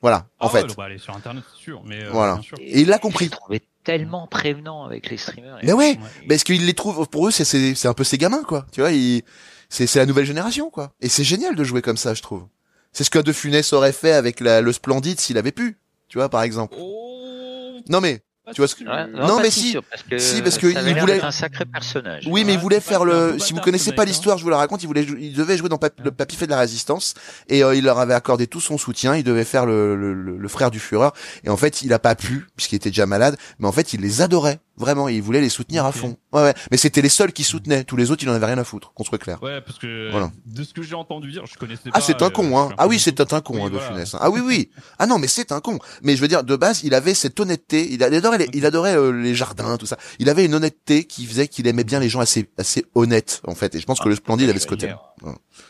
[0.00, 0.62] Voilà, en Ah fait.
[0.62, 1.82] ouais, bah, aller sur internet, c'est sûr.
[1.84, 2.34] Mais, euh, Voilà.
[2.34, 2.56] bien sûr.
[2.60, 3.28] Et il l'a Je compris.
[3.30, 5.58] trouvé tellement prévenant avec les streamers.
[5.64, 6.26] Mais ouais, Ouais.
[6.28, 8.64] parce qu'il les trouve pour eux c'est c'est c'est un peu ses gamins quoi.
[8.70, 9.22] Tu vois, ils
[9.68, 10.92] c'est c'est la nouvelle génération quoi.
[11.00, 12.46] Et c'est génial de jouer comme ça, je trouve.
[12.92, 15.78] C'est ce que De Funès aurait fait avec la, le Splendide s'il avait pu.
[16.08, 16.76] Tu vois par exemple.
[16.78, 18.22] Oh, Non mais
[18.54, 18.84] tu vois ce que-.
[18.84, 21.30] Ouais, Non, mais si sûr, parce que Si, parce que ça il voulait- d'être un
[21.30, 22.24] sacré personnage.
[22.28, 23.38] oui, mais il voulait faire le.
[23.38, 24.82] Si vous connaissez pas l'histoire, je vous la raconte.
[24.82, 27.14] Il voulait, il devait jouer dans le Papy fait de la résistance
[27.48, 29.16] et euh, il leur avait accordé tout son soutien.
[29.16, 31.10] Il devait faire le, le, le- le frère du Führer
[31.44, 33.36] et en fait, il a pas pu puisqu'il était déjà malade.
[33.58, 35.08] Mais en fait, il les adorait vraiment.
[35.08, 36.16] et Il voulait les soutenir à fond.
[36.32, 36.54] Ouais, ouais.
[36.70, 37.84] Mais c'était les seuls qui soutenaient.
[37.84, 38.92] Tous les autres, il en avait rien à foutre.
[38.94, 39.42] Qu'on soit clair.
[39.42, 40.30] Ouais, parce que Voilà.
[40.46, 41.98] de ce que j'ai entendu dire, je connaissais pas.
[41.98, 42.70] Ah, c'est un euh, con, hein.
[42.78, 43.86] Ah oui, c'est un con, Oui, hein, de voilà.
[43.88, 44.14] Funès.
[44.14, 44.18] hein.
[44.20, 44.70] Ah oui, oui.
[44.98, 45.78] Ah non, mais c'est un con.
[46.02, 47.92] Mais je veux dire, de base, il avait cette honnêteté.
[47.92, 49.98] Il adorait, les, il adorait euh, les jardins, tout ça.
[50.18, 53.54] Il avait une honnêteté qui faisait qu'il aimait bien les gens assez, assez honnêtes, en
[53.54, 53.74] fait.
[53.74, 54.92] Et je pense que Ah, le Splendide je avait ce côté.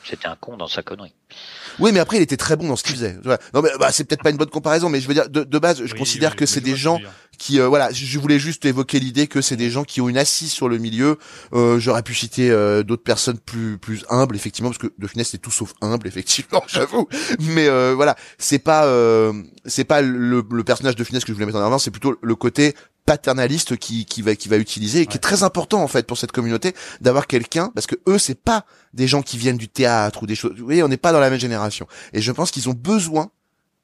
[0.05, 1.15] C'était un con dans sa connerie.
[1.79, 3.17] Oui, mais après, il était très bon dans ce qu'il faisait.
[3.55, 5.59] Non, mais bah, c'est peut-être pas une bonne comparaison, mais je veux dire, de, de
[5.59, 6.99] base, je Oui, considère oui, que c'est des gens
[7.39, 10.09] qui, euh, voilà, je je voulais juste évoquer l'idée que c'est des gens qui ont
[10.09, 11.19] une assise sur le milieu.
[11.53, 15.29] Euh, J'aurais pu citer euh, d'autres personnes plus plus humbles, effectivement, parce que De Funès
[15.29, 17.07] c'est tout sauf humble, effectivement, j'avoue.
[17.41, 19.33] Mais euh, voilà, c'est pas euh,
[19.67, 22.17] c'est pas le, le personnage de Funès que je voulais mettre en avant, c'est plutôt
[22.21, 22.75] le côté
[23.09, 26.19] paternaliste qui qui va qui va utiliser et qui est très important en fait pour
[26.19, 30.23] cette communauté d'avoir quelqu'un parce que eux c'est pas des gens qui viennent du théâtre
[30.23, 32.51] ou des choses vous voyez on n'est pas dans la même génération et je pense
[32.51, 33.31] qu'ils ont besoin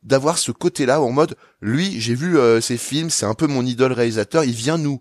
[0.03, 3.65] d'avoir ce côté-là en mode lui j'ai vu euh, ses films c'est un peu mon
[3.65, 5.01] idole réalisateur il vient nous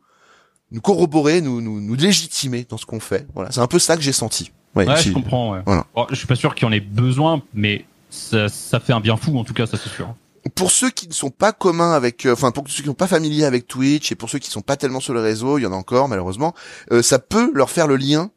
[0.72, 3.98] nous corroborer nous nous, nous légitimer dans ce qu'on fait voilà c'est un peu ça
[3.98, 5.54] que j'ai senti ouais, je comprends.
[5.54, 5.62] Ouais.
[5.66, 5.86] Voilà.
[5.94, 9.18] Bon, je suis pas sûr qu'il en ait besoin, mais ça, ça fait un bien
[9.18, 10.16] fou, en tout cas, ça c'est sûr.
[10.56, 13.08] Pour ceux qui ne sont pas communs avec euh, enfin pour ceux qui sont pas
[13.08, 15.66] familiers avec Twitch et pour ceux qui sont pas tellement sur le réseau il y
[15.66, 16.54] en a encore malheureusement
[16.92, 18.30] euh, ça peut leur faire le lien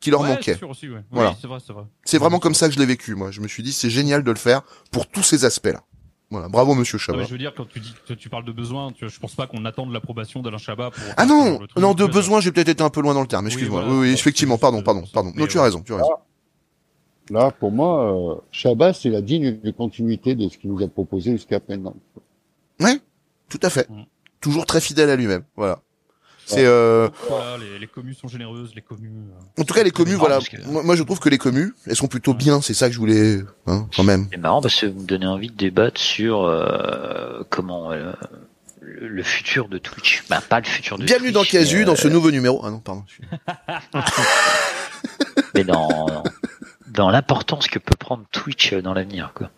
[0.00, 1.00] qui leur Ouais, manquait c'est sûr aussi, ouais.
[1.10, 1.30] Voilà.
[1.30, 1.84] Oui, c'est vrai, c'est vrai.
[2.04, 4.22] c'est vraiment comme ça que je l'ai vécu moi je me suis dit c'est génial
[4.24, 5.82] de le faire pour tous ces aspects là
[6.30, 7.24] Voilà, bravo Monsieur Chabat.
[7.24, 9.46] je veux dire, quand tu dis que tu parles de besoin, tu, je pense pas
[9.46, 11.04] qu'on attende l'approbation d'Alain Chabat pour.
[11.16, 13.20] Ah non, le truc, non, de tu besoin, j'ai peut-être été un peu loin dans
[13.20, 13.82] le terme, Oui, excuse-moi.
[13.82, 13.94] voilà.
[13.96, 15.32] Oui, oui, effectivement, pardon, pardon, pardon.
[15.36, 16.10] Non, tu as raison, tu as raison.
[17.30, 20.88] Là, pour moi, euh, Chabat, c'est la digne de continuité de ce qu'il nous a
[20.88, 21.94] proposé jusqu'à maintenant.
[22.80, 23.00] Ouais,
[23.48, 23.88] tout à fait.
[23.90, 24.04] Mm.
[24.40, 25.80] Toujours très fidèle à lui-même, voilà.
[26.48, 29.30] C'est euh, Voilà, les, les communes sont généreuses, les communes.
[29.58, 30.38] euh, en tout cas les communes, voilà.
[30.66, 32.60] Moi, moi, je trouve que les communes, elles sont plutôt bien.
[32.60, 34.28] C'est ça que je voulais, hein, quand même.
[34.30, 38.12] C'est marrant parce que vous me donnez envie de débattre sur euh, comment euh,
[38.80, 40.22] le, le futur de Twitch.
[40.30, 41.42] Ben pas le futur de Bienvenue dans.
[41.42, 42.60] Casu, dans ce euh, nouveau numéro.
[42.64, 43.02] Ah non, pardon.
[45.54, 46.22] mais dans
[46.96, 49.30] dans l'importance que peut prendre Twitch dans l'avenir.
[49.34, 49.50] Quoi.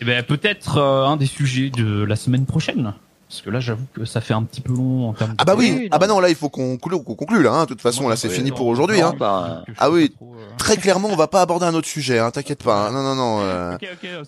[0.00, 2.94] Eh ben peut-être euh, un des sujets de la semaine prochaine.
[3.28, 5.30] Parce que là, j'avoue que ça fait un petit peu long en termes.
[5.30, 6.18] de- Ah bah oui, Oui, ah bah non.
[6.18, 7.52] là il faut qu'on conclue, qu'on conclue là.
[7.52, 7.62] Hein.
[7.62, 9.00] De toute façon, Moi, là c'est ouais, fini non, pour aujourd'hui.
[9.00, 9.14] Hein.
[9.16, 10.10] bah, je Ah oui.
[10.10, 10.42] trop, euh.
[10.58, 12.18] Très clairement, on va pas aborder un autre sujet.
[12.18, 12.32] Hein.
[12.32, 12.88] T'inquiète pas.
[12.88, 12.90] hein.
[12.92, 13.38] Non, non, non.
[13.42, 13.76] euh,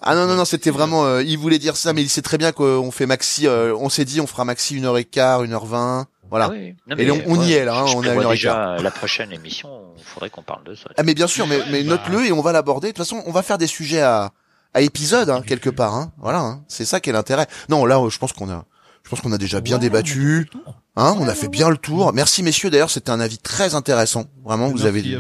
[0.02, 2.38] Ah non non non c'était vraiment euh, il voulait dire ça mais il sait très
[2.38, 5.42] bien qu'on fait maxi euh, on s'est dit on fera maxi une heure et quart
[5.42, 6.74] une heure vingt voilà ah oui.
[6.88, 9.68] Non, Et on- y est, là, hein, on prévois une heure déjà la prochaine émission.
[9.98, 10.88] Il faudrait qu'on parle de ça.
[10.96, 11.90] ah mais bien sûr mais mais bah.
[11.90, 14.32] note-le et on va l'aborder de toute façon on va faire des sujets à
[14.74, 16.64] à épisode hein, quelque part hein voilà hein.
[16.66, 18.64] c'est ça qui est l'intérêt non là euh, je pense qu'on a
[19.04, 20.48] je pense qu'on a déjà bien Ouais, débattu
[20.96, 23.20] a hein on Ouais, a fait ouais, bien le tour merci messieurs d'ailleurs c'était un
[23.20, 25.16] avis très intéressant vraiment vous Merci avez à dit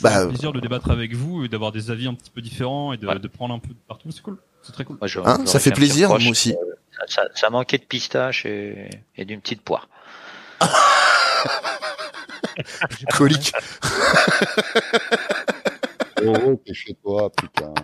[0.00, 2.92] Bah, un plaisir de débattre avec vous et d'avoir des avis un petit peu différents
[2.92, 3.18] et de, Ouais.
[3.18, 4.10] de prendre un peu de partout.
[4.12, 4.38] C'est cool.
[4.62, 4.96] C'est très cool.
[5.00, 6.54] Moi, je- hein ça fait plaisir moi aussi
[6.96, 9.88] Ça, ça, ça manquait de pistache et, et d'une petite poire.
[13.16, 13.52] Colique
[16.26, 17.74] Oh, t'es chez toi, putain.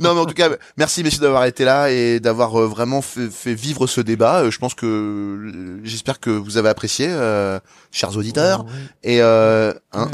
[0.00, 0.48] non mais en tout cas
[0.78, 4.50] merci messieurs d'avoir été là et d'avoir euh, vraiment fait, fait vivre ce débat Euh,
[4.50, 7.58] je pense que euh, j'espère que vous avez apprécié euh,
[7.90, 8.70] chers auditeurs Ouais,
[9.02, 10.10] et euh, hein, ouais.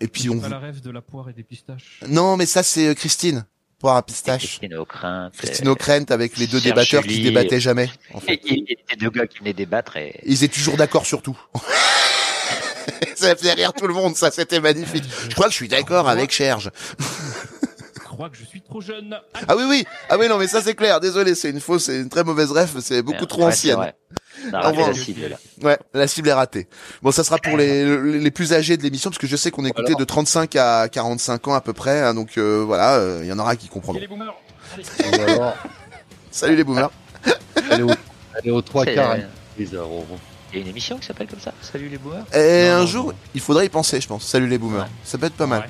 [0.00, 2.00] et puis on pas vous- la rêve de la poire et des pistaches.
[2.08, 3.44] non mais ça c'est Christine
[3.90, 4.60] à pistache
[5.38, 7.24] Christine O'Krent avec les deux débatteurs qui Julie.
[7.24, 8.40] débattaient jamais en fait.
[8.46, 11.38] Et, et, et deux gars qui venaient débattre et ils étaient toujours d'accord sur tout
[13.16, 16.08] ça fait rire tout le monde ça c'était magnifique je crois que je suis d'accord
[16.08, 16.70] avec Serge
[18.22, 19.18] crois que je suis trop jeune.
[19.48, 22.00] ah oui oui ah oui non mais ça c'est clair désolé c'est une fausse c'est
[22.00, 23.94] une très mauvaise ref c'est beaucoup Merde, trop ouais, ancienne vrai.
[24.50, 24.88] On a Au raté revoir.
[24.88, 25.36] la cible, là.
[25.62, 26.68] Ouais, la cible est ratée.
[27.02, 29.64] Bon, ça sera pour les, les plus âgés de l'émission, parce que je sais qu'on
[29.66, 30.00] écoutait Alors.
[30.00, 33.32] de 35 à 45 ans à peu près, hein, donc euh, voilà, euh, il y
[33.32, 34.00] en aura qui comprendront.
[34.00, 34.34] les boomers.
[34.74, 34.84] Allez.
[36.30, 36.90] Salut les boomers.
[37.70, 37.90] aller au,
[38.38, 39.16] aller aux trois quarts,
[39.58, 40.06] les euros.
[40.52, 41.52] Il y a une émission qui s'appelle comme ça?
[41.60, 42.24] Salut les boomers?
[42.34, 43.14] Et Non, un non, jour, non.
[43.34, 44.24] il faudrait y penser, je pense.
[44.26, 44.82] Salut les boomers.
[44.84, 44.90] Ouais.
[45.04, 45.60] Ça peut être pas mal.
[45.60, 45.66] Ouais.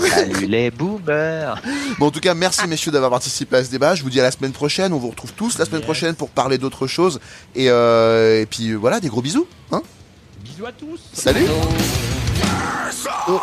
[0.00, 1.60] Salut les boomers
[1.98, 3.94] Bon, en tout cas, merci messieurs d'avoir participé à ce débat.
[3.94, 4.92] Je vous dis à la semaine prochaine.
[4.92, 7.20] On vous retrouve tous la semaine prochaine pour parler d'autres choses.
[7.54, 9.46] Et, euh, et, puis voilà, des gros bisous.
[9.72, 9.82] Hein.
[10.42, 11.46] Bisous à tous Salut
[13.28, 13.40] oh.